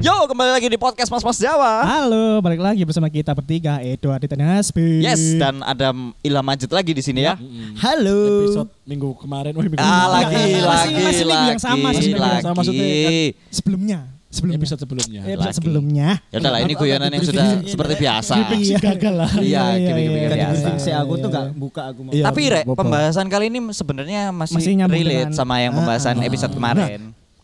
Yo, 0.00 0.16
kembali 0.24 0.50
lagi 0.50 0.64
di 0.66 0.80
podcast 0.80 1.12
Mas 1.12 1.20
Mas 1.20 1.36
Jawa. 1.36 1.84
Halo, 1.84 2.40
balik 2.40 2.56
lagi 2.56 2.80
bersama 2.82 3.12
kita 3.12 3.36
bertiga 3.36 3.84
Edo 3.84 4.08
Adita 4.08 4.32
dan 4.32 4.56
Hasbi. 4.56 5.04
Yes, 5.04 5.36
dan 5.36 5.60
ada 5.60 5.92
Ilham 6.24 6.40
Majid 6.40 6.72
lagi 6.72 6.96
di 6.96 7.04
sini 7.04 7.20
ya. 7.20 7.36
Halo. 7.76 8.48
episode 8.48 8.70
minggu 8.88 9.12
kemarin. 9.20 9.52
Oh, 9.52 9.60
minggu 9.60 9.76
Ah, 9.76 10.08
kemarin. 10.08 10.08
lagi, 10.08 10.32
Masih- 10.32 10.64
lagi, 10.64 10.94
masih 11.04 11.24
minggu 11.28 11.46
yang 11.46 11.60
sama, 11.60 11.76
lagi, 11.76 11.84
masih 11.84 12.00
minggu 12.00 12.16
yang 12.16 12.32
lagi. 12.32 12.40
sama, 12.42 12.54
maksudnya 12.56 12.84
kan 12.88 13.12
Sebelumnya, 13.52 13.98
sebelumnya. 14.30 14.56
Episode 14.56 14.80
sebelumnya. 14.80 15.20
Episode 15.20 15.42
Lagi. 15.42 15.56
sebelumnya. 15.58 16.08
Ya 16.30 16.36
udah 16.38 16.50
lah, 16.50 16.60
ini 16.62 16.74
guyonan 16.74 17.10
yang 17.10 17.24
sudah 17.26 17.46
seperti 17.62 17.94
biasa. 17.98 18.32
Iya. 18.50 18.78
gagal 18.80 19.14
lah. 19.14 19.30
Iya, 19.36 19.62
Iya, 19.74 19.88
gini-gini 19.90 20.18
iya, 20.18 20.28
biasa. 20.30 20.68
iya. 20.70 20.78
Si 20.78 20.90
aku 20.90 21.12
tuh 21.18 21.28
gak 21.28 21.46
buka 21.52 21.82
aku 21.90 22.00
mau. 22.06 22.12
Iya, 22.14 22.24
Tapi 22.24 22.42
Rek, 22.46 22.64
pembahasan 22.64 23.26
kali 23.26 23.44
ini 23.48 23.58
sebenarnya 23.70 24.30
masih, 24.30 24.56
relate 24.56 25.28
dengan- 25.28 25.34
sama 25.34 25.58
yang 25.58 25.74
pembahasan 25.74 26.14
Ah, 26.14 26.22
ah, 26.22 26.28
episode 26.30 26.52
ah. 26.52 26.56
kemarin. 26.56 27.00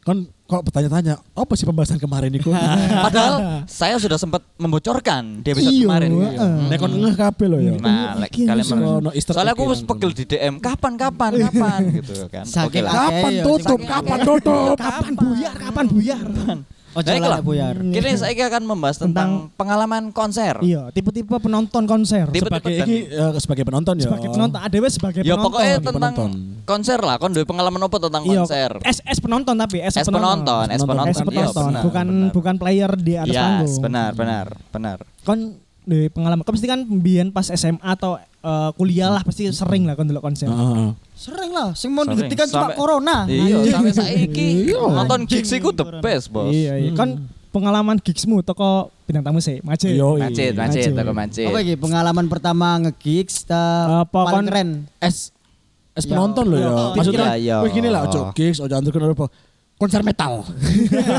Kan 0.06 0.22
kok 0.46 0.62
bertanya-tanya, 0.62 1.18
apa 1.18 1.52
sih 1.58 1.66
pembahasan 1.66 1.98
kemarin 1.98 2.30
itu? 2.30 2.54
Padahal 3.10 3.34
saya 3.66 3.98
sudah 3.98 4.14
sempat 4.14 4.38
membocorkan 4.54 5.42
di 5.42 5.50
episode 5.50 5.74
Iya, 5.74 5.82
kemarin. 5.90 6.10
heeh. 6.14 6.54
Nek 6.70 6.78
kon 6.78 6.92
ngeh 6.94 7.14
kabeh 7.18 7.46
lho 7.50 7.58
ya. 7.58 7.72
Nah, 7.82 8.14
Iki 8.22 8.46
kalian 8.46 8.66
easter 9.10 9.34
Soalnya 9.34 9.58
aku 9.58 9.66
yang 9.66 9.72
wis 9.74 9.82
pegel 9.82 10.10
di 10.14 10.22
DM, 10.22 10.62
kapan 10.62 10.94
kapan 10.94 11.32
kapan 11.42 11.80
gitu 11.98 12.30
kan. 12.30 12.46
Kapan 12.46 13.32
tutup? 13.42 13.80
Kapan 13.82 14.18
tutup? 14.22 14.78
Kapan 14.78 15.12
buyar? 15.18 15.54
Kapan 15.58 15.84
buyar? 15.90 16.26
Nah, 16.96 17.12
lah 17.12 17.18
itulah. 17.18 17.40
buyar. 17.42 17.74
Kini 17.76 18.10
saya 18.16 18.32
akan 18.46 18.62
membahas 18.64 18.96
tentang 18.96 19.28
pengalaman 19.52 20.08
konser. 20.10 20.56
Iya, 20.60 20.88
tipe-tipe 20.90 21.28
penonton 21.36 21.84
konser. 21.84 22.26
Tipe- 22.30 22.48
Sebagai 22.48 22.72
dan- 22.72 22.88
ini 22.88 22.96
eh, 23.04 23.32
sebagai 23.36 23.64
penonton 23.64 23.94
ya. 23.96 24.04
Sebagai 24.06 24.28
penonton, 24.30 24.58
ada 24.58 24.76
wes 24.80 24.92
sebagai 24.94 25.20
Ya 25.20 25.34
penonton. 25.34 25.44
pokoknya 25.44 25.74
Sebagai 25.74 25.88
tentang 25.92 26.14
penonton. 26.14 26.64
konser 26.64 26.98
lah, 26.98 27.16
kon 27.16 27.32
pengalaman 27.36 27.80
apa 27.82 27.96
tentang 28.00 28.22
Iya, 28.24 28.32
konser? 28.40 28.70
S 28.80 28.98
S 29.04 29.18
penonton 29.20 29.54
tapi 29.54 29.76
S, 29.80 29.94
Es 29.94 30.08
penonton, 30.08 30.64
es 30.66 30.80
penonton. 30.80 30.86
penonton. 30.86 31.12
S 31.12 31.16
Iya, 31.16 31.26
penonton, 31.26 31.64
benar, 31.66 31.82
bukan 31.84 32.06
benar. 32.06 32.30
bukan 32.32 32.54
player 32.56 32.90
di 32.96 33.14
atas 33.14 33.28
Yes, 33.28 33.38
panggung. 33.38 33.82
benar, 33.84 34.10
benar, 34.14 34.46
benar. 34.70 34.98
Kon 35.22 35.38
di 35.86 36.10
pengalaman, 36.10 36.42
kau 36.42 36.50
pasti 36.50 36.66
kan 36.66 36.82
pembian 36.82 37.30
pas 37.30 37.46
SMA 37.46 37.78
atau 37.80 38.18
eh, 38.18 38.70
kuliah 38.74 39.06
lah 39.08 39.22
pasti 39.22 39.46
sering 39.48 39.86
lah 39.86 39.94
kon 39.94 40.04
delok 40.04 40.26
konser. 40.26 40.50
Heeh. 40.50 40.90
Sering 41.14 41.54
lah, 41.54 41.72
sing 41.72 41.94
mau 41.94 42.02
Sering. 42.02 42.26
ngerti 42.26 42.34
kan 42.34 42.48
cuma 42.50 42.68
corona. 42.74 43.24
Iya, 43.24 43.62
sampai 43.70 43.94
saiki 43.94 44.48
Iya. 44.68 44.82
nonton 44.82 45.24
gigs 45.24 45.48
iku 45.48 45.70
the 45.70 45.86
best, 46.02 46.28
Bos. 46.28 46.50
Iya, 46.50 46.74
iya. 46.76 46.90
Kon 46.92 47.30
pengalaman 47.48 47.96
gigsmu 47.96 48.42
toko 48.42 48.90
bintang 49.06 49.24
tamu 49.24 49.38
sih, 49.38 49.62
Macet. 49.62 49.94
Yo, 49.94 50.18
Macet, 50.18 50.52
macet, 50.52 50.90
Macet. 50.90 50.92
toko 50.92 51.12
macet. 51.14 51.46
Apa 51.46 51.58
iki 51.62 51.74
pengalaman 51.78 52.26
pertama 52.26 52.76
nge-gigs 52.82 53.46
Apa 53.48 54.20
paling 54.26 54.44
keren? 54.44 54.68
Es 54.98 55.30
es 55.94 56.04
penonton 56.04 56.50
loh 56.50 56.58
ya. 56.58 56.66
Ya. 56.66 56.84
Maksudnya, 56.92 57.26
Ya, 57.32 57.34
ya. 57.38 57.56
wih 57.64 57.72
gini 57.72 57.88
lah, 57.88 58.04
ojo 58.04 58.34
gigs, 58.34 58.58
ojo 58.58 58.74
antar 58.74 58.90
apa 58.92 59.26
konser 59.76 60.00
metal. 60.00 60.40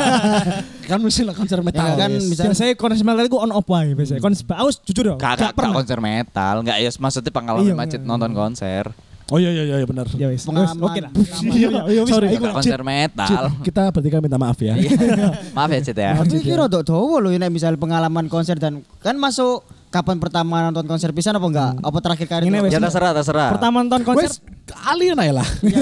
kan 0.90 0.98
mesti 0.98 1.22
lah 1.22 1.36
konser 1.38 1.62
metal. 1.62 1.86
Ya 1.86 1.94
kan, 1.94 2.10
yes. 2.10 2.26
bisa- 2.26 2.46
Biasanya 2.50 2.74
konser 2.74 3.06
metal 3.06 3.26
itu 3.30 3.38
on 3.38 3.52
off 3.54 3.68
wae 3.70 3.94
biasanya. 3.94 4.22
Kon 4.22 4.34
aku 4.34 4.70
jujur 4.90 5.04
dong, 5.14 5.20
Gak, 5.22 5.34
gak, 5.38 5.52
gak 5.54 5.74
konser 5.74 6.00
metal, 6.02 6.56
gak 6.66 6.78
ya 6.82 6.90
maksudnya 6.98 7.32
pengalaman 7.32 7.70
Iya, 7.70 7.74
macet 7.78 8.02
iya. 8.02 8.10
nonton 8.10 8.32
konser. 8.34 8.86
Oh 9.28 9.36
iya 9.36 9.52
iya 9.52 9.64
iya 9.68 9.84
benar. 9.84 10.08
Ya 10.16 10.32
wis. 10.32 10.48
Pengalaman 10.48 10.80
Oke 10.88 11.00
lah. 11.04 11.12
Iya, 11.44 11.68
iya, 11.92 12.02
wis, 12.02 12.10
Sorry, 12.10 12.28
konser 12.40 12.80
metal. 12.82 13.44
Kita 13.60 13.92
bertiga 13.92 14.24
minta 14.24 14.40
maaf 14.40 14.56
ya. 14.64 14.74
Iya. 14.80 14.96
Maaf 15.58 15.70
ya, 15.76 15.80
Cid 15.84 16.00
ya. 16.00 16.12
Aku 16.24 16.40
kira 16.40 16.64
rada 16.66 16.80
dawa 16.80 17.20
lho 17.20 17.36
nek 17.36 17.52
misal 17.52 17.76
pengalaman 17.76 18.32
konser 18.32 18.56
dan 18.56 18.88
kan 19.04 19.20
masuk 19.20 19.68
kapan 19.88 20.18
pertama 20.18 20.62
nonton 20.64 20.86
konser 20.86 21.10
pisan 21.12 21.34
apa 21.34 21.48
enggak? 21.48 21.72
Apa 21.80 21.98
terakhir 22.00 22.28
kali? 22.28 22.44
Ini. 22.46 22.58
Ya 22.68 22.80
terserah, 22.80 23.12
terserah. 23.12 23.50
Pertama 23.52 23.82
nonton 23.82 24.02
konser, 24.04 24.30
Wes, 24.30 24.44
kalian 24.66 25.18
aja 25.18 25.34
lah. 25.40 25.48
Ya 25.64 25.78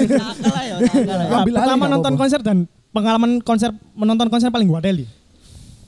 lah 0.46 0.62
ya, 0.62 0.74
ya. 0.78 1.36
ambil 1.36 1.54
alih 1.54 1.54
pertama 1.58 1.84
nonton 1.86 2.12
apa-apa. 2.12 2.20
konser 2.20 2.40
dan 2.40 2.58
pengalaman 2.90 3.30
konser 3.40 3.70
menonton 3.92 4.28
konser 4.28 4.48
paling 4.48 4.66
gua 4.66 4.80
deli. 4.80 5.04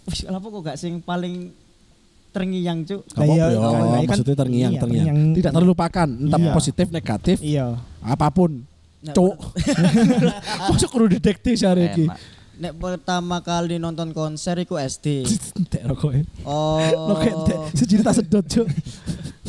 Wih, 0.05 0.21
kenapa 0.25 0.47
kok 0.47 0.61
gak 0.63 0.77
sing 0.77 0.99
paling 0.99 1.53
terngiang, 2.29 2.85
Cuk? 2.85 3.01
Apa-apa 3.09 3.25
Iya, 3.25 3.45
ya, 3.45 3.47
iya, 3.49 3.59
kan- 3.59 4.09
maksudnya 4.09 4.37
terngiang, 4.37 4.73
iya, 4.73 4.81
terngiang. 4.81 5.07
terngiang. 5.07 5.37
Tidak 5.37 5.53
terlupakan, 5.53 6.09
entah 6.09 6.39
Iya. 6.39 6.53
positif, 6.53 6.87
negatif, 6.89 7.37
Iya. 7.41 7.67
apa 8.01 8.27
pun. 8.29 8.51
Nah, 8.99 9.15
Cuk. 9.15 9.35
Masuk 10.69 10.89
kudu 10.91 11.07
detektif 11.13 11.55
hari 11.61 11.89
ini. 11.89 12.07
Nek 12.59 12.75
pertama 12.75 13.39
kali 13.39 13.79
nonton 13.79 14.11
konser 14.11 14.59
iku 14.59 14.83
SD. 14.83 15.23
Entek 15.55 15.83
rokoknya. 15.87 16.27
Oh. 16.43 16.83
Rokok 17.15 17.31
entek. 17.31 17.59
Secerita 17.71 18.11
sedot, 18.11 18.43
Cuk. 18.51 18.67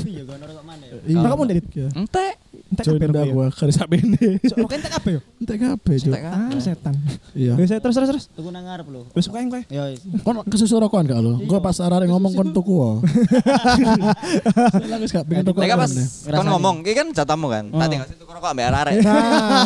Iya, 0.06 0.24
gono 0.30 0.46
kok 0.46 0.64
mana 0.64 0.86
ya? 0.86 1.18
Kamu 1.18 1.44
dari 1.50 1.62
Ente. 1.98 2.28
Entek 2.69 2.85
kabeh 2.85 3.06
rokok 3.09 3.25
ya. 3.25 3.34
gua 3.34 3.47
kare 3.50 3.72
sak 3.74 3.88
bene. 3.90 4.18
Rokok 4.41 4.74
entek 4.78 4.91
kabeh 4.94 5.12
yo. 5.18 5.22
Entek 5.41 5.57
kabeh. 5.57 5.96
Entek 6.00 6.24
Ah, 6.30 6.59
setan. 6.62 6.96
Iya. 7.34 7.53
Wis 7.57 7.69
terus 7.69 7.96
terus 7.97 8.09
terus. 8.09 8.24
Tuku 8.30 8.50
nang 8.53 8.66
ngarep 8.66 8.88
lho. 8.88 9.02
Wis 9.12 9.25
yang 9.28 9.50
kowe. 9.50 9.62
Ya 9.68 9.84
wis. 9.90 10.00
Kon 10.22 10.35
kesusu 10.46 10.78
rokokan 10.78 11.09
gak 11.09 11.19
lo? 11.22 11.41
Gua 11.44 11.59
pas 11.59 11.78
arare 11.81 12.06
ngomong 12.06 12.31
kon 12.38 12.50
tuku 12.53 12.74
wae. 12.74 12.96
Lah 14.90 14.97
wis 15.02 15.12
gak 15.12 15.25
pengen 15.25 15.44
tuku. 15.50 15.59
Mereka 15.59 15.75
pas 15.75 15.91
kon 16.24 16.47
ngomong, 16.47 16.75
iki 16.85 16.94
kan 16.94 17.07
jatamu 17.12 17.47
kan. 17.50 17.66
Tadi 17.69 17.94
ngasih 17.97 18.16
tuh 18.18 18.25
kok 18.30 18.38
ambek 18.40 18.66
arek. 18.69 18.94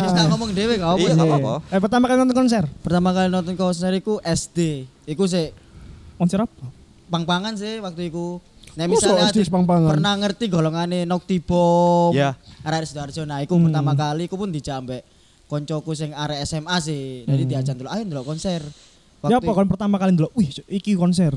Wis 0.04 0.12
tak 0.12 0.26
ngomong 0.32 0.50
dhewe 0.56 0.74
gak 0.80 0.88
Iya, 0.94 1.12
gak 1.14 1.26
apa-apa. 1.28 1.54
Eh 1.70 1.80
pertama 1.80 2.04
kali 2.08 2.16
nonton 2.20 2.36
konser. 2.36 2.64
Pertama 2.80 3.08
kali 3.12 3.28
nonton 3.28 3.54
konser 3.54 3.92
iku 3.92 4.18
SD. 4.24 4.88
Iku 5.04 5.28
sih 5.28 5.52
Konser 6.14 6.40
apa? 6.40 6.64
pang-pangan 7.04 7.54
sih 7.54 7.78
waktu 7.78 8.08
iku. 8.10 8.40
Nek 8.74 8.86
Masa 8.86 8.94
misalnya 9.06 9.24
SD 9.28 9.38
pang-pangan? 9.46 9.88
pernah 9.88 10.14
ngerti 10.16 10.44
golongane 10.46 10.98
Noctibom. 11.04 12.10
Iya. 12.10 12.34
Arek 12.60 12.84
Sidoarjo. 12.84 13.22
Nah, 13.22 13.38
iku 13.38 13.54
Hmm. 13.54 13.70
pertama 13.70 13.94
kali 13.94 14.26
iku 14.26 14.34
pun 14.34 14.50
dijambek 14.50 15.06
koncoku 15.44 15.92
sing 15.92 16.10
arek 16.10 16.42
SMA 16.42 16.76
sih. 16.78 17.22
Jadi 17.22 17.42
diajak 17.44 17.74
dulu 17.74 17.86
ayo 17.86 18.02
ndelok 18.02 18.26
konser. 18.26 18.62
Ya 19.24 19.38
apa 19.38 19.50
kon 19.50 19.64
pertama 19.66 19.96
kali 19.96 20.12
ndelok, 20.12 20.34
wih 20.34 20.50
iki 20.68 20.92
konser. 20.94 21.32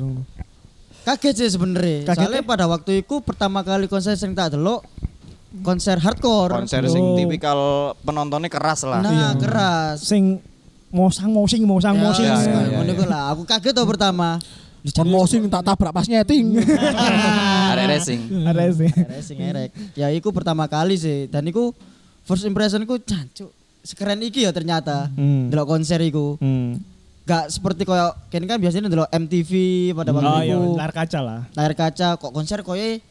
Kaget 1.04 1.36
sih 1.38 1.50
sebenarnya. 1.50 2.04
Kaget 2.04 2.20
Soalnya 2.20 2.42
ya? 2.42 2.48
pada 2.48 2.66
waktu 2.66 3.00
itu 3.00 3.22
pertama 3.22 3.62
kali 3.62 3.86
konser 3.86 4.14
sing 4.14 4.34
tak 4.34 4.52
delok 4.52 4.84
konser 5.62 5.96
hardcore. 5.96 6.52
Konser 6.58 6.84
sing 6.86 7.00
Oh. 7.00 7.16
tipikal 7.16 7.60
penontonnya 8.02 8.50
keras 8.50 8.82
lah. 8.82 9.00
Nah, 9.00 9.14
Iya. 9.14 9.30
keras. 9.38 10.02
Sing 10.02 10.42
mosang 10.88 11.30
mosing 11.30 11.64
mosang 11.64 11.96
Ya, 11.96 12.02
mosing. 12.02 12.26
ya, 12.26 12.36
ya, 12.36 12.60
ya, 12.66 12.68
ngono 12.74 12.90
ya. 12.90 12.94
iku 12.94 13.06
lah. 13.06 13.24
Aku 13.32 13.44
kaget 13.44 13.72
tuh 13.72 13.86
pertama. 13.86 14.42
Kon 14.88 15.08
mosing 15.08 15.44
tak 15.48 15.64
tabrak 15.64 15.92
pas 15.92 16.06
nyeting. 16.06 16.64
Arek 17.72 17.86
racing. 17.90 18.22
Ada 18.42 18.64
sih. 18.72 18.92
Racing 18.92 19.40
erek. 19.42 19.70
Ya 19.94 20.08
iku 20.10 20.32
pertama 20.32 20.64
kali 20.66 20.96
sih 20.96 21.28
dan 21.28 21.44
iku 21.44 21.76
first 22.24 22.44
impressionku 22.44 22.96
jancuk. 23.00 23.52
Sekeren 23.82 24.20
iki 24.20 24.44
ya 24.44 24.52
ternyata. 24.52 25.12
Hmm. 25.12 25.48
Delok 25.48 25.68
konser 25.70 26.00
iku. 26.00 26.36
Hmm. 26.38 26.80
Gak 27.24 27.52
seperti 27.52 27.84
koyo 27.84 28.16
kene 28.28 28.48
kan 28.48 28.56
biasanya 28.56 28.88
delok 28.88 29.12
MTV 29.12 29.52
pada 29.92 30.12
waktu 30.12 30.28
Oh 30.30 30.40
iya, 30.40 30.56
iku. 30.56 30.80
layar 30.80 30.94
kaca 30.94 31.20
lah. 31.20 31.40
Layar 31.52 31.74
kaca 31.74 32.08
kok 32.16 32.32
konser 32.32 32.64
koyo 32.64 33.04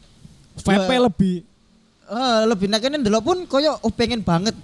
VP 0.57 0.69
Ya. 0.89 1.01
lebih 1.03 1.37
Eh, 2.07 2.41
lebih 2.47 2.71
nak 2.71 2.81
kene 2.81 2.97
ndelok 2.97 3.21
pun 3.21 3.39
koyo 3.45 3.77
oh 3.77 3.91
pengen 3.91 4.23
banget. 4.23 4.55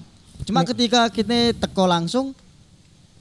Cuma 0.43 0.63
ketika 0.63 1.11
kita 1.11 1.51
teko 1.53 1.85
langsung 1.85 2.33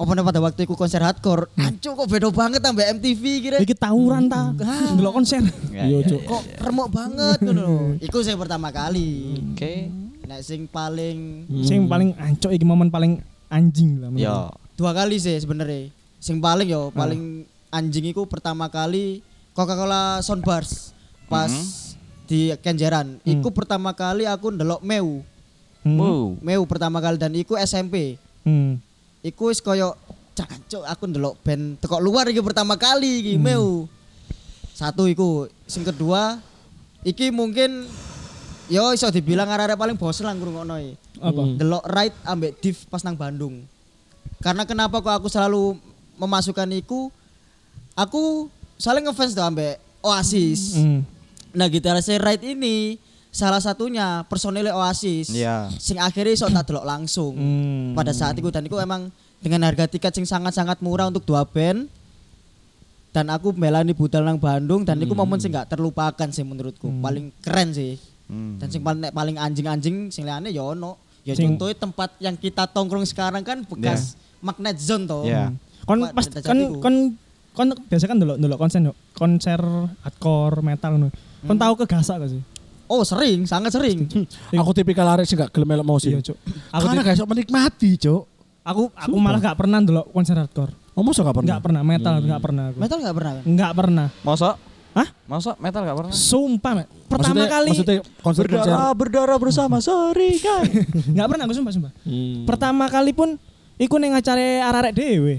apa 0.02 0.18
pada 0.26 0.40
waktu 0.42 0.66
itu 0.66 0.74
konser 0.74 1.02
hardcore, 1.06 1.46
ancu 1.62 1.94
kok 1.94 2.08
beda 2.10 2.34
banget 2.34 2.62
ambek 2.66 2.98
MTV 2.98 3.24
kira. 3.42 3.58
iki 3.62 3.78
tawuran 3.78 4.26
ta. 4.26 4.50
Ah. 4.58 4.92
Ndelok 4.98 5.14
konser. 5.22 5.46
Iya, 5.70 6.02
Cuk. 6.06 6.22
Kok 6.26 6.44
remuk 6.58 6.90
banget 6.90 7.38
ngono 7.46 7.62
lho. 7.62 7.78
Iku 8.02 8.26
saya 8.26 8.36
pertama 8.36 8.74
kali. 8.74 9.38
Oke. 9.54 9.94
Nek 10.26 10.42
sing 10.42 10.66
paling 10.66 11.46
Sing 11.62 11.86
paling 11.86 12.16
ancok 12.16 12.52
iki 12.56 12.66
momen 12.66 12.90
paling 12.90 13.22
anjing 13.52 14.00
lah. 14.00 14.10
menurut 14.10 14.26
Yo. 14.26 14.50
dua 14.80 14.92
kali 14.96 15.22
sih 15.22 15.38
sebenarnya. 15.38 15.92
Sing 16.18 16.42
paling 16.42 16.68
yo 16.72 16.90
paling 16.96 17.46
anjing 17.70 18.10
iku 18.10 18.26
pertama 18.26 18.72
kali 18.72 19.22
Coca-Cola 19.52 20.24
Soundbars 20.24 20.96
pas 21.28 21.52
di 22.26 22.56
Kenjeran. 22.64 23.20
Iku 23.28 23.52
pertama 23.52 23.92
kali 23.92 24.24
aku 24.24 24.56
ndelok 24.56 24.82
Meu. 24.82 25.22
Hmm. 25.82 25.98
Wow. 25.98 26.38
Meu 26.40 26.62
pertama 26.70 27.02
kali 27.04 27.18
dan 27.20 27.34
iku 27.36 27.58
SMP. 27.60 28.16
Hmm. 28.48 28.80
Iku 29.22 29.54
wis 29.54 29.62
koyo 29.62 29.94
cancuk 30.34 30.82
aku 30.88 31.04
ndelok 31.06 31.38
band 31.46 31.78
teko 31.78 32.02
luar 32.02 32.26
iki 32.34 32.42
pertama 32.42 32.74
kali 32.74 33.22
iki 33.22 33.34
Meu. 33.38 33.86
Satu 34.74 35.06
iku, 35.06 35.46
sing 35.70 35.86
kedua 35.86 36.42
iki 37.06 37.30
mungkin 37.30 37.86
yo 38.66 38.90
iso 38.96 39.14
dibilang 39.14 39.46
arek-arek 39.46 39.78
paling 39.78 39.98
bosen 40.00 40.26
lah 40.26 40.34
ngrungokno 40.34 40.76
iki. 40.82 40.94
Apa? 41.22 41.42
Delok 41.54 41.84
Ride 41.86 42.18
ambek 42.26 42.52
Div 42.66 42.78
pas 42.90 43.06
nang 43.06 43.14
Bandung. 43.14 43.62
Karena 44.42 44.66
kenapa 44.66 45.06
kok 45.06 45.14
aku 45.22 45.28
selalu 45.30 45.78
memasukkan 46.18 46.66
iku 46.82 47.14
aku 47.94 48.50
saling 48.82 49.06
ngefans 49.06 49.38
tuh 49.38 49.46
ambek 49.46 49.78
Oasis. 50.02 50.82
Hmm. 50.82 51.06
Nah 51.54 51.70
gitaris 51.70 52.10
Ride 52.10 52.58
ini 52.58 52.98
salah 53.32 53.64
satunya 53.64 54.28
personil 54.28 54.68
Oasis. 54.76 55.32
Iya. 55.32 55.72
Sing 55.80 55.98
akhirnya 55.98 56.36
iso 56.36 56.46
tak 56.52 56.68
delok 56.68 56.84
langsung. 56.86 57.34
Hmm. 57.34 57.96
Pada 57.96 58.12
saat 58.12 58.36
itu 58.36 58.52
dan 58.52 58.68
itu 58.68 58.76
emang 58.78 59.08
dengan 59.40 59.66
harga 59.66 59.88
tiket 59.88 60.12
sing 60.12 60.28
sangat-sangat 60.28 60.84
murah 60.84 61.08
untuk 61.08 61.24
dua 61.24 61.48
band. 61.48 61.88
Dan 63.12 63.28
aku 63.28 63.52
melani 63.52 63.92
budal 63.92 64.24
nang 64.24 64.40
Bandung 64.40 64.88
dan 64.88 64.96
itu 64.96 65.12
momen 65.12 65.36
sing 65.36 65.52
gak 65.52 65.68
terlupakan 65.76 66.32
sih 66.32 66.48
menurutku. 66.48 66.88
Paling 67.04 67.32
keren 67.44 67.76
sih. 67.76 68.00
Hmm. 68.32 68.56
Dan 68.60 68.68
sing 68.72 68.80
paling 68.84 69.12
paling 69.12 69.36
anjing-anjing 69.36 70.12
sing 70.12 70.24
liyane 70.28 70.52
ya 70.52 70.64
ono. 70.64 70.96
Ya 71.28 71.36
Sing- 71.36 71.56
contohnya 71.56 71.76
tempat 71.76 72.10
yang 72.24 72.36
kita 72.40 72.68
tongkrong 72.72 73.04
sekarang 73.08 73.44
kan 73.44 73.64
bekas 73.68 74.16
magnet 74.40 74.80
zone 74.80 75.08
toh. 75.08 75.28
Iya. 75.28 75.52
Kon 75.84 76.08
pas 76.16 76.26
Data 76.28 76.48
kon 76.48 76.60
kon 76.80 76.96
kon 77.52 77.68
biasa 77.92 78.06
kan 78.08 78.16
delok 78.16 78.38
delok 78.40 78.60
konser 78.60 78.80
konser 79.12 79.60
hardcore 80.08 80.64
metal 80.64 80.96
ngono. 80.96 81.12
Kon 81.44 81.58
tahu 81.60 81.74
ke 81.84 81.86
gasak 81.92 82.16
gak 82.24 82.32
sih? 82.32 82.42
Oh 82.92 83.02
sering, 83.02 83.48
sangat 83.48 83.72
sering. 83.72 84.04
Aku 84.60 84.76
tipikal 84.76 85.08
arek 85.08 85.24
sing 85.24 85.40
gak 85.40 85.48
gelem 85.50 85.72
melok 85.72 85.88
musik. 85.88 86.12
Iya, 86.12 86.20
Cuk. 86.22 86.38
Aku 86.70 86.84
Karena 86.84 87.00
gak 87.02 87.16
iso 87.16 87.24
menikmati, 87.24 87.96
Cuk. 87.96 88.24
aku 88.62 88.92
aku 88.92 89.16
malah 89.16 89.40
gak 89.40 89.56
pernah 89.56 89.80
delok 89.80 90.12
konser 90.12 90.36
hardcore. 90.36 90.76
Oh, 90.92 91.02
mosok 91.02 91.24
gak 91.24 91.34
pernah? 91.34 91.48
Enggak 91.50 91.64
pernah 91.64 91.82
metal 91.82 92.14
enggak 92.20 92.42
pernah 92.42 92.64
aku. 92.68 92.78
Metal 92.78 92.98
nggak 93.00 93.16
pernah 93.16 93.32
kan? 93.32 93.44
Enggak 93.48 93.72
pernah. 93.74 94.08
Masa? 94.22 94.50
Hah? 94.92 95.08
Masa 95.24 95.52
metal 95.58 95.82
gak 95.82 95.98
pernah? 95.98 96.12
Sumpah, 96.12 96.72
Mek. 96.76 96.88
Pertama 97.08 97.32
Maksudnya- 97.34 97.50
kali 97.50 97.70
Maksudnya 97.72 97.96
konser-konser. 98.20 98.68
Berdarah 98.68 98.92
berdarah 98.92 99.38
bersama 99.40 99.78
saringan. 99.88 100.64
enggak 101.08 101.28
pernah 101.32 101.44
aku 101.48 101.54
sumpah 101.56 101.72
sumpah. 101.72 101.92
Hmm. 102.04 102.44
Pertama 102.44 102.86
kali 102.86 103.12
pun 103.12 103.30
iku 103.78 103.96
ning 103.98 104.12
acare 104.12 104.60
arek-arek 104.60 104.92
dhewe. 104.92 105.36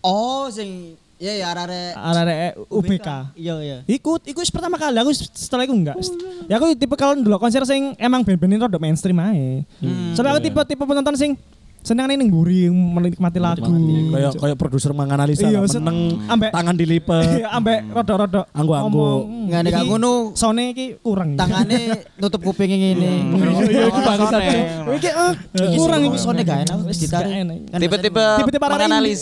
Oh 0.00 0.48
sing 0.48 0.96
ya 1.24 1.32
ya 1.40 1.46
arare 1.56 1.96
Arek-arek 1.96 2.52
UBK. 2.68 3.08
Iya 3.32 3.54
iya. 3.64 3.78
Ikut, 3.88 4.28
ikut 4.28 4.44
pertama 4.52 4.76
kali 4.76 5.00
aku 5.00 5.10
setelah 5.16 5.64
itu 5.64 5.72
enggak. 5.72 5.96
Ya 6.44 6.60
aku 6.60 6.76
tipe 6.76 6.92
kalau 7.00 7.16
dulu 7.16 7.40
konser 7.40 7.64
sing 7.64 7.96
emang 7.96 8.20
band-bandin 8.20 8.60
rada 8.60 8.76
mainstream 8.76 9.16
ae. 9.24 9.64
Sampai 10.12 10.36
aku 10.36 10.40
tipe-tipe 10.44 10.84
penonton 10.84 11.16
sing 11.16 11.40
seneng 11.84 12.08
ning 12.08 12.32
mburi 12.32 12.72
menikmati 12.72 13.36
lagu. 13.36 13.68
Kayak 13.68 14.32
kayak 14.40 14.56
produser 14.56 14.96
menganalisa 14.96 15.44
Iya, 15.44 15.60
meneng 15.60 16.16
ambek- 16.32 16.52
tangan 16.56 16.74
dilipet. 16.74 17.44
Iya, 17.44 17.48
ambek 17.52 17.78
rada-rada 17.92 18.48
Anggo-anggo. 18.56 18.88
ngomong, 18.88 19.52
Nggak 19.52 19.60
ada 19.60 19.68
iki 19.68 19.76
gak 19.76 19.84
ngono. 19.92 20.12
Sone 20.32 20.62
iki 20.72 20.86
kurang. 21.04 21.36
Tangannya 21.36 22.08
nutup 22.16 22.40
kuping 22.40 22.72
ini. 22.72 22.96
Iya, 22.96 23.60
iya, 23.68 23.84
bangsat, 23.92 24.32
sone. 24.32 24.48
Cuk. 24.48 24.94
Iki 24.96 25.10
ah, 25.12 25.32
kurang 25.76 26.00
iki. 26.08 26.16
Sone 26.16 26.40
gak 26.40 26.58
enak 26.64 26.76
wis 26.88 26.98
ditarik. 27.04 27.30
enak. 27.44 27.56
Tipe-tipe 27.76 28.24
Tipe-tipe 28.40 28.64
ini. 28.64 29.12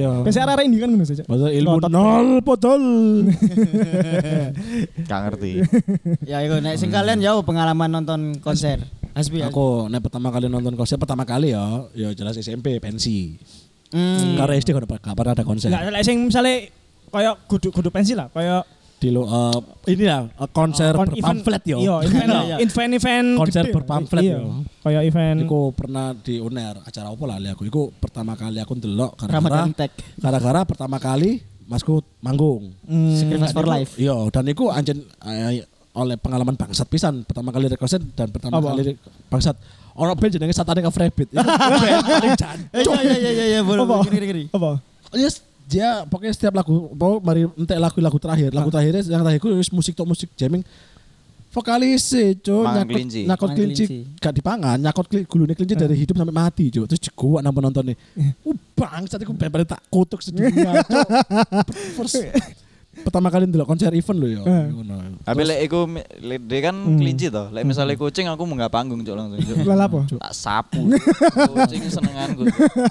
Iya. 0.00 0.12
Biasa 0.24 0.38
arek 0.48 0.64
ini 0.64 0.76
kan 0.80 0.88
ngono 0.88 1.04
saja. 1.04 1.22
Ilmu 1.28 1.76
nol 1.92 2.40
potol. 2.40 2.82
Gak 5.08 5.20
ngerti. 5.28 5.52
Ya 6.24 6.40
iku 6.40 6.56
nek 6.64 6.80
sing 6.80 6.88
kalian 6.88 7.20
jauh 7.20 7.44
pengalaman 7.44 7.92
nonton 7.92 8.40
konser. 8.40 8.80
Hasbi. 9.18 9.42
Aku 9.42 9.90
nek 9.90 9.98
pertama 9.98 10.30
kali 10.30 10.46
nonton 10.46 10.78
konser 10.78 10.94
pertama 10.94 11.26
kali 11.26 11.50
ya, 11.50 11.82
ya 11.90 12.14
jelas 12.14 12.38
SMP 12.38 12.78
pensi. 12.78 13.34
Hmm. 13.90 14.38
Karena 14.38 14.54
SD 14.54 14.70
kan 14.70 14.84
gak 14.86 15.16
pernah 15.16 15.32
ada 15.34 15.42
konser. 15.42 15.74
Enggak 15.74 15.90
lek 15.90 16.04
sing 16.06 16.30
misale 16.30 16.70
kayak 17.10 17.34
kudu 17.50 17.74
kudu 17.74 17.90
pensi 17.90 18.14
lah, 18.14 18.30
kayak 18.30 18.62
Di 18.98 19.14
lo 19.14 19.22
eh, 19.30 19.94
ini 19.94 20.10
ya 20.10 20.26
eh, 20.26 20.50
konser 20.50 20.90
kon- 20.90 21.06
berpamflet 21.06 21.62
yo. 21.70 21.78
Iya, 21.78 21.94
event 22.02 22.28
Iya, 22.34 22.56
event 22.58 22.92
event 22.98 23.28
Konser 23.38 23.62
gede. 23.62 23.74
berpamflet, 23.78 24.22
Iya. 24.26 24.38
yo. 24.42 24.66
Kayak 24.82 25.02
event 25.06 25.38
Iku 25.46 25.60
pernah 25.70 26.06
di 26.18 26.34
UNER 26.42 26.82
acara 26.82 27.06
apa 27.06 27.24
lah 27.30 27.38
aku. 27.54 27.62
Iku 27.62 27.94
pertama 27.94 28.34
kali 28.34 28.58
aku 28.58 28.74
ndelok 28.74 29.14
gara-gara 29.14 29.70
Tech. 29.70 29.92
gara-gara 30.18 30.60
pertama 30.66 30.98
kali 30.98 31.38
Masku 31.70 32.02
manggung. 32.18 32.74
Hmm. 32.82 33.14
Sacrifice 33.14 33.54
for 33.54 33.70
life. 33.70 33.94
Iya, 33.94 34.18
dan 34.34 34.50
iku 34.50 34.66
anjen 34.66 34.98
eh, 35.22 35.62
oleh 35.98 36.16
pengalaman 36.16 36.54
bangsat 36.54 36.86
pisan 36.86 37.26
pertama 37.26 37.50
kali 37.50 37.66
rek 37.66 37.80
konser 37.80 37.98
dan 38.14 38.30
pertama 38.30 38.62
Apa? 38.62 38.78
kali 38.78 38.94
bangsat 39.26 39.56
orang 39.98 40.14
band 40.14 40.32
jenenge 40.38 40.54
Satanic 40.54 40.86
of 40.86 40.94
Rabbit. 40.94 41.28
Iku 41.34 41.42
band 41.82 42.02
paling 42.06 42.32
Eh, 42.32 42.38
jancuk. 42.38 42.92
Iya 43.02 43.14
iya 43.18 43.30
iya 43.34 43.44
iya 43.58 43.60
boleh. 43.66 43.82
Apa? 44.54 44.70
Yes, 45.18 45.42
dia 45.66 46.06
pokoknya 46.06 46.32
setiap 46.32 46.54
lagu, 46.54 46.94
pokoknya 46.94 47.18
mari 47.20 47.40
entek 47.58 47.78
lagu-lagu 47.82 48.18
terakhir, 48.22 48.50
lagu 48.54 48.70
terakhirnya 48.70 49.02
yang 49.10 49.20
terakhir 49.26 49.40
itu 49.42 49.74
musik 49.74 49.92
tok 49.98 50.08
musik 50.08 50.28
jamming. 50.38 50.62
Vokalis 51.48 52.12
cuy, 52.44 52.60
Mangan 52.60 52.84
nyakot 52.84 53.24
nyakot 53.24 53.50
kelinci, 53.56 53.84
gak 54.20 54.36
dipangan, 54.36 54.76
nyakot 54.78 55.08
gulune 55.26 55.56
kelinci 55.56 55.74
dari 55.80 55.96
hidup 55.96 56.20
sampai 56.20 56.36
mati 56.36 56.68
cuy. 56.68 56.84
Terus 56.84 57.08
gua 57.16 57.40
nang 57.40 57.56
penontonnya. 57.56 57.96
Uh, 58.46 58.54
bangsat 58.78 59.18
iku 59.24 59.34
bener 59.34 59.64
tak 59.66 59.80
kutuk 59.90 60.20
sedunia 60.22 60.84
cuy. 60.84 61.02
First 61.96 62.20
pertama 63.00 63.28
kali 63.28 63.44
ndelok 63.44 63.66
konser 63.66 63.90
event 63.90 64.18
lho 64.18 64.28
ya. 64.28 64.40
Eh. 64.42 64.64
Ngono. 64.70 64.94
Tapi 65.20 65.40
lek 65.42 65.58
iku 65.64 65.86
dia 66.20 66.60
kan 66.62 66.76
Hmm. 66.76 66.96
kelinci 66.96 67.26
toh. 67.28 67.48
Lek 67.48 67.62
misalnya 67.62 67.94
kucing 67.94 68.26
aku 68.26 68.42
mau 68.42 68.54
nggak 68.54 68.68
panggung 68.68 69.00
cok 69.00 69.14
langsung. 69.14 69.38
Lah 69.64 69.84
apa? 69.84 70.00
Tak 70.08 70.32
sapu. 70.32 70.82
Kucing 71.54 71.82
senenganku. 71.86 72.42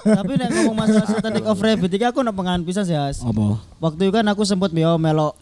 Tapi 0.02 0.32
nek 0.34 0.48
ngomong 0.52 0.76
masalah 0.76 1.06
Satanic 1.06 1.44
of 1.44 1.58
Rabbit 1.58 1.90
iki 1.90 2.04
aku 2.04 2.20
ono 2.20 2.30
pengalaman 2.30 2.62
pisan 2.62 2.82
sih, 2.82 2.94
Has. 2.94 3.20
Apa? 3.20 3.58
Waktu 3.78 4.00
itu 4.04 4.12
kan 4.12 4.26
aku 4.26 4.42
sempet 4.42 4.70
yo 4.70 4.96
melo 4.96 5.32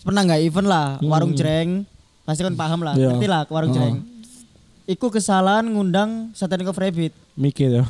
pernah 0.00 0.22
nggak 0.22 0.40
event 0.42 0.66
lah, 0.66 0.86
warung 1.00 1.32
jreng. 1.32 1.82
Pasti 2.22 2.42
kan 2.42 2.52
paham 2.52 2.80
lah, 2.80 2.92
Iya. 2.92 3.12
ngerti 3.12 3.26
lah 3.26 3.42
warung 3.46 3.72
jreng. 3.72 4.04
Iku 4.84 5.08
kesalahan 5.08 5.64
ngundang 5.64 6.32
Satanic 6.32 6.66
of 6.66 6.76
Rabbit. 6.76 7.12
Mikir 7.34 7.72
ya. 7.72 7.84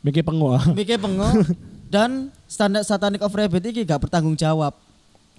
Mikir 0.00 0.22
pengu. 0.22 0.50
ah. 0.50 0.64
Mikir 0.72 0.96
pengo 0.96 1.28
dan 1.92 2.28
standar 2.44 2.82
Satanic 2.82 3.20
of 3.20 3.30
Rabbit 3.30 3.62
iki 3.66 3.84
gak 3.84 4.00
bertanggung 4.00 4.32
jawab. 4.32 4.72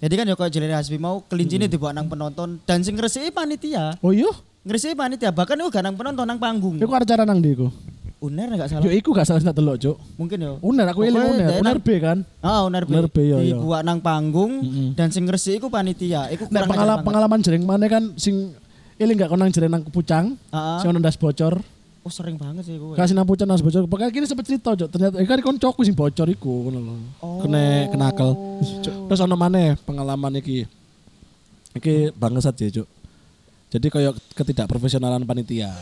Jadi 0.04 0.20
kan 0.20 0.28
ya 0.28 0.36
kalau 0.36 0.50
Jelene 0.52 0.76
Hasbi 0.76 1.00
mau 1.00 1.24
kelinci 1.24 1.56
ini 1.56 1.64
dibawa 1.64 1.96
nang 1.96 2.12
penonton 2.12 2.60
dan 2.68 2.84
sing 2.84 2.92
ngresiki 2.92 3.32
panitia. 3.32 3.96
Oh 4.04 4.12
iya? 4.12 4.28
Ngresiki 4.60 4.92
panitia 4.92 5.32
bahkan 5.32 5.56
itu 5.56 5.72
gak 5.72 5.80
nang 5.80 5.96
penonton 5.96 6.28
nang 6.28 6.36
panggung. 6.36 6.76
Iku 6.76 6.92
ada 6.92 7.08
acara 7.08 7.24
nang 7.24 7.40
ndi 7.40 7.56
iku? 7.56 7.72
Uner 8.20 8.52
gak 8.52 8.68
Yo 8.68 8.84
salah. 8.84 8.92
iku 8.92 9.08
gak 9.16 9.24
salah 9.24 9.40
tak 9.40 9.56
delok, 9.56 9.80
Cuk. 9.80 9.96
Mungkin 10.20 10.36
ya. 10.44 10.52
Uner 10.60 10.84
aku 10.92 11.08
eling 11.08 11.24
uner, 11.24 11.48
uner 11.56 11.78
B 11.80 11.88
kan. 12.04 12.20
Ah, 12.44 12.68
Uner 12.68 12.84
B. 12.84 12.92
Uner 12.92 13.08
B, 13.08 13.16
iya. 13.32 13.56
Dibawa 13.56 13.80
nang 13.80 14.04
panggung 14.04 14.52
dan 14.92 15.08
sing 15.08 15.24
ngresiki 15.24 15.56
iku 15.56 15.72
panitia. 15.72 16.28
Iku 16.28 16.52
pengalaman 16.52 17.00
pengalaman 17.00 17.40
jering 17.40 17.64
mana 17.64 17.88
kan 17.88 18.12
sing 18.20 18.52
eling 19.00 19.16
gak 19.16 19.32
konang 19.32 19.48
jering 19.56 19.72
nang 19.72 19.88
pucang, 19.88 20.36
Ah, 20.52 20.76
ah. 20.76 20.78
sing 20.84 20.92
ono 20.92 21.00
ndas 21.00 21.16
bocor. 21.16 21.64
Oh 22.04 22.12
sering 22.12 22.36
banget 22.36 22.68
sih 22.68 22.76
gue. 22.76 22.92
Kasih 23.00 23.16
nang 23.16 23.24
pucang 23.24 23.48
ndas 23.48 23.64
bocor. 23.64 23.88
Pokoknya 23.88 24.12
kini 24.12 24.28
sempet 24.28 24.44
cerita, 24.44 24.76
Cuk. 24.76 24.92
Ternyata 24.92 25.24
iku 25.24 25.30
kan 25.32 25.40
koncoku 25.40 25.80
sing 25.88 25.96
bocor 25.96 26.28
iku 26.28 26.68
ngono 26.68 26.78
lho. 26.84 26.94
Kene 27.40 27.88
kenakel. 27.88 28.30
Terus 29.08 29.20
ono 29.24 29.32
maneh 29.40 29.72
pengalaman 29.88 30.36
iki. 30.36 30.68
Iki 31.72 32.12
bangsat 32.12 32.60
ya, 32.60 32.68
Cuk. 32.76 32.88
Jadi 33.72 33.86
kayak 33.88 34.20
ketidakprofesionalan 34.36 35.24
panitia. 35.24 35.72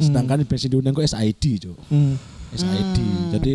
Sedangkan 0.00 0.48
bensin 0.48 0.72
diundang 0.72 0.96
kok 0.96 1.04
SID, 1.04 1.68
Cuk. 1.68 1.76
Hmm. 1.92 2.16
SID. 2.56 2.96
Jadi 3.36 3.54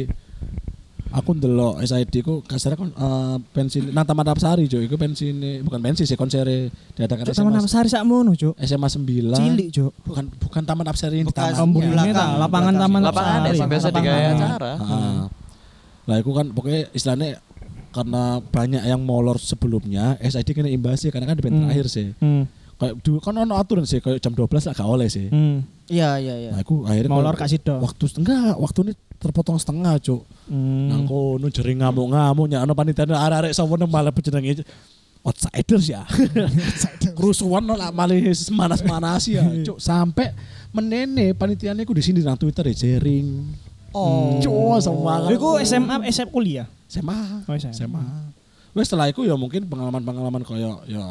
aku 1.12 1.30
ndelok 1.34 1.80
SID 1.82 2.14
ku 2.20 2.40
kasarnya 2.42 2.76
kon 2.76 2.90
eh, 2.90 3.36
bensin 3.52 3.92
nang 3.92 4.04
Taman 4.04 4.26
Apsari 4.26 4.66
Cuk. 4.66 4.82
Iku 4.82 4.96
bensin 4.96 5.36
bukan 5.62 5.78
bensin 5.78 6.04
sih 6.04 6.16
konsere 6.16 6.68
diadakan 6.94 7.24
Cuk, 7.24 7.36
Taman 7.36 7.54
SMA, 7.54 7.62
Apsari 7.62 7.88
sakmono, 7.88 8.32
Cuk. 8.32 8.56
SMA 8.58 8.88
9. 8.88 9.36
Cilik, 9.36 9.68
Cuk. 9.70 9.92
Bukan 10.02 10.24
bukan 10.40 10.64
Taman 10.64 10.86
Apsari 10.86 11.20
Bekas. 11.22 11.54
taman. 11.54 11.68
Oh, 11.70 11.82
Iya. 11.82 12.02
ini 12.02 12.12
ta, 12.12 12.26
lapangan 12.38 12.48
Belakang. 12.70 12.82
Taman 12.82 13.02
Lapangan 13.02 13.40
Apsari. 13.44 13.58
biasa 13.62 13.88
Lapangan. 13.88 14.02
digawe 14.02 14.24
acara. 14.34 14.72
Ah. 14.78 15.24
Lah 16.02 16.16
iku 16.18 16.32
kan 16.32 16.48
pokoknya 16.50 16.90
istilahnya 16.92 17.30
karena 17.92 18.24
banyak 18.42 18.84
yang 18.84 19.02
molor 19.02 19.36
sebelumnya 19.36 20.16
SID 20.18 20.56
kena 20.56 20.68
imbasnya 20.68 21.12
karena 21.12 21.28
kan 21.28 21.36
di 21.36 21.44
Hmm. 21.44 21.68
terakhir 21.68 21.86
sih. 21.88 22.16
Hmm. 22.18 22.48
Kayak 22.74 22.98
dulu 23.00 23.20
kan 23.20 23.36
ono 23.36 23.54
aturan 23.54 23.84
sih 23.84 24.00
kayak 24.00 24.18
jam 24.18 24.32
12 24.32 24.64
lah 24.64 24.74
gak 24.74 24.88
oleh 24.88 25.06
sih. 25.06 25.28
Hmm. 25.28 25.62
Iya 25.86 26.18
iya 26.18 26.36
iya. 26.40 26.50
Nah, 26.50 26.64
aku 26.64 26.82
akhirnya 26.82 27.12
Molor 27.12 27.36
kasih 27.36 27.60
do. 27.60 27.78
Waktu 27.78 28.10
enggak, 28.18 28.56
waktu 28.56 28.80
ini 28.82 28.94
terpotong 29.22 29.62
setengah, 29.62 30.02
Cuk. 30.02 30.26
Hmm. 30.50 30.90
Nang 30.90 31.06
kono 31.06 31.48
jering 31.54 31.86
ngamuk-ngamuk 31.86 32.50
nya 32.50 32.66
ana 32.66 32.74
panitia 32.74 33.06
arek-arek 33.06 33.54
sawono 33.54 33.86
malah 33.86 34.10
jenenge 34.10 34.66
outsiders 35.22 35.86
ya. 35.86 36.02
Kerusuhan 37.18 37.62
no 37.62 37.78
lah 37.78 37.94
malah 37.94 38.18
manas-manas 38.50 39.30
ya, 39.30 39.46
cuk. 39.62 39.78
Sampai 39.78 40.34
menene 40.74 41.38
panitiane 41.38 41.86
ku 41.86 41.94
di 41.94 42.02
sini 42.02 42.26
nang 42.26 42.36
Twitter 42.36 42.66
ya 42.74 42.98
jering. 42.98 43.54
Oh. 43.94 44.42
Cuk, 44.42 44.82
semangat. 44.82 45.38
Iku 45.38 45.62
SMA 45.62 46.10
SMA 46.10 46.32
kuliah. 46.34 46.68
SMA. 46.90 47.46
Oh, 47.46 47.54
SMA. 47.54 47.78
SMA. 47.78 48.04
Wes 48.72 48.88
setelah 48.88 49.12
itu 49.12 49.28
ya 49.28 49.36
mungkin 49.36 49.68
pengalaman-pengalaman 49.68 50.48
kaya 50.48 50.80
ya 50.88 51.04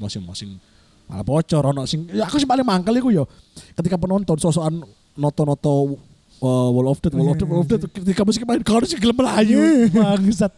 masing-masing 0.00 0.56
malah 1.04 1.20
bocor 1.20 1.60
ono 1.68 1.84
sing 1.84 2.08
ya 2.08 2.24
aku 2.24 2.40
sih 2.40 2.48
paling 2.48 2.64
mangkel 2.64 2.96
iku 2.96 3.12
ya 3.12 3.28
ketika 3.76 4.00
penonton 4.00 4.40
sosokan 4.40 4.80
noto-noto 5.20 6.00
Wall 6.42 6.88
of 6.90 6.98
Death, 7.02 7.14
Wall 7.14 7.30
of 7.30 7.36
Death, 7.38 7.50
Wall 7.50 7.62
of 7.62 7.68
Death 7.68 7.84
ketika 7.90 8.22
musik 8.26 8.42
main 8.48 8.62
kau 8.64 8.82
sih 8.82 8.98
gelem 8.98 9.16
melayu 9.16 9.90
bangsat. 9.94 10.52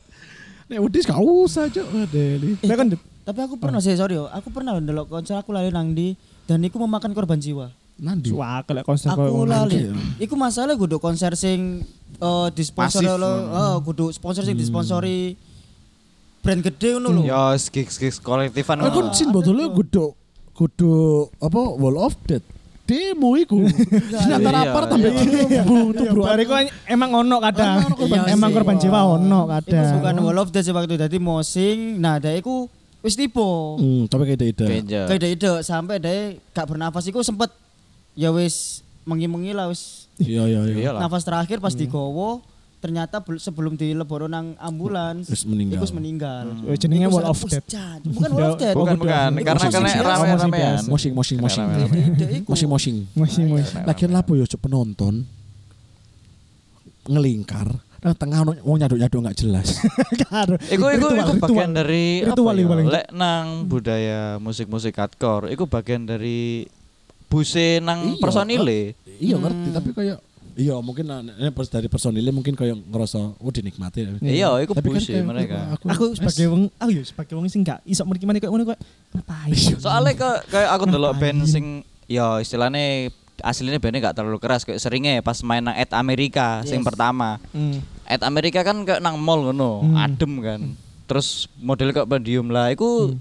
Nek 0.67 0.79
udis 0.83 1.07
gak 1.07 1.21
usah 1.23 1.71
cok 1.71 1.87
Deli. 2.11 2.59
Lah 2.67 2.75
kan 2.75 2.91
Tapi 3.27 3.43
aku 3.43 3.59
pernah 3.59 3.83
sih 3.83 3.99
sorry 3.99 4.15
yo, 4.15 4.31
aku 4.31 4.55
pernah 4.55 4.79
ndelok 4.79 5.11
konser 5.11 5.35
aku 5.35 5.51
lali 5.51 5.75
nang 5.75 5.99
di 5.99 6.15
dan 6.47 6.63
iku 6.63 6.79
memakan 6.79 7.11
korban 7.11 7.43
jiwa. 7.43 7.75
Nandi. 7.99 8.31
Wah, 8.31 8.63
kalau 8.63 8.87
konser 8.87 9.11
Aku 9.11 9.43
lali. 9.43 9.91
Oke. 9.91 10.23
Iku 10.31 10.39
masalah 10.39 10.79
kudu 10.79 11.03
konser 11.03 11.35
sing 11.35 11.83
eh 12.23 12.49
disponsori 12.55 13.11
lo, 13.11 13.33
eh 13.51 13.77
kudu 13.83 14.15
sponsor 14.15 14.47
sing 14.47 14.55
disponsori 14.55 15.35
brand 16.39 16.63
gede 16.63 17.03
ngono 17.03 17.19
lho. 17.19 17.23
Ya 17.27 17.59
gigs 17.59 17.99
gigs 17.99 18.23
kolektifan. 18.23 18.79
Aku 18.87 19.11
sin 19.11 19.35
botolnya 19.35 19.75
kudu 19.75 20.15
kudu 20.55 21.27
apa 21.43 21.61
Wall 21.83 21.99
of 21.99 22.15
Death. 22.31 22.47
Demo 22.87 23.35
iku. 23.35 23.67
Antara 24.31 24.63
Iya, 24.63 24.71
apa 24.71 24.87
tambah 24.87 25.11
iya. 25.11 25.63
bu 25.67 25.91
tuh 25.91 26.07
bro. 26.07 26.23
Bariku 26.23 26.55
emang 26.87 27.11
ono 27.27 27.37
kadang. 27.43 27.83
Emang 28.31 28.51
korban 28.55 28.79
jiwa 28.79 29.19
ono 29.19 29.51
kadang. 29.51 29.99
bukan 29.99 30.15
Wall 30.23 30.39
of 30.39 30.55
Death 30.55 30.71
waktu 30.71 30.95
dadi 30.95 31.19
mosing. 31.19 31.99
Nah, 31.99 32.23
dia 32.23 32.39
iku 32.39 32.71
wis 33.03 33.19
tipu. 33.19 33.75
Hmm, 33.77 34.07
tapi 34.07 34.31
kayak 34.31 34.55
ide. 34.55 34.65
Genja. 34.65 35.03
Kayak 35.11 35.21
dia 35.21 35.31
ide 35.35 35.51
sampai 35.61 35.99
dia 35.99 36.39
gak 36.55 36.67
bernafas 36.71 37.05
iku 37.05 37.27
sempet 37.27 37.51
ya 38.15 38.31
wis 38.31 38.81
mengi-mengi 39.03 39.51
lah 39.51 39.67
wis 39.67 40.07
Iya 40.17 40.49
iya 40.49 40.61
iya. 40.71 40.91
Nafas 40.97 41.27
terakhir 41.27 41.61
pas 41.61 41.77
digowo 41.77 42.41
ternyata 42.87 43.19
bel- 43.19 43.43
sebelum 43.43 43.75
dileboro 43.75 44.25
nang 44.25 44.55
ambulans 44.57 45.27
Wis 45.27 45.43
meninggal. 45.43 45.83
wis 45.83 45.91
meninggal. 45.91 46.55
Eh, 46.65 46.79
jenenge 46.79 47.11
Iku 47.11 47.19
Wall 47.19 47.27
of 47.27 47.41
Death. 47.43 47.67
Bukan 48.01 48.31
Wall 48.31 48.47
of 48.47 48.57
Death. 48.57 48.77
Bukan 48.79 48.95
bukan 48.95 49.31
karena 49.43 49.91
rame-ramean. 49.99 50.87
Moshing. 50.87 51.13
Rame-rame. 51.43 51.99
Dek, 52.15 52.31
iku. 52.39 52.49
Moshing 52.49 52.71
moshing. 52.71 52.97
Masih 53.13 53.43
masih. 53.45 53.83
Lagian 53.83 54.15
lapo 54.15 54.33
yo 54.33 54.47
cuk 54.47 54.63
penonton 54.63 55.27
ngelingkar 57.07 57.71
nang 57.97 58.15
tengah 58.15 58.39
ono 58.41 58.55
wong 58.63 58.77
nyaduk-nyaduk 58.79 59.19
enggak 59.19 59.35
jelas. 59.37 59.83
Karo. 60.25 60.55
Iku 60.61 60.85
iku 60.93 61.07
iku 61.13 61.33
bagian 61.41 61.75
dari 61.75 62.23
Ritual 62.23 62.55
ya? 62.55 62.65
paling. 62.65 62.87
Lek 62.87 63.07
nang 63.11 63.47
budaya 63.67 64.39
musik-musik 64.39 64.95
hardcore, 64.95 65.51
iku 65.51 65.67
bagian 65.67 66.07
dari 66.07 66.71
buse 67.27 67.83
nang 67.83 68.15
Iya. 68.15 68.21
personile. 68.23 68.95
Iya 69.19 69.37
ngerti 69.37 69.69
tapi 69.73 69.91
kayak 69.91 70.19
Iya 70.57 70.81
mungkin 70.81 71.05
nah, 71.05 71.21
ini 71.21 71.53
pers- 71.53 71.69
dari 71.69 71.85
personilnya 71.85 72.33
mungkin 72.33 72.57
kayak 72.57 72.81
ngerasa 72.89 73.37
oh 73.37 73.53
dinikmati. 73.53 74.09
Iya, 74.25 74.57
iku 74.65 74.73
Tapi 74.73 74.89
kan 74.89 75.03
kayak 75.05 75.27
mereka. 75.27 75.59
Aku 75.85 76.17
sebagai 76.17 76.49
wong, 76.49 76.73
aku 76.73 76.91
ya 76.91 77.03
sebagai 77.05 77.37
wong 77.37 77.45
sing 77.47 77.61
gak 77.61 77.85
iso 77.85 78.09
mriki 78.09 78.25
maneh 78.25 78.41
koyo 78.41 78.57
ngono 78.57 78.65
koyo 78.67 78.79
ngapain. 79.13 79.53
Soalnya 79.77 80.17
ke 80.17 80.31
kayak 80.49 80.71
aku 80.73 80.83
ndelok 80.89 81.13
band 81.21 81.45
sing 81.45 81.85
ya 82.09 82.41
istilahnya 82.41 83.13
aslinya 83.45 83.77
bandnya 83.77 84.09
gak 84.09 84.17
terlalu 84.17 84.41
keras 84.41 84.65
kayak 84.65 84.81
seringnya 84.81 85.21
pas 85.21 85.37
main 85.45 85.61
nang 85.61 85.77
Ed 85.77 85.93
Amerika 85.93 86.65
sing 86.65 86.81
Yes. 86.81 86.89
pertama. 86.89 87.37
Hmm. 87.53 87.85
Ed 88.09 88.25
Amerika 88.25 88.65
kan 88.65 88.81
kayak 88.81 89.05
nang 89.05 89.21
mall 89.21 89.45
ngono, 89.45 89.85
Hmm. 89.85 89.93
adem 89.95 90.33
kan. 90.41 90.61
Terus 91.05 91.53
model 91.61 91.93
kayak 91.93 92.09
podium 92.09 92.49
lah 92.49 92.73
iku 92.73 93.13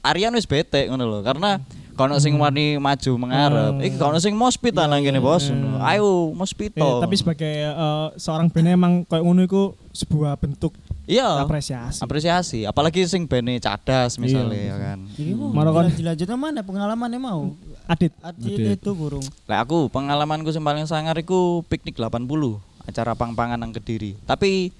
Aryan 0.00 0.32
wis 0.32 0.46
bete 0.46 0.86
ngono 0.86 1.02
lho 1.02 1.20
karena 1.20 1.58
kono 1.92 2.16
sing 2.16 2.34
wani 2.34 2.76
maju 2.76 3.12
mengarep. 3.18 3.72
Hmm. 3.74 3.82
Iki 3.82 3.96
kono 3.96 4.16
sing 4.16 4.32
mospit 4.32 4.72
lah 4.72 4.86
nang 4.86 5.00
kene 5.00 5.18
bos. 5.18 5.46
Hmm. 5.46 5.78
Ayo 5.80 6.02
Eh, 6.26 6.34
mospito. 6.34 6.98
tapi 6.98 7.14
sebagai 7.14 7.54
eh, 7.66 8.06
seorang 8.14 8.46
band 8.46 8.68
emang 8.68 8.92
koyo 9.04 9.22
ngono 9.22 9.42
iku 9.42 9.62
sebuah 9.90 10.34
bentuk 10.34 10.70
iya 11.04 11.26
apresiasi. 11.38 11.98
apresiasi, 11.98 12.58
apalagi 12.62 13.02
sing 13.04 13.24
bene 13.24 13.58
cadas 13.58 14.14
misalnya 14.16 14.54
Iya. 14.54 14.66
ya 14.68 14.76
kan. 14.78 14.98
Iki 15.12 15.32
mau 15.32 15.50
Maro 15.50 15.70
kon- 15.72 15.90
dilanjutnya 15.90 16.36
mana 16.36 16.60
pengalamannya 16.60 17.18
mau? 17.18 17.50
Adit. 17.84 18.14
Adit 18.20 18.54
Adit. 18.54 18.78
itu 18.78 18.90
burung. 18.92 19.26
Lah 19.44 19.60
aku 19.60 19.86
pengalamanku 19.88 20.48
sing 20.48 20.62
paling 20.62 20.86
sangar 20.86 21.14
iku 21.16 21.66
piknik 21.66 21.96
80 21.96 22.58
acara 22.82 23.12
pang-pangan 23.12 23.56
nang 23.56 23.70
Kediri. 23.70 24.14
Tapi 24.22 24.70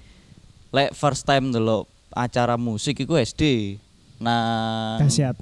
lek 0.69 0.91
first 0.91 1.23
time 1.23 1.51
delok 1.51 1.83
acara 2.09 2.55
musik 2.55 2.95
iku 2.97 3.15
SD. 3.15 3.75
Nah, 4.17 4.95
Dahsyat. 4.97 5.35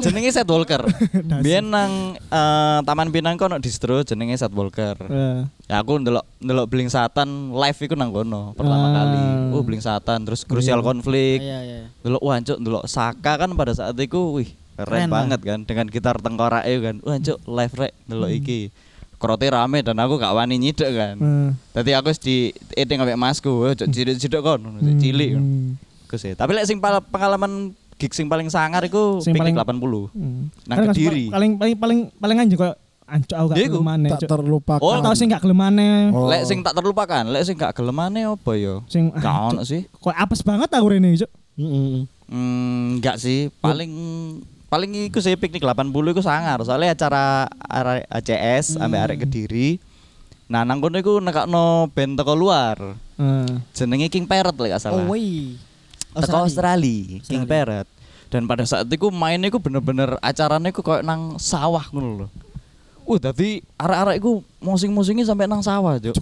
Jenenge 0.00 0.30
Set 0.30 0.46
Walker. 0.46 0.82
Biyen 1.44 1.66
nang 1.66 2.14
eh, 2.16 2.78
Taman 2.82 3.10
Pinang 3.10 3.36
kono 3.36 3.58
distro 3.58 4.02
jenenge 4.02 4.36
Set 4.36 4.52
Walker. 4.52 4.96
Eh, 5.00 5.40
Ya 5.66 5.78
aku 5.78 5.98
ndelok 5.98 6.26
ndelok 6.38 6.66
Bling 6.66 6.90
Satan 6.90 7.28
live 7.52 7.78
iku 7.78 7.94
nang 7.94 8.10
kono 8.10 8.54
pertama 8.54 8.86
Ah. 8.86 8.94
kali. 8.96 9.22
Oh 9.54 9.62
Bling 9.62 9.78
Satan 9.80 10.24
terus 10.24 10.42
Crucial 10.42 10.78
Iya. 10.78 10.86
Konflik. 10.86 11.38
Iya 11.38 11.58
iya. 11.62 11.80
Delok 12.00 12.22
wah 12.22 12.38
cuk 12.38 12.58
ndelok 12.58 12.84
Saka 12.86 13.32
kan 13.36 13.50
pada 13.54 13.70
saat 13.70 13.94
itu 13.94 14.18
wih 14.32 14.50
keren, 14.74 15.06
Keren 15.06 15.10
banget 15.10 15.40
kan 15.42 15.58
dengan 15.62 15.86
gitar 15.86 16.16
tengkorak 16.18 16.66
itu 16.66 16.80
kan. 16.82 16.96
Wah 17.02 17.18
cuk 17.18 17.38
live 17.44 17.74
rek 17.76 17.92
ndelok 18.06 18.30
iki. 18.32 18.60
Krote 19.20 19.44
rame 19.46 19.84
dan 19.84 20.00
aku 20.00 20.16
gak 20.16 20.32
wani 20.32 20.56
nyidek 20.56 20.90
kan. 20.90 21.14
eh, 21.14 21.48
Tadi 21.70 21.90
aku 21.92 22.08
di 22.16 22.36
eating 22.72 22.98
ambek 22.98 23.20
masku, 23.20 23.52
"Wah, 23.60 23.76
cuk 23.76 23.92
cilik-cilik 23.92 24.40
kon, 24.40 24.64
hmm, 24.64 24.96
cilik. 24.96 25.36
kan. 25.36 25.44
hmm, 25.44 26.16
sih. 26.16 26.32
Tapi 26.32 26.50
lek 26.56 26.64
sing 26.64 26.80
pengalaman 26.80 27.76
gig 28.00 28.16
sing 28.16 28.26
paling 28.26 28.48
sangar 28.48 28.80
iku 28.80 29.20
Sing 29.20 29.36
piknik 29.36 29.52
paling- 29.52 29.76
80. 29.76 30.16
hmm. 30.16 30.42
Nang 30.64 30.78
Kediri. 30.88 31.28
Paling 31.28 31.60
paling 31.60 31.76
paling 31.76 31.98
paling 32.16 32.36
anjir 32.40 32.56
koyo 32.56 32.72
ancuk 33.10 33.34
aku 33.34 33.46
gak 33.50 33.58
iku, 33.58 33.76
gelem 33.76 33.88
maneh. 33.90 34.10
Tak 34.14 34.20
terlupakan. 34.24 34.80
Oh, 34.80 35.02
Tau 35.02 35.14
sing 35.18 35.26
gak 35.28 35.42
gelem 35.42 35.58
maneh. 35.58 36.14
Oh. 36.14 36.30
Lek 36.30 36.46
sing 36.46 36.62
tak 36.62 36.78
terlupakan, 36.78 37.26
lek 37.26 37.42
sing 37.42 37.58
gak 37.58 37.74
gelemane 37.74 38.22
apa 38.22 38.52
ya? 38.54 38.80
Sing 38.86 39.10
Gak 39.10 39.34
ono 39.50 39.66
sih. 39.66 39.82
Kok 39.90 40.14
apes 40.14 40.40
banget 40.40 40.70
aku 40.70 40.86
rene, 40.88 41.18
Cuk. 41.18 41.30
Mm-mm. 41.58 42.06
Hmm, 42.30 42.96
enggak 42.96 43.18
sih. 43.18 43.50
Paling 43.58 43.90
paling 44.70 45.10
iku 45.10 45.18
sih 45.18 45.34
piknik 45.34 45.60
80 45.60 45.90
iku 45.90 46.22
sangar. 46.22 46.62
Soalnya 46.62 46.94
acara 46.94 47.50
ACS 48.06 48.78
ambek 48.78 49.02
arek 49.02 49.18
Kediri. 49.26 49.82
Nah, 50.46 50.62
nang 50.62 50.78
kono 50.78 50.94
iku 50.94 51.18
nekakno 51.18 51.90
band 51.90 52.14
teko 52.14 52.38
luar. 52.38 52.78
Eh, 53.18 53.50
Jenenge 53.74 54.06
King 54.06 54.30
Parrot 54.30 54.54
lek 54.54 54.78
gak 54.78 54.82
salah. 54.82 55.02
Oh 55.02 55.10
woi. 55.10 55.58
Teko 56.14 56.46
Australia, 56.46 57.22
King 57.22 57.44
Australia. 57.44 57.48
Parrot. 57.48 57.88
Dan 58.30 58.46
pada 58.46 58.62
saat 58.62 58.86
itu 58.86 59.10
mainnya 59.10 59.50
iku 59.50 59.58
bener-bener 59.58 60.14
acaranya 60.22 60.70
iku 60.70 60.86
kayak 60.86 61.02
nang 61.02 61.34
sawah 61.42 61.82
ngono 61.90 62.08
lho. 62.24 62.28
Uh, 63.02 63.18
dadi 63.18 63.58
arek-arek 63.74 64.22
iku 64.22 64.42
musing-musingi 64.62 65.26
sampai 65.26 65.50
nang 65.50 65.66
sawah, 65.66 65.98
Cuk. 65.98 66.14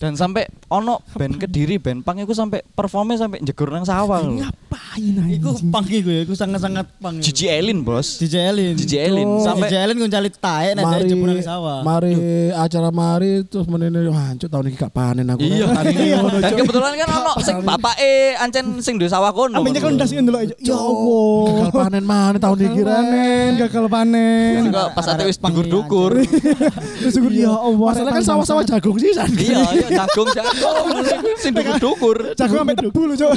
Dan 0.00 0.16
sampai 0.16 0.48
ono 0.72 1.04
band 1.12 1.36
Kediri, 1.36 1.76
band 1.76 2.06
pang 2.06 2.16
iku 2.16 2.32
sampai 2.32 2.64
performnya 2.72 3.20
sampai 3.20 3.44
jegur 3.44 3.68
nang 3.68 3.84
sawah 3.84 4.22
lho. 4.24 4.40
Ngapain 4.72 5.14
aja? 5.20 5.36
Iku 5.36 5.50
pang 5.68 5.84
iku 5.84 6.08
ya, 6.08 6.20
iku 6.24 6.34
sangat-sangat 6.34 6.86
pang. 6.96 7.14
iku. 7.20 7.24
Gigi 7.28 7.46
Elin, 7.48 7.78
Bos. 7.84 8.16
DJ 8.16 8.34
Elin. 8.48 8.74
DJ 8.74 8.92
Elin 9.12 9.28
sampai 9.44 9.68
DJ 9.68 9.74
Elin 9.84 9.96
nguncali 10.00 10.28
taek 10.32 10.72
nek 10.72 10.84
jebul 11.04 11.28
nang 11.28 11.44
sawah. 11.44 11.80
mari 11.84 12.12
acara 12.50 12.88
mari 12.88 13.44
terus 13.44 13.68
menene 13.68 14.08
hancur 14.08 14.48
tahun 14.48 14.72
ini 14.72 14.76
gak 14.80 14.92
panen 14.92 15.26
aku. 15.28 15.40
Iya. 15.44 15.66
Ngono, 16.22 16.38
Dan 16.40 16.50
Cuk. 16.52 16.58
kebetulan 16.64 16.92
kan 16.96 17.08
ono 17.20 17.32
sing 17.42 17.56
bapake 17.60 18.12
ancen 18.38 18.64
sing 18.80 18.94
di 18.96 19.06
sawah 19.08 19.32
kono. 19.34 19.60
Aminnya 19.60 19.80
kan 19.82 19.92
ndas 19.96 20.10
ndelok 20.12 20.40
aja. 20.40 20.54
Ya 20.62 20.76
Allah. 20.76 21.44
Gagal 21.52 21.70
panen 21.74 22.04
mana 22.06 22.36
tahun 22.38 22.56
ini 22.62 22.68
kira 22.72 22.92
panen, 22.96 23.50
gagal 23.58 23.84
panen. 23.90 24.52
Sing 24.56 24.64
kok 24.72 24.88
pas 24.96 25.06
ate 25.08 25.22
wis 25.26 25.38
dukur-dukur. 25.38 26.12
Terus 27.02 27.14
gue 27.18 27.32
ya 27.34 27.52
Allah. 27.52 27.88
Masalah 27.92 28.12
kan 28.14 28.24
sawah-sawah 28.24 28.64
jagung 28.64 28.96
sih 28.96 29.10
san. 29.12 29.28
Iya, 29.32 29.60
iya 29.74 29.86
jagung 30.00 30.28
jagung 30.30 30.86
sing 31.42 31.52
dukur-dukur. 31.52 32.16
Jago 32.38 32.54
sampai 32.54 32.76
tebu 32.78 33.00
lu, 33.04 33.14
Cuk. 33.18 33.32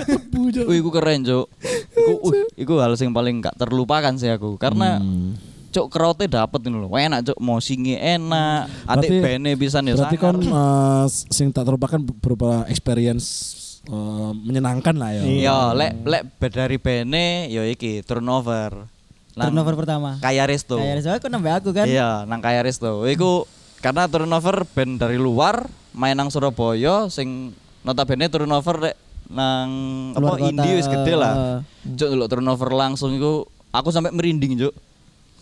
Wih, 0.70 0.77
iku 0.80 0.89
keren, 0.94 1.25
Cuk. 1.25 1.46
Iku 1.91 2.13
uh, 2.25 2.34
iku 2.55 2.74
hal 2.77 2.94
sing 2.94 3.10
paling 3.10 3.41
gak 3.41 3.58
terlupakan 3.58 4.13
sih 4.13 4.29
aku 4.29 4.55
karena 4.55 4.98
Hmm. 4.98 5.34
Cuk 5.70 5.91
kerote 5.91 6.24
dapet 6.25 6.63
ini 6.63 6.77
lho. 6.77 6.88
Enak 6.88 7.27
Cuk, 7.27 7.38
mosinge 7.38 8.00
enak. 8.00 8.72
Atik 8.88 9.12
Berarti- 9.12 9.20
bene 9.20 9.51
bisa 9.53 9.84
nih 9.84 9.91
Berarti 9.91 10.15
kan 10.15 10.36
eh, 10.39 11.05
sing 11.27 11.51
tak 11.51 11.67
terlupakan 11.67 12.00
berupa 12.00 12.63
experience 12.65 13.27
eh, 13.84 14.32
menyenangkan 14.32 14.96
lah 14.96 15.12
ya. 15.12 15.22
Iya, 15.27 15.58
lek 15.74 15.91
lek 16.08 16.22
dari 16.48 16.79
bene 16.79 17.51
ya 17.51 17.67
iki 17.67 18.00
turnover. 18.01 18.88
Nang 19.36 19.51
Turnover 19.51 19.75
pertama. 19.75 20.15
Kaya 20.24 20.48
Resto. 20.48 20.79
Kayak 20.79 21.03
soalnya 21.03 21.20
aku 21.20 21.27
nambah 21.27 21.53
aku 21.60 21.70
kan. 21.75 21.84
Iya, 21.84 22.24
nang 22.24 22.39
Kaya 22.39 22.63
Resto. 22.63 23.03
Iku 23.03 23.44
karena 23.84 24.08
turnover 24.08 24.63
band 24.63 24.96
dari 24.96 25.20
luar 25.20 25.67
main 25.91 26.15
nang 26.15 26.32
Surabaya 26.32 27.12
sing 27.12 27.51
notabene 27.84 28.32
turnover 28.32 28.79
rek 28.79 28.96
nang 29.29 29.70
apa 30.13 30.36
indie 30.46 30.77
wis 30.77 30.89
gede 30.89 31.13
lah. 31.17 31.62
Cuk 31.86 32.10
delok 32.10 32.29
turnover 32.29 32.70
langsung 32.74 33.13
iku 33.13 33.46
aku 33.70 33.89
sampai 33.91 34.13
merinding, 34.15 34.58
Cuk. 34.58 34.74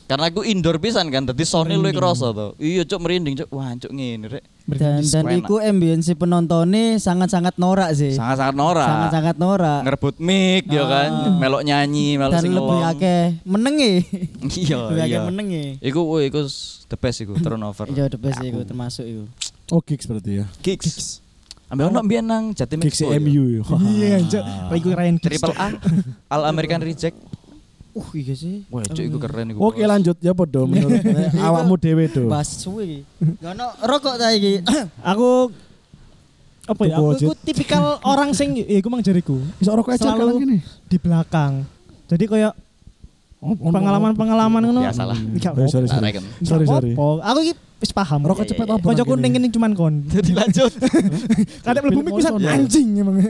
Karena 0.03 0.27
aku 0.27 0.43
indoor 0.43 0.83
pisan 0.83 1.07
kan, 1.07 1.23
dadi 1.23 1.47
Sony 1.47 1.79
luwih 1.79 1.95
kerasa 1.95 2.35
to. 2.35 2.59
Iya, 2.59 2.83
Cuk 2.83 2.99
merinding, 3.07 3.39
Cuk. 3.39 3.49
Wah, 3.55 3.71
Cuk 3.79 3.91
ngene 3.95 4.27
rek. 4.27 4.43
Dan 4.63 4.99
dan 5.03 5.23
iku 5.35 5.59
ambience 5.59 6.11
penontonnya 6.15 6.95
sangat-sangat 6.99 7.55
norak 7.55 7.91
sih. 7.95 8.15
Sangat-sangat 8.15 8.55
norak. 8.55 8.87
Sangat-sangat 8.87 9.35
norak. 9.39 9.81
Ngerebut 9.87 10.15
mic 10.19 10.63
ya 10.71 10.83
kan, 10.87 11.39
melok 11.39 11.63
nyanyi, 11.63 12.15
melok 12.19 12.35
Dan 12.35 12.41
sing 12.43 12.53
lebih 12.55 12.79
akeh 12.83 13.23
menengi. 13.47 13.93
Iya, 14.63 14.77
Lebih 14.91 15.01
akeh 15.03 15.19
iya. 15.19 15.21
menengi. 15.23 15.65
Iku 15.83 15.99
woi, 16.03 16.27
iku 16.31 16.47
the 16.91 16.97
best 16.99 17.23
iku 17.23 17.35
turnover. 17.39 17.87
Iya 17.91 18.07
the 18.11 18.19
best 18.19 18.39
iku 18.39 18.63
termasuk 18.63 19.03
iku. 19.07 19.23
Oh 19.71 19.79
gigs 19.83 20.07
berarti 20.07 20.43
ya. 20.43 20.45
Kicks. 20.59 21.23
Ambil 21.73 21.89
ono 21.89 21.99
mbiyen 22.05 22.25
nang 22.29 22.43
Jatim 22.53 22.77
ya. 22.85 23.17
MU 23.17 23.43
ya. 23.49 23.61
Iya, 23.81 24.17
Cuk. 24.29 24.43
Lagi 24.69 24.89
Ryan 24.93 25.17
Triple. 25.17 25.55
A. 25.57 25.67
All 26.29 26.45
American 26.45 26.85
Reject. 26.85 27.17
Uh 27.93 28.09
iya 28.17 28.33
sih. 28.33 28.65
Wah, 28.73 28.81
cuk 28.81 29.05
iku 29.05 29.17
keren 29.21 29.53
iku. 29.53 29.69
Oke 29.69 29.85
lanjut 29.85 30.17
ya 30.17 30.33
podo 30.33 30.65
menurut 30.65 30.97
awakmu 31.45 31.77
dhewe 31.77 32.09
do. 32.09 32.25
Bahas 32.25 32.49
suwi. 32.49 33.05
Gak 33.37 33.53
ono 33.53 33.69
rokok 33.85 34.17
ta 34.17 34.33
iki. 34.33 34.65
Aku 35.13 35.53
apa 36.65 36.81
ya? 36.89 36.97
Aku, 36.97 37.37
tipikal 37.45 38.01
orang 38.01 38.33
sing 38.33 38.57
ya 38.61 38.81
iku 38.81 38.89
mang 38.89 39.05
jariku. 39.05 39.37
Bisa 39.61 39.77
rokok 39.77 39.93
aja 39.93 40.09
kan 40.09 40.25
gini. 40.41 40.57
di 40.89 40.97
belakang. 40.97 41.69
Jadi 42.09 42.25
kayak 42.25 42.53
pengalaman-pengalaman 43.59 44.61
ngono. 44.63 44.81
Biasalah. 44.87 45.17
Gak 45.39 45.53
Sorry, 45.67 45.87
sorry, 45.87 46.11
sorry. 46.43 46.65
Sorry. 46.65 46.91
Aku 46.97 47.39
iki 47.43 47.53
wis 47.83 47.91
paham. 47.91 48.23
Rokok 48.23 48.45
cepet 48.47 48.67
apa? 48.67 48.83
Kanca 48.83 49.03
kuning 49.03 49.33
ini 49.35 49.47
cuman 49.51 49.71
kon. 49.75 49.93
Jadi 50.13 50.31
lanjut. 50.31 50.71
Kadek 51.67 51.81
mlebu 51.83 52.01
mik 52.07 52.13
pisan 52.19 52.39
anjing 52.39 52.87
emang. 52.99 53.17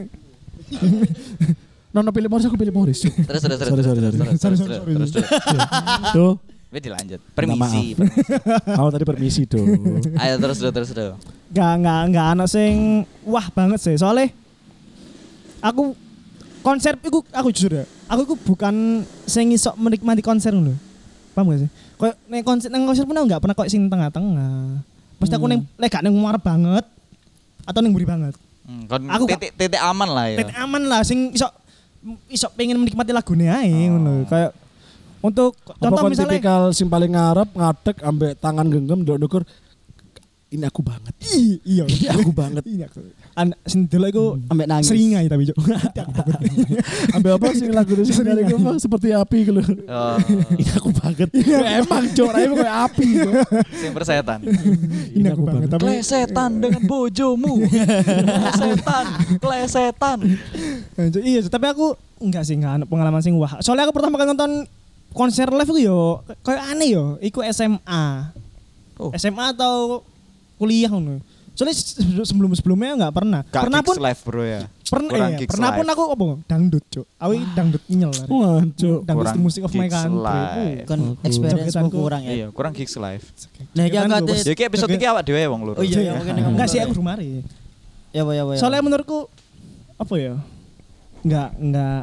Nono 1.93 2.09
pilih 2.09 2.25
Morris 2.25 2.49
aku 2.49 2.57
pilih 2.57 2.73
Morris. 2.73 3.05
Terus 3.05 3.41
terus 3.41 3.57
terus. 3.61 3.69
Sorry, 3.69 3.83
sorry, 3.85 3.99
terus, 4.01 4.17
sorry. 4.17 4.29
terus, 4.33 4.41
Sorry, 4.41 4.55
terus, 4.57 4.65
sorry, 4.65 4.93
terus, 4.97 5.09
sorry. 5.13 5.29
terus. 5.29 6.13
Tuh, 6.17 6.33
Wih 6.73 6.81
dilanjut. 6.81 7.21
Minta 7.21 7.37
Permisi. 7.37 7.85
kamu 8.65 8.89
tadi 8.89 9.05
permisi 9.05 9.41
do. 9.45 9.61
Ayo 10.17 10.41
terus 10.41 10.57
terus 10.57 10.73
terus 10.73 10.89
terus. 10.89 11.13
Gak 11.53 11.73
gak 11.85 12.01
gak 12.09 12.27
anak 12.33 12.47
sing 12.49 13.05
wah 13.29 13.45
banget 13.53 13.77
sih. 13.77 13.93
Soalnya 13.93 14.33
aku 15.61 15.93
konser 16.63 16.95
iku 17.03 17.19
aku 17.29 17.51
jujur 17.51 17.83
ya. 17.83 17.85
Aku 18.07 18.23
iku 18.23 18.35
bukan 18.39 19.03
sing 19.27 19.51
iso 19.51 19.75
menikmati 19.75 20.23
konser 20.23 20.55
lho. 20.55 20.73
Paham 21.35 21.51
gak 21.51 21.67
sih? 21.67 21.69
Kayak 21.99 22.15
ning 22.31 22.41
konser 22.47 22.69
nang 22.71 22.87
konser 22.87 23.03
pun 23.03 23.19
aku 23.19 23.25
enggak 23.27 23.41
pernah 23.43 23.55
kok 23.55 23.69
sing 23.69 23.91
tengah-tengah. 23.91 24.81
Pasti 25.19 25.33
aku 25.35 25.45
ning 25.51 25.61
lek 25.77 25.91
gak 25.91 26.03
ning 26.07 26.15
ngarep 26.15 26.41
banget 26.41 26.85
atau 27.67 27.79
ning 27.83 27.91
mburi 27.91 28.07
banget. 28.07 28.33
Hmm, 28.63 28.87
kon 28.87 29.03
Aku 29.11 29.27
titik 29.27 29.51
titik 29.59 29.81
aman 29.83 30.09
lah 30.09 30.25
ya. 30.31 30.37
Titik 30.39 30.57
aman 30.57 30.81
lah 30.87 31.01
sing 31.03 31.35
iso 31.35 31.51
iso 32.31 32.47
pengen 32.55 32.79
menikmati 32.79 33.11
lagune 33.11 33.51
ae 33.51 33.91
ngono. 33.91 34.23
Kayak 34.31 34.55
untuk 35.23 35.55
Apa 35.67 35.91
contoh 35.91 36.11
misalnya 36.11 36.35
tipikal 36.35 36.61
sing 36.71 36.87
paling 36.87 37.11
ngarep 37.11 37.49
ngadeg 37.55 37.95
ambek 38.03 38.31
tangan 38.39 38.67
genggam 38.67 39.03
ndok 39.03 39.19
ndukur 39.19 39.43
ini 40.53 40.63
aku 40.69 40.81
banget. 40.85 41.13
Iya 41.65 41.83
Ini 41.91 42.07
aku 42.13 42.31
banget. 42.31 42.63
Ini 42.67 42.85
aku. 42.85 43.01
An 43.33 43.49
sing 43.65 43.89
delok 43.89 44.09
iku 44.13 44.25
Ambek 44.53 44.67
nangis. 44.69 44.93
seringai 44.93 45.25
tapi 45.25 45.49
cuk. 45.49 45.57
Ambek 47.17 47.31
apa 47.33 47.45
sing 47.57 47.73
lagu 47.73 47.97
dari 47.97 48.41
iku 48.45 48.55
apa? 48.61 48.71
seperti 48.77 49.07
api 49.09 49.37
gitu. 49.49 49.61
Oh, 49.89 50.17
Ini 50.53 50.71
aku 50.77 50.89
banget. 50.93 51.29
Emang 51.81 52.05
cok, 52.13 52.29
raimu 52.29 52.55
kayak 52.61 52.77
api. 52.93 53.07
Sing 53.73 53.89
persetan. 53.89 54.39
Ini 55.17 55.27
aku 55.33 55.41
banget 55.41 55.67
tapi 55.73 55.81
Klesetan 55.81 56.61
dengan 56.61 56.81
bojomu. 56.85 57.65
Klesetan, 58.53 59.05
klesetan. 59.41 60.17
Anjir, 60.93 61.21
iya 61.25 61.41
tapi 61.49 61.65
aku 61.73 61.97
enggak 62.21 62.45
sih 62.45 62.53
enggak 62.53 62.85
pengalaman 62.85 63.21
sing 63.25 63.33
wah. 63.33 63.57
Soalnya 63.65 63.89
aku 63.89 63.97
pertama 63.97 64.21
kali 64.21 64.29
nonton 64.29 64.69
konser 65.13 65.49
live 65.49 65.69
itu 65.73 65.89
yo 65.89 66.21
kayak 66.45 66.69
aneh 66.69 66.93
yo, 66.93 67.17
iku 67.17 67.41
SMA. 67.49 68.29
Oh. 69.01 69.09
SMA 69.17 69.57
atau 69.57 70.05
kuliah 70.61 70.93
ngono. 70.93 71.17
Soalnya 71.53 71.77
sebelum 72.25 72.49
sebelumnya 72.57 72.97
enggak 72.97 73.13
pernah. 73.13 73.41
Gak 73.45 73.69
pernah 73.69 73.81
pun 73.85 73.95
live 73.95 74.21
bro 74.25 74.41
ya. 74.41 74.61
pernah 74.83 75.09
iya, 75.25 75.37
gigs 75.41 75.53
pernah 75.53 75.69
pun 75.73 75.85
aku 75.85 76.03
apa 76.13 76.23
dangdut, 76.45 76.85
Cuk. 76.89 77.05
Aku 77.17 77.31
dangdut 77.53 77.83
nyel. 77.89 78.11
Wah, 78.25 78.61
cok. 78.61 78.99
Dangdut 79.05 79.25
Kurang 79.25 79.33
the 79.33 79.41
music 79.41 79.61
of 79.65 79.73
my 79.73 79.89
country. 79.89 80.21
live. 80.21 80.85
Kan 80.85 80.99
Aku- 80.99 81.25
experience 81.25 81.73
Jogetanku. 81.73 81.97
kurang 81.97 82.21
ya. 82.21 82.31
Iya, 82.33 82.47
kurang 82.49 82.73
gigs 82.73 82.93
live. 82.93 83.25
Nah, 83.73 83.83
iki 83.85 83.97
aku 83.97 84.05
Jogetanku 84.05 84.33
ate 84.33 84.41
Ya 84.43 84.53
iki 84.53 84.63
episode 84.65 84.91
iki 84.91 85.05
awak 85.05 85.23
dhewe 85.23 85.41
wong 85.49 85.61
loro. 85.63 85.77
Oh 85.77 85.85
iya, 85.85 85.97
iya, 85.99 86.11
ngomong 86.13 86.53
Enggak 86.53 86.67
sih 86.69 86.79
aku 86.81 86.93
rumari. 86.93 87.41
Ya, 88.13 88.21
ya, 88.21 88.41
Pak, 88.43 88.53
ya. 88.53 88.59
Soalnya 88.61 88.81
menurutku 88.81 89.29
apa 89.97 90.13
ya? 90.17 90.33
Enggak 91.21 91.49
enggak 91.57 92.01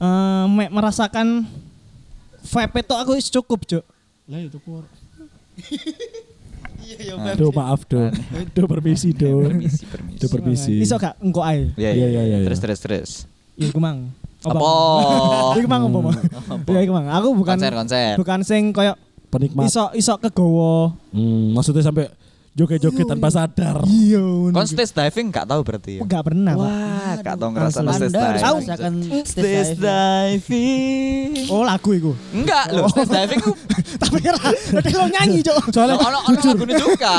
eh, 0.00 0.44
me- 0.50 0.72
merasakan 0.72 1.46
vibe 2.42 2.78
itu 2.78 2.94
aku 2.94 3.12
cukup, 3.30 3.60
Cuk. 3.62 3.84
Lah 4.26 4.38
itu 4.38 4.58
keluar. 4.62 4.86
Iya, 6.84 6.96
iya, 7.16 7.32
Do 7.34 7.48
maaf 7.50 7.80
do. 7.84 8.12
Do 8.52 8.62
permisi 8.64 9.10
do. 9.10 9.42
Permisi, 9.42 9.84
permisi. 9.84 10.18
Do 10.18 10.26
permisi. 10.28 10.72
Iso 10.78 10.94
gak 10.94 11.16
engko 11.18 11.40
ae. 11.40 11.72
Iya, 11.74 11.90
Iya, 11.90 12.06
iya, 12.10 12.22
iya, 12.24 12.38
Terus 12.42 12.58
iya. 12.58 12.64
terus 12.64 12.78
terus. 12.80 13.10
Ya 13.54 13.66
iku 13.66 13.78
mang. 13.78 14.12
Apa? 14.44 14.60
Iku 15.56 15.66
mang 15.66 15.82
apa? 15.88 15.98
Mang? 16.04 16.16
Ya 16.66 16.80
iku 16.80 16.92
mang. 16.92 17.06
Aku 17.08 17.32
bukan 17.32 17.56
Konser 17.56 17.72
konser. 17.72 18.12
bukan 18.14 18.44
sing 18.44 18.70
koyo 18.70 18.92
Penikmat. 19.28 19.66
iso 19.66 19.88
iso 19.92 20.14
kegowo. 20.16 20.92
Hmm, 21.10 21.50
maksudnya 21.50 21.80
sampai 21.80 22.12
joget-joget 22.54 23.06
tanpa 23.10 23.28
sadar. 23.34 23.82
Iya. 23.82 24.22
Kon 24.54 24.66
stage 24.66 24.94
diving 24.94 25.26
gak 25.34 25.46
tahu 25.50 25.60
berarti 25.66 25.98
ya. 25.98 26.00
Enggak 26.06 26.22
pernah. 26.22 26.52
Pak. 26.54 26.62
Wah, 26.62 27.12
gak 27.18 27.34
tau 27.34 27.48
ngerasa 27.50 27.78
stage 27.82 28.14
diving. 28.14 28.30
merasakan 28.30 28.92
stage 29.02 29.26
Stage 29.26 29.72
diving. 29.82 31.28
Oh 31.50 31.62
lagu 31.66 31.90
iku. 31.90 32.12
Enggak 32.30 32.64
loh, 32.70 32.86
stage 32.86 33.10
diving 33.10 33.40
Tapi 34.02 34.18
tapi 34.74 34.90
lo 34.94 35.06
nyanyi, 35.06 35.38
Cuk. 35.42 35.74
Soalnya 35.74 35.96
ono 35.98 36.18
ono 36.22 36.38
lagune 36.38 36.74
juga. 36.78 37.14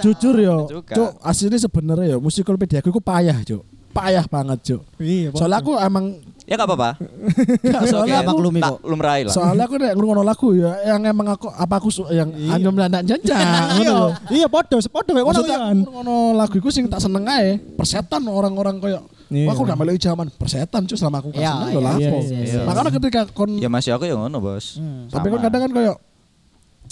jujur 0.00 0.36
yo, 0.40 0.56
cuk 0.68 1.10
aslinya 1.20 1.58
sebenarnya 1.60 2.16
yo 2.16 2.18
musikolopedia 2.20 2.80
aku 2.80 3.00
payah 3.00 3.36
cuk. 3.44 3.62
Payah 3.92 4.24
banget 4.24 4.58
cuk. 4.64 4.82
Iya, 4.96 5.28
Soalnya 5.36 5.60
aku 5.60 5.76
emang 5.76 6.16
Ya 6.42 6.54
gak 6.54 6.66
apa-apa. 6.66 6.98
soalnya 7.92 8.18
Apa 8.18 8.30
aku, 8.30 8.38
klumi 8.40 8.58
Tak 8.58 8.70
kok? 8.72 8.78
lumrahi 8.82 9.22
lah. 9.22 9.32
soalnya 9.32 9.64
aku 9.64 9.78
nek 9.78 9.94
ngrungokno 9.94 10.22
lagu 10.22 10.48
ya 10.52 10.74
yang 10.84 11.00
emang 11.04 11.28
aku 11.30 11.46
apa 11.46 11.74
aku 11.76 11.86
yang 12.10 12.28
anyom 12.34 12.74
dan 12.74 12.90
anak 12.90 13.02
janjang 13.06 13.38
Iya, 13.38 13.62
ngono 13.86 13.94
lho. 13.94 14.08
iya 14.28 14.46
podo, 14.46 14.76
podo 14.82 15.10
kayak 15.12 15.22
ngono 15.22 15.40
kan. 15.40 15.46
aku 15.46 15.78
ngrungokno 15.86 16.16
lagu 16.34 16.54
iku 16.56 16.68
sing 16.68 16.84
tak 16.86 16.98
seneng 16.98 17.22
ae. 17.24 17.62
Persetan 17.72 18.26
orang-orang 18.26 18.76
koyo 18.76 19.00
Iya. 19.28 19.48
Wah, 19.48 19.54
aku 19.54 19.62
gak 19.64 19.78
meloi 19.78 19.96
zaman 19.96 20.28
persetan 20.28 20.84
cuk 20.84 20.92
selama 20.92 21.16
aku 21.18 21.28
gak 21.30 21.38
Iya, 21.38 21.50
seneng 21.52 21.62
iya, 21.64 21.72
lho 21.72 21.80
lapo. 21.80 21.96
iya, 21.96 22.10
iya, 22.10 22.38
iya. 22.44 22.62
Makanya 22.64 22.90
ketika 22.92 23.20
kon 23.28 23.50
Ya 23.56 23.68
masih 23.68 23.90
aku 23.92 24.04
ya 24.04 24.14
ngono, 24.14 24.36
Bos. 24.38 24.76
Hmm. 24.76 25.08
tapi 25.08 25.26
kon 25.28 25.40
kadang 25.40 25.62
kan 25.62 25.72
koyo 25.72 25.94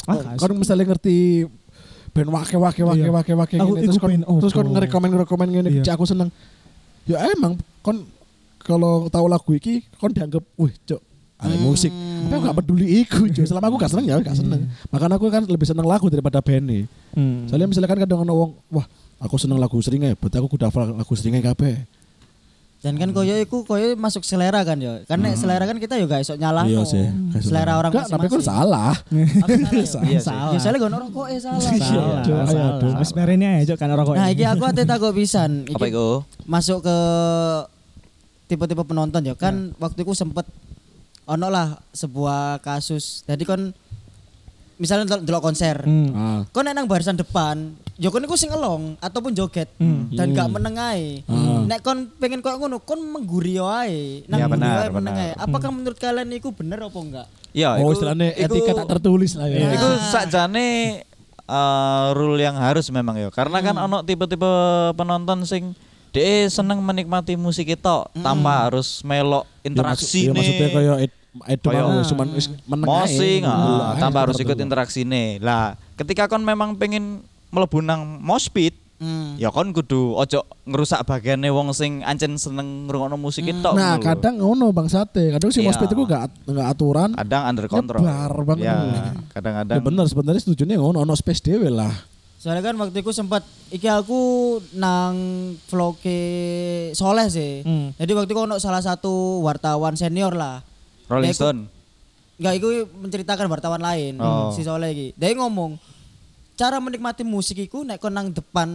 Ah, 0.07 0.17
kon 0.35 0.55
misalnya 0.55 0.87
ngerti 0.87 1.45
band 2.11 2.31
wake 2.31 2.55
wake 2.55 2.81
wake 2.81 3.03
Iya. 3.03 3.13
wake 3.13 3.33
wake 3.35 3.55
Aku 3.57 3.75
gini 3.75 3.85
terus 3.85 3.99
kon 3.99 4.11
terus 4.15 4.53
kon 4.53 4.67
ngerekomen 4.69 5.11
ngerekomen 5.11 5.49
ngene 5.49 5.69
Iya. 5.71 5.83
cik 5.85 5.93
aku 5.93 6.05
seneng 6.05 6.31
ya 7.05 7.19
emang 7.29 7.55
kon 7.81 8.07
kalau 8.61 9.07
tahu 9.07 9.27
lagu 9.27 9.51
iki 9.51 9.83
kon 9.95 10.11
dianggap 10.11 10.45
wih 10.55 10.73
cok 10.85 11.01
ada 11.37 11.57
musik 11.57 11.89
tapi 11.89 12.33
aku 12.33 12.43
gak 12.45 12.59
peduli 12.59 12.87
iku 13.01 13.25
cok 13.27 13.45
selama 13.45 13.67
aku 13.67 13.77
gak 13.79 13.91
seneng 13.91 14.05
ya 14.05 14.15
aku 14.15 14.25
gak 14.25 14.39
seneng 14.39 14.61
makanya 14.89 15.15
aku 15.17 15.27
kan 15.29 15.43
lebih 15.43 15.65
seneng 15.65 15.85
lagu 15.85 16.07
daripada 16.07 16.39
band 16.39 16.65
nih 16.65 16.85
Hmm. 17.11 17.43
soalnya 17.45 17.67
misalnya 17.67 17.89
kan 17.89 17.99
kadang 17.99 18.23
ono 18.23 18.33
wong 18.33 18.51
wah 18.71 18.87
aku 19.19 19.35
seneng 19.35 19.57
lagu 19.57 19.75
seringai 19.77 20.15
berarti 20.15 20.37
aku 20.37 20.47
kudu 20.49 20.63
hafal 20.63 20.93
lagu 20.93 21.13
seringai 21.13 21.41
kabeh 21.41 21.75
Dan 22.81 22.97
kan 22.97 23.13
koyo 23.13 23.37
iku 23.37 23.61
koyo 23.61 23.93
masuk 23.93 24.25
selera 24.25 24.65
kan 24.65 24.81
yo. 24.81 25.05
Kan 25.05 25.21
nek 25.21 25.37
selera 25.37 25.69
kan 25.69 25.77
kita 25.77 26.01
yo 26.01 26.09
gak 26.09 26.25
iso 26.25 26.33
nyalahno. 26.33 26.65
iya 26.73 26.81
sih 26.83 27.05
gak 27.29 27.45
Selera 27.45 27.61
seneng. 27.67 27.77
orang 27.77 27.91
Gak, 27.93 28.05
tapi 28.07 28.25
masing-masing. 28.25 28.41
salah 28.41 28.93
Aku 28.97 29.53
salah, 29.53 29.61
yo. 29.61 29.77
Iya 29.77 29.85
sih. 29.85 30.25
Salah. 30.25 30.49
Ya 30.49 30.59
soalnya 30.59 30.79
gue 30.81 30.91
rokok 30.97 31.27
eh 31.29 31.39
salah. 31.39 31.61
Iya, 31.61 31.89
Salah, 32.25 32.47
salah. 32.49 32.97
Wis 32.97 33.13
merene 33.13 33.47
ae, 33.51 33.69
Cuk, 33.69 33.77
kan 33.77 33.93
rokok. 33.93 34.17
Nah, 34.17 34.33
iki 34.33 34.45
aku 34.47 34.65
ate 34.65 34.89
takut 34.89 35.13
pisan. 35.13 35.69
Apa 35.69 35.77
Iki 35.77 35.93
itu? 35.93 36.09
masuk 36.49 36.79
ke 36.81 36.97
tipe-tipe 38.51 38.83
penonton 38.83 39.23
ya. 39.23 39.33
Kan 39.33 39.55
waktu 39.79 40.03
itu 40.03 40.11
sempet 40.13 40.43
ono 41.25 41.47
lah 41.47 41.79
sebuah 41.91 42.59
kasus. 42.59 43.23
Jadi 43.23 43.45
kon 43.45 43.71
misalnya 44.77 45.17
delok- 45.17 45.45
konser. 45.45 45.79
Hmm. 45.81 46.11
ah. 46.11 46.41
Kon 46.49 46.65
nek 46.65 46.73
nang 46.73 46.85
barisan 46.85 47.15
depan, 47.15 47.71
ya 47.95 48.09
kon 48.09 48.21
iku 48.21 48.35
sing 48.35 48.49
elong 48.49 48.97
ataupun 48.99 49.31
joget 49.31 49.69
Hmm. 49.77 50.11
dan 50.11 50.33
gak 50.33 50.49
Hmm. 50.49 50.57
meneng 50.57 50.77
ae. 50.77 51.23
Ah. 51.25 51.63
Nek 51.63 51.81
kon 51.81 52.11
pengen 52.17 52.41
koyo 52.41 52.59
ngono, 52.59 52.81
kon 52.81 52.99
mengguri 52.99 53.61
ae. 53.61 54.25
Nang 54.27 54.41
Ya, 54.41 54.47
benar, 54.49 54.91
meneng 54.91 55.15
ae. 55.15 55.31
Apakah 55.35 55.71
menurut 55.71 55.95
kalian 55.95 56.33
iku 56.33 56.51
bener 56.51 56.81
apa 56.81 56.99
enggak? 56.99 57.27
Ya, 57.53 57.75
oh 57.75 57.83
iku- 57.85 57.93
istilahnya 57.95 58.33
iku- 58.33 58.57
etika 58.57 58.73
tak 58.77 58.89
tertulis 58.89 59.35
lah 59.35 59.47
ya 59.47 59.71
Iku 59.71 59.89
sakjane 60.09 60.67
eh, 61.45 62.07
rule 62.15 62.39
yang 62.39 62.55
harus 62.55 62.87
memang 62.89 63.15
ya. 63.17 63.27
Karena 63.29 63.59
kan 63.61 63.75
ono 63.77 64.01
tipe-tipe 64.01 64.51
penonton 64.95 65.43
sing 65.43 65.75
dia 66.11 66.47
seneng 66.47 66.79
menikmati 66.79 67.35
musik 67.35 67.71
itu 67.71 67.97
tanpa 68.17 68.67
harus 68.67 69.01
melok 69.01 69.47
interaksi 69.63 70.27
ya, 70.27 70.31
maksud- 70.31 70.43
ya, 70.53 70.59
maksudnya 70.59 70.69
kayak 70.71 70.97
ed, 71.01 71.13
cuman 72.05 72.27
meneng 72.67 72.87
ae. 72.87 72.91
mosing 72.91 73.41
ah, 73.47 73.95
ae, 73.95 74.01
tanpa 74.01 74.19
harus 74.27 74.37
ikut 74.37 74.59
interaksi 74.59 75.07
nih. 75.07 75.39
Lah, 75.39 75.79
ketika 75.95 76.27
kon 76.27 76.43
memang 76.43 76.75
pengen 76.75 77.23
mlebu 77.49 77.79
nang 77.81 78.19
moshpit, 78.19 78.75
Hmm. 79.01 79.33
ya 79.41 79.49
kon 79.49 79.73
kudu 79.73 80.13
ojo 80.13 80.45
ngerusak 80.69 81.09
bagiannya 81.09 81.49
wong 81.49 81.73
sing 81.73 82.05
ancen 82.05 82.37
seneng 82.37 82.85
ngrungokno 82.85 83.17
musik 83.17 83.49
itu. 83.49 83.71
Nah, 83.73 83.97
kadang 83.97 84.37
ngono 84.37 84.77
Bang 84.77 84.93
Sate. 84.93 85.33
Kadang 85.33 85.49
sih 85.49 85.65
Iya. 85.65 85.73
mospit 85.73 85.89
itu 85.89 86.05
gak 86.05 86.29
gak 86.45 86.69
aturan. 86.69 87.17
kadang 87.17 87.49
under 87.49 87.65
control. 87.65 88.05
Nyebar 88.05 88.35
banget. 88.45 88.69
Ya, 88.69 88.77
Ya 88.77 89.03
kadang-kadang 89.33 89.81
bener 89.81 90.05
sebenarnya 90.05 90.41
setujunya 90.45 90.77
ngono 90.77 91.01
ono 91.01 91.17
space 91.17 91.41
dhewe 91.41 91.73
lah. 91.73 91.89
Soalnya 92.41 92.65
kan 92.65 92.77
waktu 92.81 93.05
itu 93.05 93.13
sempat 93.13 93.45
iki 93.69 93.85
aku 93.85 94.17
nang 94.73 95.13
vlog 95.69 96.01
Soleh 96.91 97.29
sih. 97.29 97.61
Hmm. 97.61 97.93
Jadi 97.95 98.13
waktu 98.17 98.33
itu 98.33 98.41
ono 98.41 98.57
salah 98.57 98.81
satu 98.81 99.45
wartawan 99.45 99.93
senior 99.93 100.33
lah. 100.33 100.65
Rolling 101.05 101.29
Nah, 101.29 101.37
iku- 101.37 101.45
Stone. 101.45 101.61
Enggak, 102.41 102.55
itu 102.57 102.69
menceritakan 102.97 103.45
wartawan 103.45 103.85
lain 103.85 104.17
Oh. 104.17 104.49
si 104.57 104.65
Soleh 104.65 104.89
iki. 104.89 105.09
Dia 105.13 105.37
ngomong 105.37 105.77
cara 106.57 106.81
menikmati 106.81 107.21
musik 107.21 107.61
iku 107.61 107.85
nek 107.85 108.01
kon 108.01 108.17
nang 108.17 108.33
depan 108.33 108.69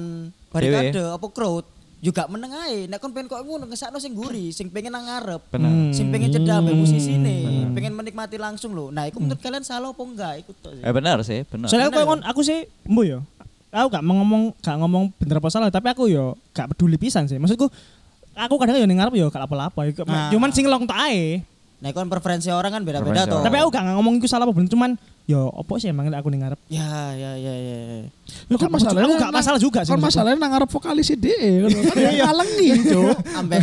barikade 0.53 1.01
apa 1.01 1.25
crowd 1.33 1.65
juga 1.97 2.29
meneng 2.29 2.53
ae. 2.61 2.85
Nek 2.85 3.01
kon 3.01 3.09
pengen 3.09 3.25
kok 3.25 3.41
ngono 3.41 3.65
ngesakno 3.65 3.97
sing 3.97 4.13
guri, 4.13 4.53
sing 4.53 4.69
pengen 4.69 4.93
nang 4.93 5.09
ngarep. 5.09 5.41
Hmm. 5.49 5.89
Sing 5.89 6.13
pengen 6.13 6.29
cedak 6.29 6.61
ambek 6.61 6.77
musisi 6.77 7.17
nih, 7.17 7.73
pengen 7.73 7.97
menikmati 7.97 8.37
langsung 8.37 8.77
loh. 8.77 8.93
Nah, 8.93 9.09
itu 9.09 9.17
menurut 9.17 9.41
kalian 9.41 9.65
salah 9.65 9.89
apa 9.89 10.01
enggak? 10.05 10.33
Ikut 10.45 10.55
tuh. 10.61 10.77
Eh 10.77 10.93
benar 10.93 11.17
sih, 11.25 11.41
benar. 11.43 11.65
Soalnya 11.65 11.89
aku, 11.89 12.21
aku 12.21 12.41
sih 12.45 12.69
mbu 12.85 13.01
yo. 13.01 13.19
Aku 13.75 13.87
gak 13.91 14.03
mau 14.07 14.15
ngomong 14.23 14.55
gak 14.63 14.77
ngomong 14.79 15.03
bener 15.19 15.43
apa 15.43 15.49
salah, 15.51 15.67
tapi 15.67 15.91
aku 15.91 16.07
yo 16.07 16.39
gak 16.55 16.71
peduli 16.71 16.95
pisan 16.95 17.27
sih. 17.27 17.35
Maksudku 17.35 17.67
aku 18.31 18.55
kadang 18.55 18.79
yo 18.79 18.87
ning 18.87 19.03
ngarep 19.03 19.19
yo 19.19 19.27
gak 19.27 19.43
apa-apa. 19.43 19.91
Nah. 20.07 20.31
Cuman 20.31 20.55
sing 20.55 20.63
long 20.71 20.87
tak 20.87 21.11
ae. 21.11 21.43
Nah, 21.83 21.91
kon 21.91 22.07
preferensi 22.07 22.47
orang 22.47 22.71
kan 22.71 22.81
beda-beda 22.87 23.27
tuh. 23.27 23.43
Tapi 23.43 23.55
aku 23.59 23.69
gak 23.75 23.83
ngomong 23.99 24.15
iku 24.23 24.31
salah 24.31 24.47
apa 24.47 24.55
bener, 24.55 24.71
cuman 24.71 24.95
yo 25.27 25.51
opo 25.51 25.75
sih 25.75 25.91
emang 25.91 26.07
aku 26.07 26.31
ning 26.31 26.39
ngarep. 26.39 26.59
Ya, 26.71 27.11
ya, 27.19 27.35
ya, 27.35 27.51
ya. 27.51 27.75
ya. 27.83 27.99
Ya 28.47 28.55
kan 28.55 28.71
masalahnya 28.71 29.11
aku 29.11 29.15
gak 29.19 29.33
masalah 29.35 29.59
juga 29.59 29.83
sih 29.83 29.91
Kan 29.91 29.99
masalahnya 29.99 30.39
nang 30.39 30.55
ngarep 30.55 30.69
vokalis 30.71 31.11
DE 31.19 31.67
kan 31.67 31.71
kan 31.75 31.95
ngalengi, 31.99 32.69
Cuk. 32.87 33.15
Ambek 33.43 33.59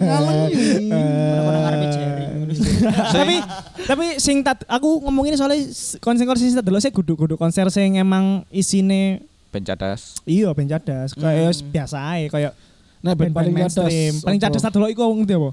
Ngalengi. 0.00 0.66
Ngarepe 0.88 1.86
Jerry. 1.92 2.24
tapi 3.16 3.36
tapi 3.84 4.04
sing 4.22 4.40
tat 4.40 4.64
aku 4.70 5.04
ngomong 5.04 5.28
ini 5.28 5.36
soalnya 5.36 5.60
konser 6.00 6.24
konser 6.24 6.62
delok 6.62 6.80
sih 6.80 6.92
kudu-kudu 6.94 7.34
konser 7.36 7.68
sing 7.68 7.98
emang 7.98 8.46
isine 8.48 9.24
Pencadas. 9.54 10.18
iya 10.24 10.50
ben 10.50 10.66
cadas 10.66 11.14
kayak 11.14 11.48
wis 11.48 11.62
biasa 11.62 11.96
ae 12.12 12.26
kayak 12.26 12.52
Nah, 12.98 13.12
band 13.12 13.30
paling 13.30 13.52
cadas. 13.52 13.76
mainstream. 13.76 14.12
Paling 14.18 14.40
cadas 14.40 14.60
tak 14.60 14.72
delok 14.72 14.88
iku 14.88 15.04
ngerti 15.12 15.36
apa? 15.36 15.50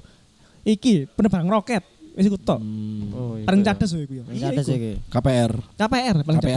Iki 0.64 0.94
penerbang 1.12 1.44
roket. 1.46 1.84
Wis 2.12 2.24
iku 2.24 2.36
tok. 2.36 2.60
Oh, 3.12 3.36
iya. 3.36 3.44
Paling 3.44 3.60
cadas 3.62 3.92
iku 3.92 4.24
Iya, 4.24 4.24
sih 4.56 4.72
iku. 4.72 4.72
iki. 4.72 4.92
KPR. 5.06 5.52
KPR 5.76 6.16
paling 6.24 6.40
cadas. 6.40 6.56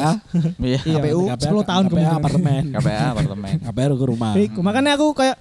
Iya. 0.56 0.80
Iya, 0.88 0.98
KPU, 0.98 1.20
10 1.28 1.36
tahun 1.62 1.84
KPA 1.84 1.92
kemudian. 1.92 2.12
apartemen. 2.14 2.64
KPA 2.74 3.06
apartemen. 3.12 3.54
KPR 3.62 3.92
ke 3.94 4.06
rumah. 4.08 4.32
Iku 4.36 4.60
makanya 4.60 4.96
aku 4.96 5.12
kayak 5.14 5.36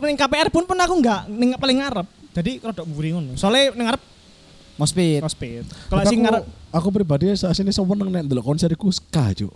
ning 0.00 0.16
KPR 0.16 0.48
pun 0.48 0.64
pun 0.64 0.78
aku 0.78 0.94
enggak 0.96 1.20
ning 1.28 1.52
paling 1.54 1.78
ngarep. 1.78 2.06
Jadi 2.32 2.52
rodok 2.58 2.84
mburi 2.84 3.12
ngono. 3.12 3.36
Soalnya 3.36 3.72
ning 3.72 3.84
ngarep 3.84 4.02
Mospit. 4.74 5.20
kospit. 5.20 5.62
Kalau 5.86 6.02
sing 6.02 6.18
aku, 6.18 6.24
ngarep 6.24 6.42
aku 6.72 6.88
pribadi 6.90 7.30
saat 7.30 7.54
ini 7.56 7.70
seneng 7.70 8.08
nek 8.10 8.24
ndelok 8.24 8.42
konser 8.42 8.66
iku 8.68 8.88
ska, 8.88 9.30
Cuk. 9.32 9.52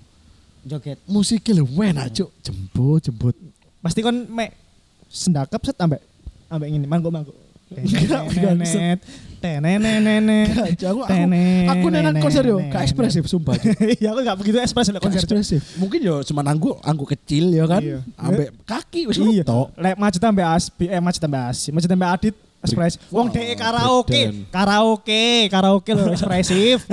Joget. 0.66 0.98
Musiknya 1.06 1.60
lu 1.60 1.66
enak, 1.78 2.06
Cuk. 2.14 2.30
Jembut, 2.42 3.00
jembut. 3.04 3.36
pasti 3.78 4.02
kon 4.02 4.26
mek 4.26 4.58
sendakap 5.06 5.62
set 5.62 5.78
ambek 5.78 6.02
ambek 6.50 6.68
ngene 6.68 6.86
mangkuk 6.90 7.12
mangkuk. 7.14 7.36
Enggak, 7.68 8.32
enggak, 8.32 8.56
Tenet, 8.64 8.98
tenenenenet. 9.44 10.50
Aku 10.82 11.04
aku, 11.04 11.12
Tenet, 11.12 11.68
aku 11.68 11.86
nenan 11.92 12.10
tenet, 12.16 12.22
konser 12.24 12.42
yo, 12.42 12.58
tenet. 12.58 12.72
gak 12.74 12.82
ekspresif 12.88 13.22
sumpah. 13.28 13.54
Iya 14.00 14.10
aku 14.10 14.20
gak 14.24 14.36
begitu 14.40 14.56
ekspresif 14.58 14.90
lek 14.96 15.02
konser. 15.04 15.20
Ekspresif. 15.22 15.60
Mungkin 15.78 16.00
yo 16.02 16.24
cuma 16.26 16.42
anggu 16.42 16.74
anggu 16.82 17.04
kecil 17.06 17.52
ya 17.54 17.68
kan. 17.68 17.78
Iya. 17.84 18.00
Ambek 18.18 18.48
kaki 18.66 19.06
wis 19.06 19.20
Iya. 19.20 19.44
tok. 19.44 19.76
Lek 19.76 19.94
macet 19.94 20.22
ambek 20.24 20.46
Asbi, 20.48 20.84
eh 20.88 20.98
macet 20.98 21.22
ambek 21.22 21.42
Asi, 21.54 21.68
macet 21.70 21.92
ambek 21.92 22.08
Adit 22.08 22.34
ekspresif. 22.64 22.98
Wong 23.12 23.28
DE 23.30 23.54
karaoke, 23.54 24.22
karaoke, 24.50 25.46
karaoke 25.52 25.90
lho 25.94 26.08
ekspresif. 26.10 26.88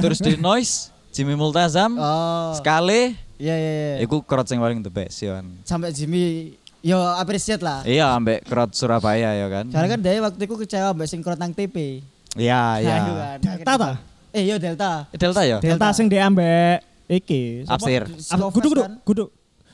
Terus 0.00 0.18
di 0.22 0.38
noise 0.38 0.89
Jimmy 1.10 1.34
Multazam 1.34 1.94
Oh. 1.94 2.54
sekali 2.54 3.14
Iya 3.34 3.56
iya 3.56 3.72
iya. 3.72 3.96
iku 4.04 4.20
crowd 4.20 4.44
sing 4.44 4.60
paling 4.60 4.78
the 4.78 4.92
best 4.92 5.16
ya 5.16 5.40
kan. 5.40 5.48
Sampai 5.64 5.90
Jimmy 5.90 6.52
yo 6.80 7.00
appreciate 7.16 7.60
lah. 7.60 7.80
Iya 7.82 8.12
ambek 8.12 8.44
crowd 8.44 8.72
Surabaya 8.72 9.32
ya 9.32 9.48
kan. 9.48 9.64
Soalnya 9.66 9.96
kan 9.96 10.00
dia 10.00 10.20
waktu 10.20 10.40
itu 10.40 10.54
kecewa 10.60 10.92
mbak 10.92 11.08
sing 11.08 11.20
krot 11.20 11.40
nang 11.40 11.50
TP. 11.50 12.04
Iya 12.36 12.60
iya. 12.78 12.94
Kan. 13.00 13.38
Delta 13.40 13.72
ta? 13.74 13.90
Eh 14.30 14.44
yo 14.44 14.60
Delta. 14.60 15.08
Delta 15.10 15.40
ya? 15.42 15.56
Delta 15.56 15.88
sing 15.90 16.06
DE 16.06 16.20
ambek 16.20 16.84
iki. 17.08 17.64
Kudu 18.52 18.68
kudu. 19.02 19.24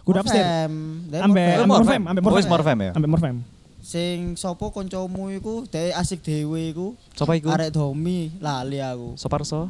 Kudu 0.07 0.18
upstairs. 0.22 0.46
Morfem. 0.46 0.72
Dia 1.11 1.18
Ambek 1.27 1.46
Morfem. 1.66 2.03
ambek 2.07 2.22
Morfem, 2.22 2.46
ambek 2.46 2.87
ya. 2.87 2.92
Ambek 2.94 3.11
Morfem. 3.11 3.37
Sing 3.83 4.38
sopo 4.38 4.70
koncomu 4.70 5.35
iku 5.35 5.66
dhek 5.66 5.90
asik 5.90 6.22
dhewe 6.22 6.70
iku. 6.70 6.94
Sopo 7.18 7.35
iku? 7.35 7.51
Arek 7.51 7.75
Domi 7.75 8.31
lali 8.38 8.79
aku. 8.79 9.18
Soparso. 9.18 9.66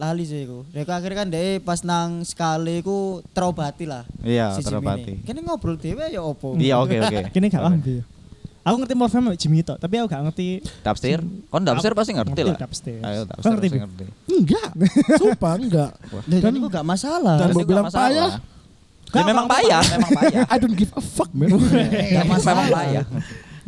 Lali 0.00 0.24
sih 0.24 0.48
iku. 0.48 0.64
Dek 0.72 0.88
akhirnya 0.88 1.16
kan 1.20 1.28
dhek 1.28 1.60
pas 1.60 1.84
nang 1.84 2.24
sekali 2.24 2.80
iku 2.80 3.20
terobati 3.36 3.84
lah. 3.84 4.08
Iya, 4.24 4.56
si 4.56 4.64
terobati. 4.64 5.20
ini. 5.20 5.28
Kene 5.28 5.44
ngobrol 5.44 5.76
dhewe 5.76 6.08
ya 6.08 6.24
opo? 6.24 6.56
Iya 6.56 6.80
oke 6.80 6.96
oke. 7.04 7.18
Kini 7.36 7.52
gak 7.52 7.60
paham. 7.60 7.84
Aku 8.60 8.76
ngerti 8.80 8.96
Morfem 8.96 9.24
Jimmy 9.36 9.60
tok, 9.60 9.76
tapi 9.76 10.00
aku 10.00 10.08
gak 10.08 10.24
ngerti 10.24 10.64
Dapsir. 10.80 11.20
Kon 11.52 11.68
dapsir 11.68 11.92
pasti 11.92 12.16
ngerti 12.16 12.40
lah. 12.48 12.56
Dapstairs. 12.56 13.04
Ayo 13.04 13.20
dapsir 13.28 13.52
ngerti. 13.52 13.68
Enggak. 14.24 14.68
Sumpah 15.20 15.54
enggak. 15.60 15.92
Dan 16.24 16.52
iku 16.56 16.68
gak 16.72 16.86
masalah. 16.88 17.36
Dan 17.36 17.52
mau 17.52 17.64
bilang 17.68 17.84
masalah. 17.84 18.08
payah? 18.08 18.32
Ya 19.10 19.22
memang 19.26 19.46
payah, 19.50 19.82
memang 19.84 20.10
payah. 20.16 20.42
I 20.54 20.56
don't 20.56 20.76
give 20.80 20.92
a 20.96 21.02
fuck, 21.04 21.28
man. 21.36 21.52
Gak 21.52 22.24
memang 22.24 22.68
payah. 22.72 23.04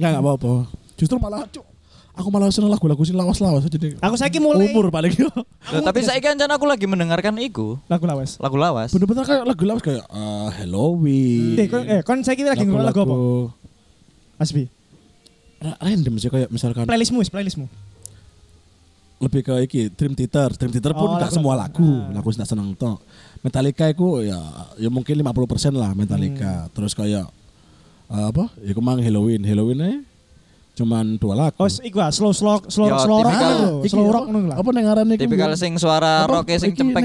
Enggak 0.01 0.09
enggak 0.17 0.25
apa-apa. 0.25 0.53
Justru 0.97 1.17
malah 1.21 1.45
cuk 1.45 1.72
aku 2.13 2.29
malah 2.29 2.49
seneng 2.49 2.69
lagu-lagu 2.69 3.01
sing 3.03 3.15
lawas-lawas 3.15 3.65
jadi 3.67 3.97
Aku 3.99 4.15
saiki 4.15 4.37
mulai 4.37 4.69
umur 4.69 4.89
paling 4.89 5.13
yo. 5.13 5.33
Loh, 5.33 5.81
tapi 5.81 6.01
saya 6.01 6.19
kan 6.19 6.37
aku 6.37 6.65
lagi 6.65 6.85
mendengarkan 6.85 7.33
iku 7.39 7.81
lagu 7.87 8.05
lawas. 8.05 8.37
lagu 8.37 8.57
lawas. 8.57 8.93
Bener-bener 8.93 9.23
kayak 9.23 9.45
lagu 9.45 9.63
lawas 9.63 9.81
kayak 9.81 10.05
eh, 10.05 10.49
Halloween. 10.55 11.57
Eh, 11.57 11.67
kon 11.67 11.83
eh 11.83 12.01
kon 12.03 12.21
saiki 12.21 12.45
lagi 12.45 12.63
ngrungokno 12.63 12.85
lagu 12.85 13.01
apa? 13.01 13.15
Asbi. 14.39 14.69
Ra- 15.59 15.79
random 15.81 16.15
sih 16.17 16.29
kayak 16.29 16.49
misalkan 16.49 16.85
Playlistmu, 16.85 17.23
playlistmu. 17.23 17.67
lebih 19.23 19.41
ke 19.41 19.55
iki 19.63 19.81
Dream 19.89 20.13
Theater. 20.13 20.51
Dream 20.53 20.69
Theater 20.69 20.93
pun 20.93 21.07
Oh, 21.07 21.15
enggak 21.15 21.31
lagu- 21.31 21.37
semua 21.39 21.55
lagu, 21.55 21.87
Ah. 22.03 22.11
lagu 22.13 22.29
sing 22.29 22.43
tak 22.43 22.51
seneng 22.51 22.75
tok. 22.75 22.99
Metallica 23.41 23.87
iku 23.87 24.19
ya 24.19 24.39
ya 24.77 24.91
mungkin 24.91 25.15
50% 25.17 25.73
lah 25.73 25.95
Metallica. 25.95 26.67
Hmm. 26.67 26.71
Terus 26.75 26.93
kayak 26.93 27.31
eh, 28.11 28.25
apa? 28.27 28.51
Ya 28.61 28.75
kemang 28.75 28.99
Halloween. 28.99 29.41
Halloween 29.43 29.79
aja 29.81 29.99
cuman 30.73 31.21
dua 31.21 31.35
lagu. 31.37 31.57
Oh, 31.57 31.69
iku 31.69 31.99
ah, 31.99 32.09
slow 32.09 32.33
slow 32.33 32.65
slow 32.65 32.89
Ya, 32.89 32.97
slow 32.99 33.21
rock 33.21 33.29
tipikal- 33.29 33.53
lho, 33.55 33.71
slow 33.85 34.03
apa- 34.03 34.15
rock 34.15 34.25
ngono 34.27 34.47
lah. 34.47 34.57
Apa 34.57 34.69
ning 34.71 34.85
ngaran 34.85 35.07
iku? 35.09 35.21
Tipikal 35.21 35.51
sing 35.55 35.73
suara 35.77 36.25
rock 36.25 36.49
sing 36.51 36.73
Iki 36.73 36.79
cempeng. 36.81 37.05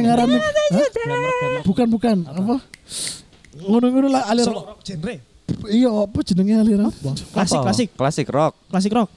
Bukan 1.63 1.87
bukan. 1.87 2.17
Apa? 2.23 2.55
Ngono-ngono 3.57 4.07
lah 4.07 4.23
aliran. 4.27 4.53
Rock 4.53 4.79
genre. 4.81 5.15
Iya, 5.67 5.89
apa 6.03 6.17
jenenge 6.21 6.53
aliran? 6.57 6.91
Klasik 7.31 7.57
Apa? 7.57 7.65
klasik, 7.65 7.87
Klasik 7.95 8.27
rock. 8.27 8.53
klasik 8.67 8.91
rock. 8.91 9.09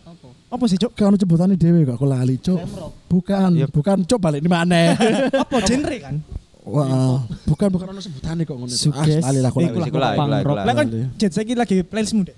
Apa 0.51 0.67
sih, 0.67 0.75
Cuk? 0.77 0.91
Kayak 0.95 1.15
ono 1.15 1.17
jebutane 1.17 1.55
dhewe 1.55 1.87
kok 1.87 1.95
aku 1.95 2.07
lali, 2.07 2.35
Cuk. 2.37 2.59
Bukan, 3.07 3.51
Ya. 3.55 3.67
bukan 3.71 4.03
Cuk 4.03 4.19
balik 4.19 4.43
di 4.43 4.51
mana? 4.51 4.99
Apa 5.47 5.63
genre 5.63 5.95
kan? 6.03 6.19
Wah, 6.67 7.23
bukan 7.47 7.71
bukan 7.71 7.87
ono 7.89 8.01
sebutane 8.03 8.43
kok 8.43 8.59
ngono. 8.59 8.71
Ah, 8.93 9.07
lali 9.07 9.39
lah 9.39 9.51
aku 9.51 9.59
lali. 9.63 10.43
Lah 10.43 10.75
kan 10.75 10.87
jet 11.15 11.31
saiki 11.31 11.55
lagi 11.55 11.83
playlistmu, 11.83 12.27
Dek. 12.27 12.35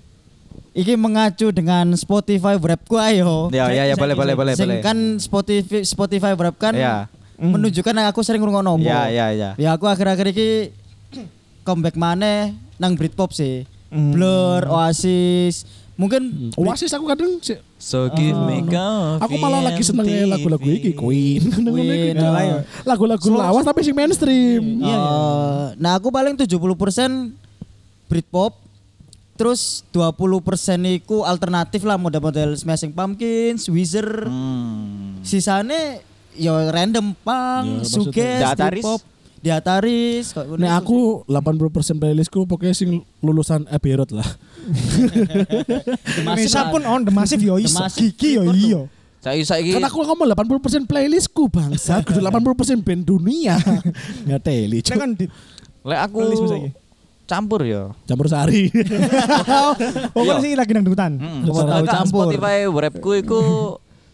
Iki 0.73 0.97
mengacu 0.97 1.53
dengan 1.53 1.93
Spotify 1.93 2.57
Wrapku 2.57 2.97
ayo. 2.97 3.53
Ya 3.53 3.69
ya 3.69 3.85
ya 3.85 3.95
boleh 3.95 4.17
boleh 4.17 4.33
boleh 4.33 4.53
boleh. 4.57 4.81
kan 4.81 5.21
Spotify 5.21 5.85
Spotify 5.85 6.33
Wrap 6.33 6.57
kan 6.57 6.73
Ya. 6.73 7.05
menunjukkan 7.37 7.93
yang 7.93 8.09
aku 8.09 8.25
sering 8.25 8.41
ngrungokno. 8.41 8.81
Ya 8.81 9.05
ya 9.05 9.29
ya. 9.29 9.49
Ya 9.53 9.69
aku 9.77 9.85
akhir-akhir 9.85 10.33
iki 10.33 10.73
comeback 11.61 11.93
maneh 11.93 12.57
nang 12.81 12.97
Britpop 12.97 13.29
sih. 13.31 13.69
Hmm. 13.93 14.17
Blur, 14.17 14.65
Oasis. 14.65 15.69
Mungkin 15.93 16.49
Oasis 16.57 16.89
aku 16.89 17.05
kadang 17.05 17.37
sih 17.37 17.61
So 17.77 18.09
give 18.09 18.33
me 18.33 18.65
coffee. 18.65 18.73
Oh. 18.73 19.21
aku 19.21 19.35
malah 19.37 19.61
lagi 19.61 19.85
seneng 19.85 20.09
lagu-lagu 20.25 20.65
iki 20.65 20.97
Queen. 20.97 21.53
Cuk. 21.53 21.77
ya. 22.17 22.65
Lagu-lagu 22.81 23.27
lawas 23.29 23.61
tapi 23.61 23.85
sing 23.85 23.93
mainstream. 23.93 24.81
Iya, 24.81 24.89
iya. 24.89 24.97
eh, 24.97 25.65
nah 25.77 26.01
aku 26.01 26.09
paling 26.09 26.33
70% 26.33 26.49
Britpop 28.09 28.62
terus 29.33 29.81
20% 29.89 30.99
iku 31.01 31.25
alternatif 31.25 31.81
lah 31.83 31.97
model-model 31.97 32.53
Smashing 32.53 32.93
Pumpkins, 32.93 33.65
Weezer. 33.67 34.29
Hmm. 34.29 35.19
Sisane 35.25 36.05
ya 36.37 36.53
random 36.69 37.17
punk, 37.21 37.81
Ya, 37.81 37.89
suges, 37.89 38.39
Di 38.41 38.45
Ataris? 38.45 38.83
Britpop, 38.85 39.01
di 39.43 39.49
Ataris. 39.49 40.25
Nek 40.33 40.71
iku. 40.85 41.25
aku 41.25 41.29
80% 41.29 42.01
playlistku 42.01 42.39
pokoknya 42.45 42.73
sing 42.77 43.01
lulusan 43.21 43.65
Abbey 43.69 43.97
Road 43.97 44.13
lah. 44.13 44.29
Indonesia 46.23 46.61
pun 46.71 46.81
on 46.85 47.01
the 47.03 47.11
massive 47.13 47.41
yo 47.41 47.57
iso. 47.59 47.81
Gigi 47.93 48.39
yo 48.39 48.49
iyo. 48.53 48.81
Saiki 49.23 49.43
saiki 49.47 49.69
Kan 49.79 49.87
aku 49.87 50.03
ngomong 50.03 50.27
80% 50.35 50.83
playlistku 50.83 51.47
bangsa, 51.47 52.03
kudu 52.03 52.19
80% 52.27 52.83
band 52.83 53.01
dunia. 53.07 53.55
Nggak 54.27 54.41
teli, 54.43 54.83
kan 54.83 55.15
di 55.15 55.31
lek 55.83 55.99
aku. 56.11 56.19
Campur 57.33 57.61
ya. 57.63 57.89
Campur 58.05 58.27
sari. 58.27 58.69
Oh, 60.13 60.21
Iya. 60.21 60.29
kan 60.29 60.37
sih 60.39 60.53
lagi 60.53 60.71
nang 60.71 60.85
dutan. 60.85 61.17
Hmm. 61.17 61.41
Coba 61.43 61.59
tahu 61.59 61.69
Sedangkan 61.81 61.95
campur. 61.97 62.25
Spotify 62.29 62.57
rapku 62.63 63.11
iku 63.15 63.41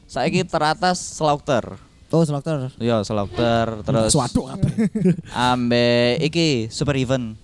saiki 0.06 0.42
teratas 0.44 0.96
Slaughter. 0.98 1.76
Oh, 2.10 2.24
Slaughter. 2.24 2.72
Ya, 2.80 3.04
Slaughter 3.04 3.84
terus 3.84 4.10
Suatu 4.10 4.48
apa? 4.48 4.66
ambe 5.36 6.18
iki 6.20 6.72
Super 6.72 6.96
Even. 6.96 7.36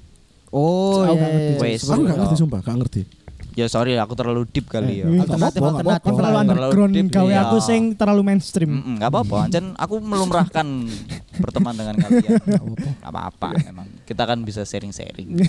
Oh, 0.49 1.03
Aku 1.03 1.11
iya. 1.11 1.19
nggak 1.19 1.29
ngerti. 1.29 1.51
iya. 1.51 1.59
Wes. 1.61 1.81
Aku 1.83 2.01
gak 2.01 2.17
ngerti 2.17 2.35
sumpah, 2.39 2.59
gak 2.61 2.75
ngerti. 2.79 3.01
Ya 3.55 3.71
sorry 3.71 3.95
aku 3.95 4.19
terlalu 4.19 4.43
deep 4.51 4.67
kali 4.67 4.99
ya. 4.99 5.07
Eh, 5.07 5.15
Alternatif 5.15 5.63
Nggak 5.63 5.71
nggak 5.71 5.79
alternatif 5.79 6.03
Kan 6.03 6.11
apa-apa. 6.11 6.19
terlalu 6.19 6.35
underground 6.43 6.93
gawe 7.07 7.31
iya. 7.31 7.39
aku 7.47 7.57
sing 7.63 7.81
terlalu 7.95 8.21
mainstream. 8.21 8.71
Mm-mm, 8.75 8.93
Gak 8.99 9.09
apa-apa, 9.15 9.37
Ancen 9.47 9.65
aku 9.79 9.95
melumrahkan 10.03 10.67
berteman 11.41 11.73
dengan 11.73 11.95
kalian. 11.95 12.35
Gak 12.99 13.11
apa-apa, 13.15 13.47
emang 13.63 13.87
kita 14.03 14.23
kan 14.27 14.37
bisa 14.43 14.67
sharing-sharing. 14.67 15.29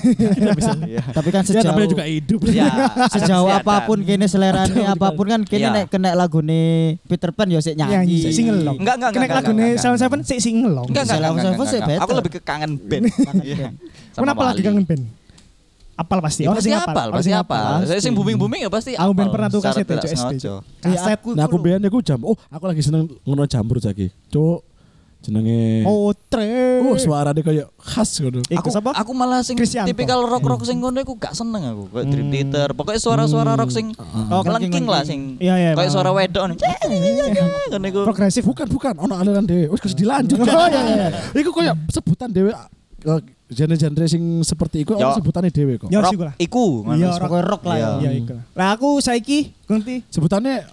Iya. 0.86 1.02
Tapi 1.10 1.28
kan 1.34 1.42
Ya 1.42 1.58
sejauh 1.58 1.74
namanya 1.74 1.88
juga 1.90 2.04
hidup. 2.06 2.40
Ya, 2.46 2.70
sejauh 3.14 3.50
apa 3.50 3.84
pun 3.84 3.98
kini 4.02 4.26
selerane 4.30 4.86
apa 4.86 5.10
pun 5.14 5.26
kan 5.26 5.42
kini 5.42 5.66
Iya. 5.66 5.74
nek 5.74 5.84
kena 5.90 6.14
lagune 6.14 6.94
Peter 7.10 7.34
Pan 7.34 7.50
ya 7.50 7.58
sik 7.58 7.74
nyanyi. 7.74 8.30
Single 8.30 8.62
long. 8.62 8.78
Enggak, 8.78 9.02
enggak, 9.02 9.10
Kena 9.18 9.26
lagu 9.34 9.50
nih. 9.50 9.74
Seven 9.74 10.20
sik 10.22 10.38
single 10.38 10.70
long. 10.70 10.86
Enggak, 10.86 11.10
enggak, 11.10 11.66
sih. 11.66 11.80
Aku 11.82 12.12
lebih 12.14 12.38
ke 12.38 12.40
kangen 12.40 12.78
band. 12.78 13.10
Iya. 13.42 13.74
Kenapa 14.14 14.54
lagi 14.54 14.62
kangen 14.62 14.86
band? 14.86 15.25
Apal 15.96 16.20
pasti. 16.20 16.44
Ya, 16.44 16.52
Orang 16.52 16.60
pasti 16.60 16.68
sing 16.68 16.76
apal, 16.76 17.08
pasti 17.08 17.26
sing 17.32 17.36
apal. 17.36 17.64
Saya 17.88 18.00
sing 18.04 18.12
booming-booming 18.12 18.68
ya 18.68 18.70
pasti 18.70 18.92
Aku 18.94 19.16
ben 19.16 19.32
pernah 19.32 19.48
tuh 19.48 19.64
kaset 19.64 19.80
ya, 19.82 19.96
Cuk, 19.96 20.12
SD, 20.12 20.32
Kaset. 20.84 21.16
aku 21.16 21.28
Nah 21.32 21.48
aku 21.48 21.56
biyen 21.56 21.80
aku 21.82 22.04
jam. 22.04 22.20
Oh, 22.20 22.36
aku 22.52 22.64
lagi 22.68 22.84
seneng 22.84 23.08
ngono 23.24 23.48
jambur 23.48 23.80
saiki. 23.80 24.12
Cuk. 24.28 24.60
Jenenge 25.16 25.82
Oh, 25.82 26.12
tre. 26.12 26.84
Oh, 26.84 26.94
suaranya 26.94 27.40
kayak 27.40 27.72
khas 27.80 28.20
ngono. 28.20 28.44
Iku 28.44 28.60
Aku, 28.60 28.68
siapa? 28.68 28.92
aku 28.92 29.10
malah 29.10 29.40
sing 29.40 29.56
tipikal 29.56 30.20
rock-rock 30.22 30.62
sing 30.62 30.78
ngono 30.78 31.00
iku 31.00 31.16
gak 31.16 31.32
seneng 31.32 31.64
aku. 31.64 31.88
Kayak 31.90 32.06
Dream 32.12 32.28
Theater, 32.28 32.68
pokoknya 32.76 33.00
suara-suara 33.00 33.56
rock 33.56 33.72
sing 33.72 33.96
Oh, 34.28 34.44
kelengking 34.44 34.84
lah 34.84 35.00
sing 35.02 35.40
Iya, 35.40 35.54
iya, 35.56 35.70
kayak 35.72 35.88
Bang. 35.88 35.96
suara 35.96 36.12
wedok 36.12 36.44
nih. 36.52 36.56
Ngono 37.72 37.86
iku. 37.88 38.00
Progresif. 38.04 38.44
Bukan, 38.44 38.68
bukan. 38.68 38.94
Ono 39.00 39.16
aliran 39.16 39.48
dhewe. 39.48 39.72
Wis 39.72 39.96
dilanjut. 39.96 40.36
Oh, 40.38 40.68
iya, 40.68 40.80
iya. 40.84 41.08
Iku 41.32 41.50
kayak 41.50 41.74
sebutan 41.88 42.28
dhewe 42.30 42.52
eh, 42.52 43.20
genre-genre 43.46 44.06
sing 44.06 44.22
seperti 44.40 44.82
iku 44.82 44.94
Ya. 44.94 45.06
ono 45.06 45.14
sebutane 45.14 45.48
dhewe 45.48 45.76
kok. 45.76 45.86
Ya, 45.86 46.00
Rock 46.00 46.10
sih, 46.10 46.18
lah. 46.18 46.34
iku 46.36 46.82
ngono. 46.82 46.96
Iya, 46.96 47.10
pokoknya 47.14 47.44
rock 47.44 47.62
lah 47.62 47.76
ya. 47.76 47.86
Iya. 47.86 47.98
Iya, 48.00 48.10
iku. 48.18 48.34
Lah 48.52 48.68
aku 48.72 48.88
saiki 48.98 49.38
ngerti 49.64 49.94
Sebutannya 50.08 50.66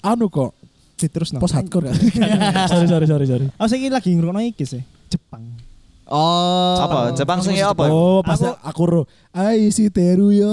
anu 0.00 0.26
kok. 0.26 0.50
diterus 0.96 1.32
no. 1.32 1.40
Post 1.40 1.56
hardcore 1.56 1.88
kan. 1.88 1.96
sorry 2.70 2.84
sorry 2.84 3.06
sorry 3.06 3.24
sorry. 3.24 3.46
Aku 3.50 3.66
saiki 3.66 3.88
lagi 3.88 4.12
ngrungokno 4.12 4.44
iki 4.44 4.64
sih. 4.64 4.84
Jepang. 5.08 5.40
Oh. 6.04 6.76
Apa? 6.76 7.14
Jepang 7.14 7.38
sing 7.40 7.56
apa? 7.56 7.86
Oh, 7.86 8.20
pas 8.20 8.36
Aku- 8.36 8.58
aku 8.60 8.82
ro. 8.84 9.02
Ai 9.30 9.70
si 9.70 9.88
Teru 9.88 10.28
yo. 10.28 10.50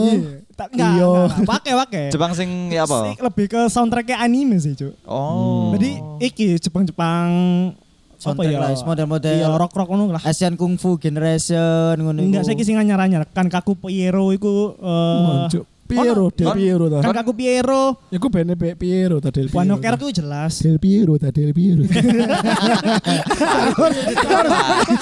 Tak 0.54 0.72
enggak. 0.72 0.92
Iya. 0.94 1.12
Pakai 1.44 1.74
pakai. 1.76 2.04
Jepang 2.08 2.32
sing 2.32 2.70
ya 2.70 2.86
apa? 2.86 3.12
Lebih 3.14 3.46
ke 3.48 3.62
soundtracknya 3.66 4.18
anime 4.18 4.56
sih, 4.56 4.72
Cuk. 4.72 4.94
Oh. 5.04 5.74
Jadi 5.74 5.98
iki 6.22 6.56
Jepang-Jepang 6.58 7.28
apa 7.74 7.87
Soundtrack 8.34 8.52
ya? 8.52 8.60
lah, 8.60 8.72
model-model 8.84 9.36
Iya, 9.38 9.48
rock-rock 9.56 9.88
ngono 9.88 10.04
lah. 10.12 10.22
Asian 10.26 10.54
Kung 10.60 10.76
Fu 10.76 11.00
Generation 11.00 11.96
ngono 11.96 12.20
Enggak 12.20 12.44
saya 12.44 12.60
sing 12.60 12.76
anyar-anyar 12.76 13.24
kan 13.32 13.48
kaku 13.48 13.80
Piero 13.80 14.34
iku 14.36 14.76
eh 14.80 15.24
Mancuk. 15.24 15.77
Piero, 15.88 16.28
Del 16.30 16.52
Piero 16.52 16.86
ta. 16.88 17.00
kan 17.00 17.16
kaku 17.16 17.32
Piero. 17.32 17.82
Iku 18.10 18.28
bene 18.28 18.54
Pe- 18.54 18.76
Piero 18.76 19.18
ta 19.18 19.32
Del 19.32 19.48
Piero. 19.48 19.58
Wano 19.58 19.80
Ker 19.80 19.96
ku 19.96 20.12
jelas. 20.12 20.60
Del 20.60 20.78
Piero 20.78 21.16
ta 21.16 21.32
Del 21.32 21.52
Piero. 21.52 21.82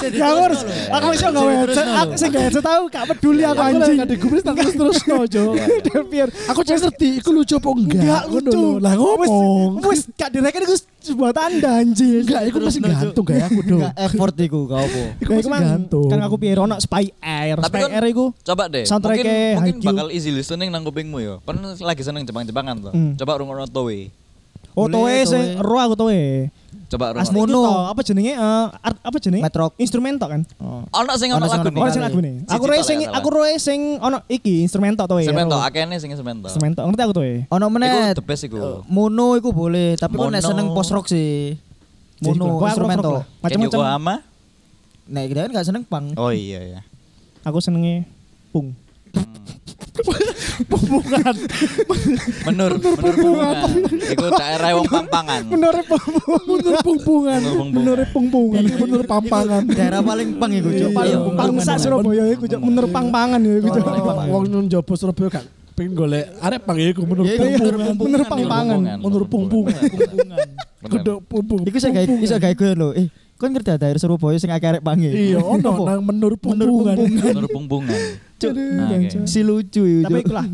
Ya 0.06 0.26
aku 0.26 0.40
harus 0.42 0.60
aku 0.88 1.06
iso 1.12 1.26
gawe 1.28 1.52
headset. 1.58 1.86
Aku 1.86 2.12
sing 2.14 2.30
gawe 2.30 2.44
headset 2.44 2.64
tahu 2.64 2.82
gak 2.88 3.04
peduli 3.08 3.42
aku 3.42 3.58
Aku 3.58 3.68
anjing. 3.74 3.98
lagi 3.98 4.16
gubris 4.16 4.42
tak 4.42 4.54
terus 4.56 4.74
terus 4.74 4.98
no, 5.04 5.16
Jo. 5.26 5.52
Del 5.86 6.04
Piero. 6.06 6.30
Aku 6.48 6.60
cek 6.62 6.78
ngerti, 6.78 7.08
iku 7.20 7.30
lucu 7.32 7.54
apa 7.56 7.68
enggak? 7.68 8.00
Enggak 8.00 8.22
lucu. 8.28 8.62
Lah 8.78 8.92
ngomong. 8.94 9.70
Wis 9.84 10.06
gak 10.12 10.30
direken 10.30 10.62
iku 10.62 10.74
sebuah 11.00 11.32
tanda 11.32 11.70
anjing. 11.76 12.22
Enggak, 12.22 12.42
iku 12.46 12.56
masih 12.60 12.80
gantung 12.80 13.24
kayak 13.24 13.44
aku 13.46 13.60
do. 13.62 13.76
Enggak 13.78 13.94
effort 14.00 14.34
iku 14.36 14.58
gak 14.64 14.80
apa. 14.82 15.02
Iku 15.22 15.30
masih 15.32 15.50
gantung. 15.52 16.08
kan 16.08 16.20
aku 16.20 16.36
Piero 16.36 16.60
ono 16.62 16.76
Spy 16.76 17.04
Air. 17.18 17.56
Tapi 17.58 17.68
Spy 17.68 17.82
kan- 17.82 17.92
Air 17.92 18.04
iku 18.06 18.24
Coba 18.36 18.64
deh. 18.66 18.84
Soundtrack 18.84 19.16
Mungkin, 19.16 19.82
bakal 19.82 20.08
easy 20.08 20.30
listening 20.30 20.70
nang 20.76 20.84
kupingmu 20.84 21.16
ya. 21.18 21.34
Kan 21.40 21.56
lagi 21.80 22.02
seneng 22.04 22.22
Jepang-Jepangan 22.22 22.76
tuh. 22.78 22.92
Hmm. 22.92 23.16
Coba 23.16 23.40
rungokno 23.40 23.64
Toei. 23.66 24.12
Oh, 24.76 24.92
towe 24.92 25.08
sing 25.24 25.56
towe. 25.56 25.64
ro 25.64 25.76
aku 25.80 25.96
towe. 25.96 26.20
Coba 26.86 27.16
rungokno. 27.16 27.32
itu 27.32 27.40
Mono. 27.48 27.60
toh, 27.64 27.84
apa 27.88 28.00
jenenge 28.04 28.32
eh, 28.36 28.66
art- 28.76 29.00
apa 29.00 29.16
jenenge? 29.16 29.40
Metrok. 29.40 29.72
Instrumen 29.80 30.20
tok 30.20 30.28
kan. 30.36 30.40
Ono 30.92 31.12
sing 31.16 31.32
ono 31.32 31.48
lagu 31.48 31.64
ono 31.64 31.88
sing 31.88 32.04
lagu. 32.04 32.20
Siji 32.20 32.44
Aku 32.44 32.64
roe 32.68 32.76
tok 32.76 32.84
sing 32.84 32.98
aku 33.08 33.28
roe 33.32 33.52
sing 33.56 33.80
ono 33.96 34.20
iki 34.28 34.60
instrumen 34.60 34.92
tok 34.92 35.08
towe. 35.08 35.24
Semento, 35.24 35.56
akene 35.56 35.96
sing 35.96 36.12
semento. 36.12 36.52
Instrumen 36.52 36.76
tok. 36.76 36.84
Ngerti 36.92 37.02
aku 37.02 37.14
towe. 37.16 37.32
Ono 37.48 37.66
meneh. 37.72 37.88
Iku 38.12 38.20
the 38.20 38.24
best 38.28 38.44
iku. 38.44 38.56
eh, 38.60 38.78
Mono 38.86 39.32
iku 39.34 39.48
boleh, 39.48 39.96
tapi 39.96 40.12
kok 40.12 40.28
nek 40.28 40.44
seneng 40.44 40.76
post 40.76 40.92
rock 40.92 41.08
sih. 41.08 41.56
Mono 42.20 42.60
instrumento. 42.60 43.24
Macam-macam. 43.40 43.80
Yokohama. 43.80 44.14
Nek 45.08 45.24
kita 45.32 45.40
kan 45.48 45.50
gak 45.56 45.66
seneng 45.66 45.82
pang. 45.88 46.12
Oh 46.20 46.28
iya 46.28 46.60
ya. 46.60 46.80
Aku 47.48 47.64
senenge 47.64 48.04
pung. 48.52 48.76
Menur, 52.46 52.46
menur 52.46 52.72
pungpungan. 53.00 53.54
Iku 54.12 54.26
daerah 54.36 54.68
wong 54.76 54.88
pampangan. 54.88 55.40
Menur. 55.48 55.74
Menore 57.74 58.04
pung-pungan. 58.12 58.62
Iki 58.62 58.76
mundur 58.76 59.02
pampangan. 59.04 59.62
Daerah 59.68 60.00
paling 60.04 60.28
pang 60.36 60.52
iku, 60.52 60.68
Cuk. 60.70 60.90
Paling 60.92 61.16
Pang 61.36 61.52
sak 61.60 61.78
Surabaya 61.82 62.24
iku 62.32 62.44
cuk 62.48 62.60
menur 62.60 62.86
pang-pangan 62.92 63.40
ya 63.42 63.52
iku 63.60 63.68
cuk. 63.72 63.84
Wong 64.30 64.44
nun 64.48 64.66
jopo 64.70 64.94
Surabaya 64.94 65.40
kan 65.40 65.44
pengen 65.76 65.92
golek 65.92 66.24
arek 66.40 66.60
pang 66.64 66.78
iku 66.80 67.04
iya, 67.04 67.36
pungpungan. 67.36 67.94
Menur 68.00 68.22
pang-pangan. 68.24 68.80
Mundur 69.00 69.24
pungpungan. 69.28 69.76
Gedok 70.86 71.18
pumpung. 71.26 71.60
Iku 71.66 71.76
saya 71.82 71.92
gawe 72.00 72.06
iso 72.22 72.36
gawe 72.38 72.54
gue 72.54 72.70
lho. 72.78 72.88
Eh, 72.94 73.06
kon 73.36 73.52
ngerti 73.52 73.70
ada 73.74 73.88
daerah 73.88 74.00
Surabaya 74.00 74.38
sing 74.40 74.52
akeh 74.52 74.68
arek 74.76 74.82
pange. 74.84 75.10
Iya, 75.10 75.42
ono 75.42 75.70
nang 75.84 76.00
menur 76.04 76.32
pungpungan. 76.40 76.96
Menur 76.96 77.46
pungpungan. 77.50 77.98
Cuk. 78.36 78.52
Nah, 78.52 78.88
oke. 78.92 79.24
Si 79.24 79.40
lucu. 79.40 80.04
Tapi 80.04 80.20
Cuk. 80.20 80.26
ikulah 80.28 80.46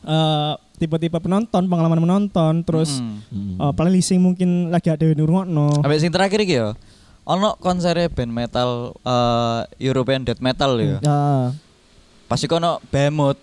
eh 0.00 0.52
tipe-tipe 0.80 1.18
penonton, 1.20 1.68
pengalaman 1.68 2.00
menonton, 2.00 2.64
terus 2.64 3.04
Mm. 3.28 3.60
eh, 3.60 3.72
playlist 3.76 4.16
mungkin 4.16 4.72
lagi 4.72 4.88
ada 4.88 5.04
di 5.04 5.12
ngrungokno. 5.12 5.84
Sampai 5.84 6.00
sing 6.00 6.08
terakhir 6.08 6.40
iki 6.40 6.56
ya. 6.56 6.72
Ono 7.28 7.52
konser 7.60 8.08
band 8.08 8.32
metal 8.32 8.96
eh, 8.96 9.60
European 9.82 10.24
death 10.24 10.40
metal 10.40 10.80
ya. 10.80 10.96
Ya. 11.02 11.20
Pasti 12.26 12.46
kono 12.46 12.80
Behemoth. 12.88 13.36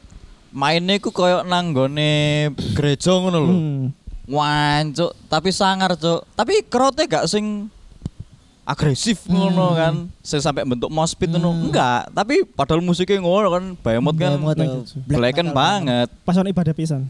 Mainnya 0.48 0.98
ku 0.98 1.12
koyo 1.12 1.44
nang 1.44 1.76
nggone 1.76 2.50
gereja 2.74 3.14
ngono 3.14 3.38
lho. 3.38 3.52
Hmm. 3.54 3.84
Wancuk, 4.28 5.12
tapi 5.30 5.52
sangar, 5.52 5.96
Cuk. 5.96 6.24
Tapi 6.34 6.66
krote 6.68 7.06
gak 7.06 7.28
sing 7.30 7.72
agresif 8.68 9.24
ngono 9.26 9.72
kan. 9.74 10.12
Sing 10.20 10.44
sampai 10.44 10.68
bentuk 10.68 10.92
mosh 10.92 11.16
pit 11.16 11.32
ngono. 11.32 11.72
Enggak, 11.72 12.12
tapi 12.12 12.44
padahal 12.44 12.84
musiknya 12.84 13.24
ngono 13.24 13.48
kan 13.48 13.64
Behemoth 13.80 14.20
kan 14.20 14.36
Behemoth, 14.36 14.58
black- 14.60 14.76
eh, 14.76 15.16
black 15.16 15.36
metal 15.40 15.56
banget. 15.56 16.08
Pas 16.22 16.36
ono 16.36 16.48
ibadah 16.52 16.76
pisan. 16.76 17.08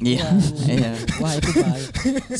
Iya, 0.00 0.32
iya. 0.64 0.96
Wah, 1.20 1.36
itu 1.36 1.52
bahaya. 1.52 1.84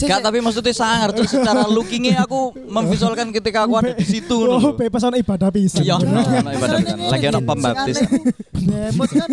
Gak 0.00 0.24
tapi 0.24 0.40
maksudnya 0.40 0.72
sangar 0.72 1.12
tuh 1.12 1.28
secara 1.28 1.68
lookingnya 1.68 2.24
aku 2.24 2.56
memvisualkan 2.56 3.28
ketika 3.37 3.68
aku 3.68 3.76
ada 3.76 3.92
di 3.92 4.00
situ 4.00 4.33
Oh, 4.33 4.72
bebas 4.72 5.04
ono 5.04 5.20
ibadah 5.20 5.52
pisan. 5.52 5.85
Iya, 5.85 6.00
ono 6.00 6.24
ibadah 6.48 6.78
pisan. 6.80 6.98
Lagi 7.04 7.26
ngene, 7.28 7.40
pembaptis. 7.44 7.96
Behemoth 8.56 9.12
kan 9.12 9.28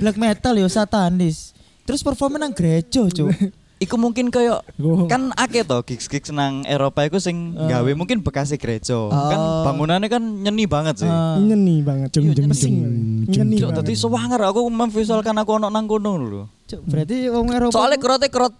black 0.00 0.16
metal 0.16 0.56
yo 0.56 0.72
satanis. 0.72 1.52
Terus 1.84 2.00
performa 2.00 2.40
nang 2.40 2.56
gereja, 2.56 3.04
Cuk. 3.04 3.28
Iku 3.76 4.00
mungkin 4.00 4.32
kayak 4.32 4.64
Iku- 4.72 5.04
kan 5.04 5.36
akeh 5.36 5.60
to 5.60 5.76
gigs-gigs 5.84 6.32
nang 6.32 6.64
Eropa 6.64 7.04
iku 7.04 7.20
sing 7.20 7.52
gawe 7.52 7.90
mungkin 7.92 8.24
bekasi 8.24 8.56
gereja. 8.56 8.96
Kan 9.12 9.36
Oh. 9.36 9.68
bangunannya 9.68 10.08
kan 10.08 10.22
nyeni 10.22 10.64
banget 10.64 11.04
sih. 11.04 11.08
Ah. 11.08 11.36
Nyeni 11.36 11.84
banget. 11.84 12.08
Jeng, 12.08 12.32
jeng, 12.32 12.48
jeng, 12.48 12.76
Nyeni 13.28 13.60
Cuk, 13.60 13.76
dadi 13.76 13.92
sewanger 13.92 14.40
aku 14.40 14.64
memvisualkan 14.64 15.36
aku 15.36 15.60
ono 15.60 15.68
nang 15.68 15.84
kono 15.84 16.16
lho. 16.16 16.48
Cuk, 16.64 16.88
berarti 16.88 17.28
wong 17.28 17.52
Eropa. 17.52 17.72
Soalnya 17.72 18.00
kerote 18.00 18.28
kerot 18.28 18.54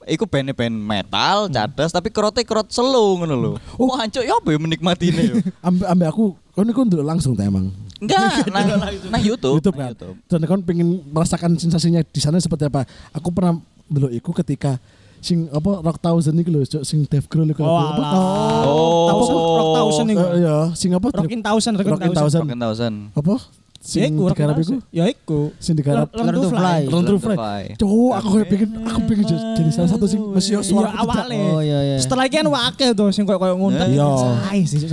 Iku 0.00 0.24
band-band 0.24 0.72
metal, 0.74 1.46
cadas, 1.46 1.92
tapi 1.92 2.08
kerote 2.08 2.40
kerot 2.42 2.72
slow 2.72 3.20
ngono 3.20 3.34
lho. 3.36 3.50
Wah, 3.76 4.02
cuk, 4.02 4.24
ya 4.24 4.34
apa 4.34 4.48
ya 4.48 4.58
menikmati 4.58 5.12
ini 5.12 5.22
yo. 5.28 5.34
Ambek 5.62 5.86
ambek 5.86 6.08
aku, 6.08 6.24
kon 6.50 6.66
iku 6.66 6.82
ndelok 6.82 7.06
langsung 7.06 7.36
ta 7.36 7.44
emang. 7.44 7.68
Enggak, 8.00 8.48
nang, 8.50 8.80
nang 9.06 9.22
YouTube. 9.22 9.60
YouTube 9.60 9.76
kan. 9.76 9.92
YouTube. 9.92 10.16
Dan 10.24 10.40
kon 10.42 10.64
pengen 10.64 11.04
merasakan 11.06 11.54
sensasinya 11.54 12.00
di 12.00 12.16
sana 12.16 12.40
seperti 12.40 12.66
apa? 12.66 12.88
Aku 13.12 13.28
pernah 13.28 13.60
ndelok 13.90 14.12
iku 14.14 14.30
ketika 14.32 14.78
sing 15.20 15.52
apa 15.52 15.84
Rock 15.84 16.00
Thousand 16.00 16.32
iku 16.38 16.48
lho, 16.48 16.64
sing 16.80 17.04
Dave 17.04 17.28
Grohl 17.28 17.52
iku 17.52 17.60
Oh, 17.60 17.76
apa? 17.76 18.00
alah. 18.00 18.62
Oh. 18.64 19.06
Thousand, 19.10 19.36
rock 19.36 19.70
thousand 19.76 20.06
iku. 20.08 20.24
Eh, 20.24 20.38
Iya, 20.40 20.56
sing 20.72 20.90
apa? 20.96 21.06
Rockin 21.12 21.40
thousand, 21.44 21.72
rockin 21.76 21.92
Rockin 21.92 22.08
thousand. 22.08 22.16
Thousand. 22.16 22.40
Rock 22.40 22.54
and 22.54 22.62
Thousand. 22.62 22.94
Apa? 23.12 23.36
Ya 23.80 23.80
Sing 23.80 24.12
iku, 24.12 24.28
rockin 24.28 24.44
digarap 24.44 24.56
iku? 24.60 24.74
Ya 24.92 25.04
iku. 25.08 25.40
Sing 25.56 25.72
digarap 25.72 26.08
Learn 26.12 26.28
to 26.28 26.32
Learn 26.32 26.44
to 26.44 26.50
fly. 26.52 26.80
Learn 26.84 27.04
to 27.04 27.16
Fly. 27.16 27.62
Cowok 27.80 28.12
aku 28.16 28.28
kayak 28.36 28.48
pengen 28.52 28.70
aku 28.84 29.00
pengen 29.08 29.24
jadi 29.28 29.70
salah 29.72 29.88
satu 29.88 30.04
sing 30.04 30.20
mesti 30.20 30.52
Iya, 30.52 30.60
suara 30.60 30.90
awalnya. 30.92 31.40
Oh, 31.48 31.60
iya, 31.60 31.78
iya. 31.84 31.96
Setelah 31.96 32.28
iki 32.28 32.36
kan 32.36 32.48
wakil 32.48 32.90
tuh 32.92 33.08
sing 33.08 33.24
koyo 33.24 33.40
koyo 33.40 33.56
ngono. 33.56 33.80
Iya. 33.80 34.04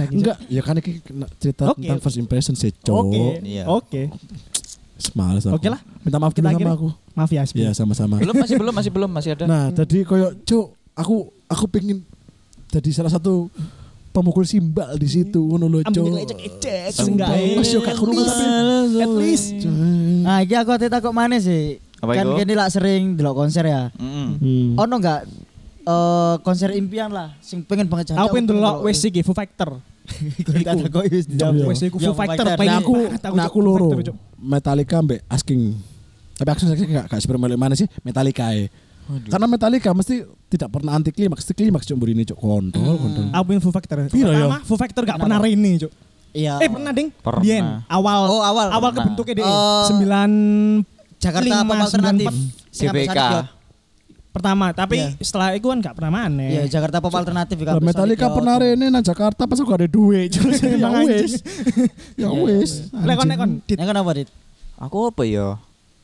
Enggak, 0.08 0.38
ya 0.48 0.62
kan 0.64 0.76
iki 0.80 1.04
cerita 1.36 1.72
tentang 1.76 2.00
first 2.00 2.16
impression 2.16 2.56
sih, 2.56 2.72
Oke. 2.72 2.84
cowok. 2.88 3.04
Iya. 3.44 3.64
Oke. 3.68 4.02
Semalas 4.98 5.46
aku. 5.46 5.62
Oke 5.62 5.70
lah. 5.70 5.82
Minta 6.02 6.18
maaf 6.18 6.34
Kita 6.34 6.50
sama 6.50 6.74
aku. 6.74 6.90
Maaf 7.14 7.30
ya, 7.30 7.42
Asbi. 7.46 7.62
Iya, 7.62 7.72
sama-sama. 7.78 8.18
Belum 8.18 8.36
masih 8.38 8.56
belum 8.58 8.74
masih 8.74 8.92
belum 8.94 9.10
masih 9.14 9.30
ada. 9.38 9.46
Nah, 9.46 9.70
tadi 9.74 10.02
koyo 10.02 10.34
cuk, 10.42 10.74
aku 10.98 11.30
aku 11.50 11.66
pengen 11.70 12.02
jadi 12.74 12.90
salah 12.92 13.14
satu 13.14 13.48
pemukul 14.12 14.44
simbal 14.50 14.98
di 14.98 15.06
situ 15.06 15.38
ngono 15.38 15.70
lho, 15.70 15.80
cuk. 15.86 16.02
Ambil 16.02 16.26
ecek-ecek 16.26 16.90
seenggaknya. 16.94 17.62
Mas 17.62 17.70
yo 17.70 17.80
gak 17.86 17.96
krungu 17.96 18.22
tapi 18.26 18.44
At 18.98 19.14
least. 19.22 19.54
Nah, 20.26 20.42
iki 20.42 20.58
aku 20.58 20.74
ate 20.74 20.90
takok 20.90 21.14
maneh 21.14 21.38
sih. 21.38 21.78
Apa 21.98 22.14
kan 22.14 22.26
kene 22.38 22.54
lak 22.54 22.70
sering 22.70 23.18
delok 23.18 23.34
konser 23.38 23.66
ya. 23.66 23.90
Hmm. 23.98 24.78
Ono 24.78 24.96
enggak 24.98 25.26
eh 25.88 26.36
konser 26.44 26.76
impian 26.76 27.10
lah 27.10 27.34
sing 27.42 27.64
pengen 27.64 27.90
banget 27.90 28.14
jajan. 28.14 28.26
Aku 28.26 28.34
pengen 28.38 28.54
delok 28.54 28.86
wes 28.86 29.02
iki 29.02 29.22
Foo 29.22 29.34
Fighter. 29.34 29.78
Iku 30.40 30.88
kok 30.88 31.04
wis 31.12 31.28
dijawab. 31.28 31.54
Iya. 31.58 31.66
Wes 31.68 31.82
iku 31.84 31.98
Iya, 32.00 32.10
Foo 32.12 32.18
Fighter 32.18 32.46
Fighter. 32.48 32.60
pengen 32.60 32.72
Nah 32.72 32.80
aku, 32.80 32.94
nah 33.36 33.46
aku 33.50 33.60
loro. 33.60 33.90
Metallica 34.38 35.02
mbek 35.02 35.26
asking. 35.28 35.76
Tapi 36.38 36.50
aku 36.54 36.60
sih 36.62 36.70
gak 36.88 37.10
gak 37.10 37.20
sebenarnya 37.20 37.58
mana 37.58 37.74
sih 37.74 37.90
Metallica 38.06 38.54
ya. 38.54 38.70
Karena 39.08 39.48
Metallica 39.48 39.90
mesti 39.96 40.22
tidak 40.52 40.68
pernah 40.68 40.92
anti 40.94 41.16
klimaks, 41.16 41.48
klimaks 41.50 41.88
cuk 41.88 41.98
ini 42.06 42.28
cuk 42.28 42.38
kontrol, 42.38 43.00
kontrol. 43.00 43.28
Aku 43.32 43.44
pengen 43.48 43.62
Foo 43.64 43.72
ya? 44.36 44.46
Pertama 44.46 44.60
Foo 44.68 44.78
Fighter 44.78 45.04
gak 45.08 45.18
pernah 45.18 45.40
rene, 45.40 45.72
Cuk. 45.80 45.92
Iya. 46.36 46.60
Eh 46.60 46.70
pernah 46.70 46.92
ding? 46.92 47.10
Pernah. 47.24 47.42
Biyen, 47.42 47.66
awal 47.88 48.20
Oh, 48.28 48.44
awal. 48.44 48.68
awal 48.70 48.92
Pernah. 48.92 49.10
kebentuknya 49.10 49.34
deh. 49.40 49.46
Eh, 49.48 49.84
Sembilan 49.88 50.30
Jakarta 51.18 51.48
sembilan 51.50 51.80
alternatif? 51.82 52.28
empat 52.28 52.36
Sing 52.70 52.88
sampai 52.92 53.02
GBK. 53.08 53.18
Sonic 53.18 53.32
Youth. 53.32 53.50
Pertama, 54.38 54.66
tapi 54.72 55.02
Iya. 55.02 55.10
setelah 55.20 55.58
itu 55.58 55.68
kan 55.68 55.78
gak 55.82 55.96
pernah 55.98 56.12
mana. 56.14 56.46
Iya, 56.46 56.64
Jakarta 56.70 57.02
pop 57.02 57.14
alternatif 57.14 57.58
Lah 57.66 57.82
Metallica 57.82 58.28
pernah 58.30 58.56
rene 58.62 58.88
nang 58.88 59.04
Jakarta 59.04 59.44
pas 59.50 59.58
aku 59.58 59.68
gak 59.68 59.82
ada 59.84 59.90
duit. 59.90 60.30
Cuk, 60.32 60.48
ya 60.62 60.78
Emang 60.78 61.04
wis. 61.10 61.42
Ya 62.22 62.30
Iya, 62.30 62.30
wis. 62.32 62.72
Lekon 62.94 63.28
lekon. 63.28 63.50
Dit. 63.66 63.78
Nek 63.82 63.88
kenapa, 63.90 64.10
Dit? 64.14 64.30
Aku 64.78 65.10
apa 65.10 65.26
ya? 65.26 65.58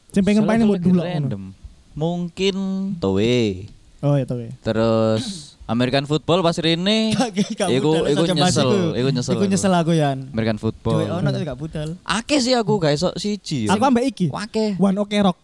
Sing 0.09 0.25
pengen 0.25 0.45
aku 0.45 0.65
buat 0.65 0.81
dulu. 0.81 0.99
Random. 1.01 1.43
Mungkin 1.93 2.55
Towe. 2.97 3.37
Oh 4.03 4.19
iya 4.19 4.25
tuh. 4.27 4.43
Terus 4.59 5.53
American 5.63 6.03
football 6.03 6.43
pas 6.43 6.59
Rene. 6.59 7.15
Iku 7.77 7.91
iku 8.03 8.23
nyesel, 8.35 8.97
iku 8.99 9.09
nyesel. 9.15 9.33
Iku 9.39 9.45
nyesel 9.47 9.73
aku 9.73 9.95
yan. 9.95 10.27
American 10.35 10.59
football. 10.59 11.07
ono 11.07 11.27
tapi 11.31 11.47
gak 11.47 11.55
budal. 11.55 11.95
Akeh 12.03 12.43
sih 12.43 12.51
aku 12.51 12.83
gak 12.83 12.99
iso 12.99 13.15
siji. 13.15 13.71
Aku 13.71 13.79
ambek 13.79 14.11
iki. 14.11 14.27
Wake. 14.27 14.75
One 14.75 14.97
Ok 14.99 15.13
Rock. 15.23 15.37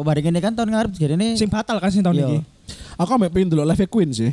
Oh, 0.00 0.04
bareng 0.04 0.32
ini 0.32 0.40
kan 0.40 0.56
tahun 0.56 0.72
ngarep 0.72 0.96
jadi 0.96 1.12
ini. 1.12 1.36
Sing 1.36 1.52
batal 1.52 1.76
kan 1.76 1.92
sing 1.92 2.00
tahun 2.00 2.16
Iya. 2.16 2.24
iki. 2.24 2.38
Aku 2.96 3.10
ambek 3.12 3.36
pengen 3.36 3.52
dulu 3.52 3.68
Live 3.68 3.84
Queen 3.84 4.08
sih. 4.08 4.32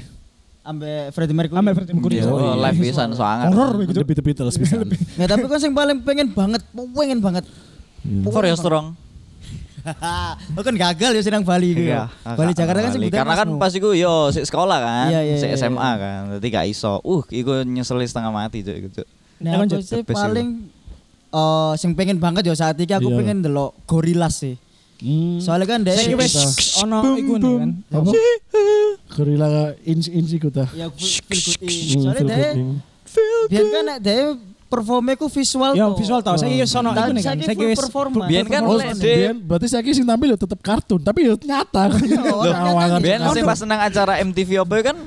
Ambek 0.64 1.12
Freddie 1.12 1.36
Mercury. 1.36 1.60
Ambek 1.60 1.74
Freddie 1.76 1.92
Mercury. 1.92 2.16
Iya, 2.20 2.28
Oh, 2.28 2.40
iya. 2.40 2.72
live 2.72 2.80
pisan 2.82 3.12
soalnya. 3.12 3.52
Horor 3.52 3.76
The 3.76 3.84
gitu. 3.84 4.00
Beatles, 4.04 4.24
Beatles 4.24 4.56
bisa. 4.56 4.76
Ya 5.16 5.28
tapi 5.28 5.44
kan 5.44 5.60
sing 5.60 5.76
paling 5.76 6.00
pengen 6.04 6.32
banget, 6.32 6.64
pengen 6.72 7.20
banget. 7.20 7.44
For 8.24 8.44
your 8.44 8.56
strong. 8.56 8.96
Lo 10.52 10.60
kan 10.68 10.76
gagal 10.76 11.12
ya 11.16 11.22
senang 11.22 11.44
Bali 11.44 11.72
gitu. 11.72 11.88
Iya, 11.88 12.12
Bali 12.26 12.52
Jakarta 12.52 12.84
kan 12.84 12.92
sebutnya 12.92 13.24
Karena 13.24 13.36
kan 13.36 13.48
pas 13.56 13.72
iku 13.72 13.92
yo 13.92 14.32
si 14.32 14.44
sekolah 14.44 14.80
kan, 14.80 15.08
Iya, 15.08 15.22
iya, 15.24 15.36
si 15.36 15.48
iya, 15.48 15.56
SMA 15.56 15.92
kan. 15.96 16.20
Jadi 16.36 16.48
gak 16.48 16.66
iso. 16.68 17.00
Uh, 17.02 17.24
iku 17.28 17.64
nyeseli 17.64 18.04
setengah 18.04 18.32
mati 18.32 18.64
cuk 18.64 18.76
iku 18.76 18.88
cuk. 18.92 19.08
Nah, 19.40 19.64
aku 19.64 19.80
sih 19.80 20.04
The 20.04 20.12
paling 20.12 20.48
eh 21.28 21.74
sing 21.76 21.92
pengen 21.92 22.20
banget 22.20 22.44
ya 22.44 22.56
saat 22.56 22.76
ini 22.76 22.88
aku 22.90 23.08
Iya. 23.08 23.18
pengen 23.20 23.38
delok 23.40 23.72
Gorillaz 23.84 24.44
sih. 24.44 24.56
Hmm. 24.98 25.38
Soalnya 25.38 25.68
kan 25.70 25.80
dia 25.86 25.94
wis 26.18 26.34
ono 26.82 27.14
iku 27.14 27.38
nih 27.38 27.54
kan. 27.62 27.70
Apa? 27.94 28.12
Gorilla 29.14 29.48
inci 29.86 30.10
inci 30.10 30.36
kuta. 30.42 30.66
ya 30.74 30.90
feel 30.90 31.22
feel 31.30 31.46
good 31.54 31.62
in. 31.62 31.78
Hmm, 31.94 32.02
Soalnya 32.02 32.38
in. 32.58 32.70
biar 33.50 33.66
kan 33.70 33.84
nek 33.86 34.00
dia 34.02 34.34
performnya 34.68 35.16
ku 35.16 35.32
visual 35.32 35.72
Ya 35.78 35.88
visual 35.96 36.20
tau, 36.26 36.36
saiki 36.36 36.60
wis 36.60 36.74
ono 36.76 36.92
iku 36.92 36.98
kan. 36.98 37.14
full 37.14 37.70
wis 37.70 37.80
performance. 37.80 38.30
Biyen 38.30 38.46
kan 38.50 38.64
berarti 39.38 39.68
saya 39.70 39.86
sing 39.86 40.04
tampil 40.04 40.34
ya 40.34 40.38
tetap 40.38 40.60
kartun, 40.66 41.00
tapi 41.00 41.30
ya 41.30 41.34
nyata 41.38 41.94
kan. 41.94 42.02
Awangan. 42.74 43.00
Ben 43.00 43.22
sing 43.32 43.46
pas 43.46 43.60
nang 43.64 43.80
acara 43.80 44.18
MTV 44.26 44.66
apa 44.66 44.74
kan 44.82 44.98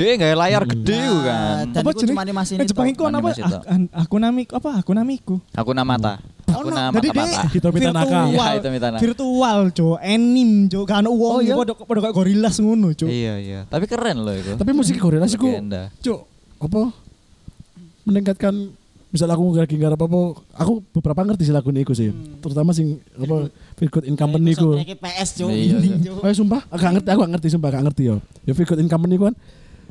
dia 0.00 0.16
nggak 0.16 0.32
layar 0.34 0.62
gede 0.64 0.96
ku 1.04 1.18
kan. 1.20 1.64
Dan 1.68 1.82
Apa 1.84 1.90
cuma 1.92 2.20
animasi 2.24 2.52
Eh, 2.52 2.56
ini. 2.56 2.66
Jepang 2.66 2.88
iku 2.88 3.02
ono 3.04 3.16
apa? 3.18 3.30
Ah, 3.36 3.60
an- 3.68 3.92
Aku 3.92 4.16
namiku 4.16 4.52
apa? 4.56 4.80
Aku 4.80 4.90
namiku. 4.90 5.36
Aku 5.52 5.70
nama 5.70 5.94
ta. 5.94 6.14
Aku 6.48 6.66
Ono. 6.66 6.74
nama 6.74 6.90
Jadi 6.96 7.08
dia 7.08 7.20
apa? 7.20 7.28
Iya, 7.30 7.42
Hito 7.46 7.68
Mitanaka. 7.70 8.98
Virtual, 8.98 9.60
Cuk. 9.70 9.96
Anime, 10.00 10.66
Cuk. 10.66 10.84
Kan 10.84 11.04
Oh, 11.04 11.14
wong 11.14 11.44
iya? 11.44 11.54
padha 11.54 11.76
padha 11.76 12.00
kayak 12.02 12.16
gorillas 12.16 12.56
ngono, 12.58 12.90
Cuk. 12.90 13.06
Iya 13.06 13.34
iya. 13.38 13.60
Tapi 13.68 13.84
keren 13.84 14.24
loh 14.24 14.32
itu. 14.32 14.56
Tapi 14.56 14.70
musik 14.72 14.96
ku, 14.96 15.12
Legenda. 15.12 15.92
cuk, 16.00 16.26
apa? 16.58 16.90
Meningkatkan 18.02 18.54
misal 19.10 19.26
aku 19.26 19.42
lagi 19.52 19.74
ngarep 19.74 19.98
apa 19.98 20.18
aku 20.54 20.86
beberapa 20.94 21.26
ngerti 21.26 21.42
sih 21.42 21.50
lagu 21.50 21.66
iku 21.68 21.90
sih 21.90 22.14
terutama 22.38 22.70
sing 22.70 23.02
apa 23.12 23.50
Feel 23.74 23.90
Good 23.90 24.06
in 24.06 24.14
Company 24.14 24.54
ku 24.54 24.78
PS 24.78 25.28
Cuk. 25.34 25.50
Iya, 25.50 25.82
Ini, 25.82 25.88
iya. 25.98 26.14
Cuk. 26.14 26.22
oh 26.22 26.30
sumpah 26.30 26.62
aku 26.64 26.78
gak 26.78 26.92
ngerti 26.94 27.08
aku 27.10 27.20
gak 27.20 27.32
ngerti 27.34 27.48
sumpah 27.50 27.68
gak 27.70 27.84
ngerti 27.90 28.02
yo 28.06 28.16
ya 28.46 28.52
Feel 28.54 28.66
Good 28.66 28.78
in 28.78 28.86
Company 28.86 29.18
ku 29.18 29.26
kan 29.26 29.34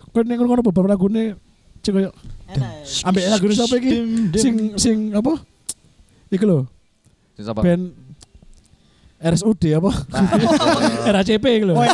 kan 0.09 0.23
ning 0.23 0.37
ngono 0.37 0.61
beberapa 0.61 0.89
lagune 0.89 1.37
cek 1.79 1.91
koyo 1.91 2.09
Enak. 2.49 2.71
ambek 3.05 3.23
lagu 3.29 3.45
siapa 3.49 3.75
iki 3.77 3.93
sing 4.35 4.53
sing 4.75 4.97
apa 5.13 5.37
iku 6.29 6.43
lho 6.43 6.59
Siapa? 7.35 7.61
band 7.61 7.93
RSUD 9.19 9.63
apa 9.75 9.91
RACP 11.13 11.45
iku 11.55 11.65
lho 11.69 11.75
Oh, 11.75 11.83
ya, 11.83 11.91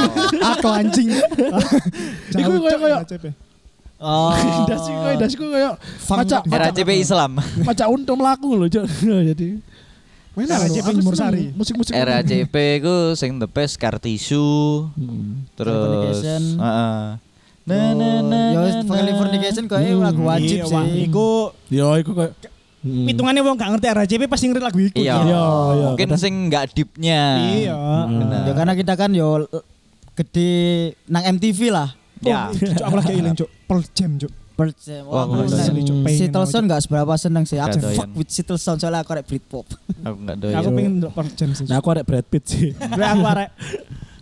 Aku 0.52 0.68
anjing. 0.68 1.08
Iku 2.40 2.50
kayak- 2.58 2.80
kayak- 2.80 3.04
CP. 3.06 3.24
Oh. 4.02 4.34
Indasi 4.34 4.90
koyo 4.90 5.12
indasi 5.14 5.34
koyo 5.36 5.70
maca 6.10 6.38
RACP 6.42 6.90
Islam. 6.98 7.38
maca 7.62 7.84
untung 7.86 8.18
melaku 8.18 8.56
lho 8.56 8.66
jadi 8.68 9.60
Mana 10.32 10.64
RACP. 10.64 10.88
Musik-musik 11.52 11.92
RACP 11.92 12.56
ku 12.80 12.94
sing 13.14 13.36
the 13.36 13.46
best 13.46 13.76
Kartisu. 13.76 14.88
Hmm. 14.90 15.44
Terus 15.54 16.24
heeh. 16.24 17.00
Na 17.62 17.94
na 17.94 18.08
na. 18.20 18.40
Ya 18.50 18.52
na, 18.52 18.60
wis 18.60 18.74
na. 18.80 18.92
Californication 18.92 19.64
kayaknya 19.66 19.94
lagu 20.02 20.22
wajib 20.22 20.58
Iya, 20.58 20.64
sih. 20.66 20.86
Iku 21.06 21.26
Yo 21.68 21.88
iku 21.96 22.12
kayak 22.12 22.32
Hmm. 22.82 23.06
hitungannya 23.06 23.46
wong 23.46 23.54
gak 23.54 23.70
ngerti 23.70 23.86
RACP 23.88 24.22
pasti 24.26 24.50
ngerti 24.50 24.58
lagu 24.60 24.78
iku. 24.80 24.98
Iya. 24.98 25.14
Cuk. 25.14 25.22
Iya, 25.22 25.42
iya. 25.70 25.86
Mungkin 25.88 26.08
kadang- 26.08 26.18
sing 26.18 26.34
enggak 26.50 26.64
deepnya. 26.74 27.22
Iya. 27.54 27.78
Benar. 28.10 28.40
Ya 28.42 28.52
karena 28.52 28.72
kita 28.74 28.92
kan 28.96 29.10
yo 29.12 29.28
eh, 29.44 29.64
gede 30.12 30.52
nang 31.06 31.22
MTV 31.30 31.70
lah. 31.70 31.94
Ya. 32.18 32.50
Oh, 32.50 32.54
Cuk, 32.54 32.82
aku 32.82 32.94
lagi 32.96 33.12
eling, 33.16 33.34
Cuk. 33.34 33.50
Pearl 33.64 33.82
Jam, 33.88 34.10
Cuk. 34.18 34.32
Pearl 34.52 34.72
Jam. 34.74 35.02
Wah, 35.06 35.22
aku 35.22 35.32
aku. 35.40 35.54
Pengen 36.02 36.18
Seattle 36.18 36.66
gak 36.66 36.80
seberapa 36.82 37.14
seneng 37.14 37.44
sih. 37.44 37.56
Aku 37.56 37.78
Gak 37.78 37.94
fuck 37.94 38.10
with 38.14 38.28
Seattle 38.28 38.58
Sound 38.58 38.78
soalnya 38.78 39.00
aku 39.00 39.14
arek 39.14 39.26
Britpop. 39.26 39.66
Aku 40.02 40.16
enggak 40.18 40.36
Aku 40.36 40.42
doyan. 40.42 40.74
pengen 40.74 40.92
ndelok 40.98 41.12
Pearl 41.14 41.30
Jam 41.32 41.50
sih. 41.54 41.64
Nah 41.66 41.78
aku 41.78 41.88
ada 41.88 42.02
Brad 42.02 42.26
Pitt 42.26 42.44
sih. 42.44 42.74
Gue 42.74 43.06
aku 43.06 43.22
arek. 43.24 43.50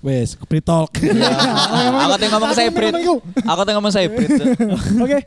Wes, 0.00 0.32
pre 0.48 0.64
talk. 0.64 0.96
Aku 2.08 2.14
tuh 2.16 2.28
ngomong 2.32 2.52
saya. 2.56 2.72
Aku 3.44 3.60
tuh 3.68 3.72
ngomong 3.76 3.92
saya. 3.92 4.08
Oke. 4.96 5.20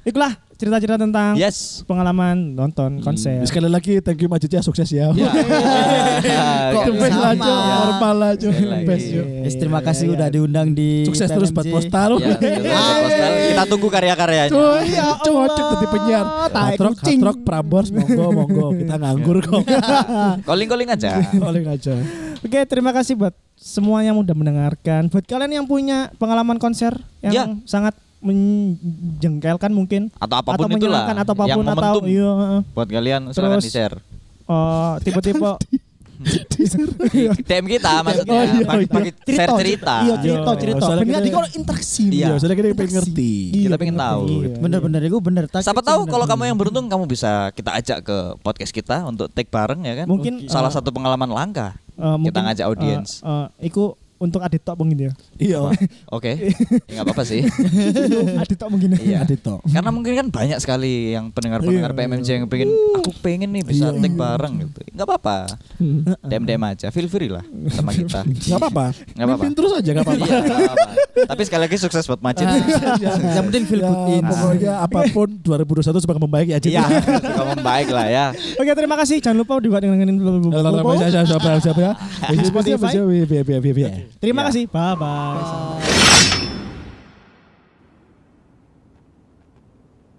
Ikulah 0.00 0.32
cerita-cerita 0.56 0.96
tentang 0.96 1.36
Yes. 1.36 1.84
pengalaman 1.84 2.52
nonton 2.52 3.00
konser. 3.00 3.40
Sekali 3.44 3.68
lagi 3.68 4.00
thank 4.00 4.16
you 4.16 4.28
Majid 4.28 4.48
ya 4.50 4.60
sukses 4.60 4.88
ya. 4.88 5.08
Ya. 5.12 5.28
Kok 6.70 6.84
Iya, 6.84 6.92
best. 6.92 7.16
Cuk, 7.40 7.40
normal. 7.48 8.16
Best 8.84 9.06
Cuk. 9.08 9.26
Yes, 9.44 9.54
terima 9.56 9.80
kasih 9.80 10.06
Iya, 10.06 10.14
udah 10.16 10.28
iya. 10.28 10.34
diundang 10.34 10.68
di 10.72 11.04
Sukses 11.04 11.28
terus 11.28 11.48
buat 11.50 11.64
postal. 11.66 12.16
Ya, 12.16 12.36
kita 12.36 12.80
postal. 12.96 13.30
Kita 13.40 13.62
tunggu 13.66 13.88
karya-karyanya. 13.88 14.52
Ya 14.84 15.06
cuk 15.16 15.36
jadi 15.52 15.86
penyiar. 15.88 16.26
Hatrok, 16.48 16.94
hatrok, 16.98 17.36
Prambors, 17.40 17.88
monggo, 17.90 18.26
monggo. 18.30 18.66
Kita 18.74 18.94
nganggur 18.96 19.36
kok. 19.40 19.62
Calling-calling 20.48 20.88
aja. 20.88 21.24
Paling 21.24 21.64
aja. 21.66 21.94
Oke, 22.40 22.60
terima 22.64 22.92
kasih 22.92 23.16
buat 23.16 23.32
semua 23.56 24.00
yang 24.00 24.16
udah 24.16 24.32
mendengarkan. 24.32 25.08
Buat 25.08 25.24
kalian 25.24 25.60
yang 25.60 25.66
punya 25.68 26.08
pengalaman 26.16 26.56
konser 26.56 26.96
yang 27.20 27.32
Ya. 27.32 27.44
sangat 27.64 27.92
menjengkelkan 28.20 29.70
mungkin 29.70 30.12
Atau 30.14 30.36
apa 30.36 30.52
pun 30.52 30.54
atau 30.54 30.66
itulah. 30.68 30.76
menyenangkan 30.76 31.16
atau 31.18 31.32
apa 31.32 31.44
pun 31.44 31.48
yang 31.48 31.60
atau 31.66 31.94
iya 32.04 32.30
buat 32.70 32.88
kalian 32.88 33.20
silakan 33.32 33.58
Terus- 33.58 33.66
di 33.66 33.72
share. 33.72 33.96
Eh, 34.44 34.94
tipe-tipe 35.02 35.50
DM 37.40 37.64
kita 37.66 38.04
maksudnya 38.04 38.32
Oh, 38.36 38.44
iya, 38.44 38.60
iya. 38.60 38.66
bagi 38.92 39.10
share 39.26 39.50
cerita. 39.56 39.94
Iya, 40.04 40.14
cerita, 40.20 40.50
Iya, 40.52 40.60
cerita. 40.60 40.82
soalnya 40.84 41.00
Ben 41.00 41.08
kita- 41.08 41.20
tadi 41.20 41.30
kalau 41.32 41.48
interaksi. 41.50 42.04
Iya. 42.04 42.12
Iya, 42.12 42.34
soalnya 42.36 42.56
kita 42.56 42.68
pengen 42.76 42.94
ngerti. 43.00 43.32
Kita 43.56 43.76
pengen 43.80 43.96
tahu. 43.96 44.22
Iya. 44.28 44.48
Bener-bener 44.60 45.00
itu 45.02 45.16
bener. 45.18 45.44
Tak- 45.48 45.64
Siapa 45.64 45.80
tahu 45.80 46.04
kalau 46.04 46.28
kamu 46.28 46.42
yang 46.44 46.58
beruntung 46.60 46.86
kamu 46.86 47.04
bisa 47.08 47.48
kita 47.56 47.72
ajak 47.72 47.98
ke 48.04 48.16
podcast 48.44 48.68
kita 48.68 48.96
untuk 49.02 49.32
take 49.32 49.48
bareng 49.48 49.80
ya 49.80 50.04
kan. 50.04 50.06
Mungkin, 50.06 50.44
salah 50.46 50.68
eh, 50.68 50.74
satu 50.76 50.92
pengalaman 50.92 51.32
langka. 51.32 51.72
Eh, 51.96 52.16
mungkin, 52.16 52.36
ngajak 52.36 52.66
audiens. 52.68 53.20
eh, 53.20 53.48
eh, 53.56 53.66
iku 53.66 53.96
untuk 54.20 54.44
adit 54.44 54.60
tok 54.60 54.76
mungkin 54.76 55.08
ya. 55.08 55.12
Iya. 55.40 55.58
Oke. 56.12 56.52
Ya 56.86 57.00
nggak 57.00 57.04
apa-apa 57.08 57.24
sih. 57.24 57.40
adit 58.36 58.56
tok 58.60 58.68
mungkin. 58.68 58.92
ya. 58.94 58.98
Iya. 59.00 59.18
Adito. 59.24 59.64
Karena 59.64 59.90
mungkin 59.90 60.12
kan 60.12 60.26
banyak 60.28 60.58
sekali 60.60 61.16
yang 61.16 61.32
pendengar-pendengar 61.32 61.96
Iya, 61.96 61.98
PMMJ 62.04 62.28
yang 62.36 62.46
pengen 62.52 62.68
aku 63.00 63.10
pengen 63.24 63.48
nih 63.56 63.64
bisa 63.64 63.88
Iya. 63.90 64.00
take 64.04 64.16
bareng 64.16 64.54
gitu. 64.60 64.78
Enggak 64.92 65.06
apa-apa. 65.08 65.36
DM 66.28 66.62
aja, 66.62 66.86
feel 66.92 67.08
free 67.08 67.32
lah 67.32 67.44
sama 67.72 67.96
kita. 67.96 68.20
Gak 68.28 68.58
apa-apa. 68.60 68.84
Nggak 69.16 69.26
apa-apa. 69.26 69.40
Mimpin 69.40 69.54
terus 69.56 69.72
aja 69.72 69.90
apa-apa. 69.96 70.24
Iya, 70.28 70.36
nggak 70.44 70.60
apa-apa. 70.60 70.90
Tapi 71.32 71.42
sekali 71.48 71.62
lagi 71.64 71.76
sukses 71.80 72.04
buat 72.04 72.20
Macet. 72.20 72.44
Yang 73.00 73.44
penting 73.48 73.64
feel 73.64 73.80
Ya, 73.80 73.88
good 73.88 74.12
in. 74.12 74.22
Pokoknya 74.28 74.72
apa 74.84 75.00
pun 75.08 75.28
2021 75.40 76.04
semoga 76.04 76.20
membaik 76.20 76.48
aja. 76.52 76.68
Iya, 76.68 76.84
kamu 77.08 77.64
baik 77.64 77.88
lah 77.88 78.06
ya. 78.12 78.26
Oke, 78.60 78.70
terima 78.76 78.96
kasih. 79.00 79.16
Jangan 79.24 79.40
lupa 79.40 79.56
juga 79.64 79.80
dengerin 79.80 80.20
Siapa 80.20 81.56
siapa 81.64 81.80
ya? 81.80 81.92
Spotify. 82.44 82.92
Terima 84.18 84.42
kasih. 84.48 84.66
Bye 84.66 84.96
bye. 84.98 86.49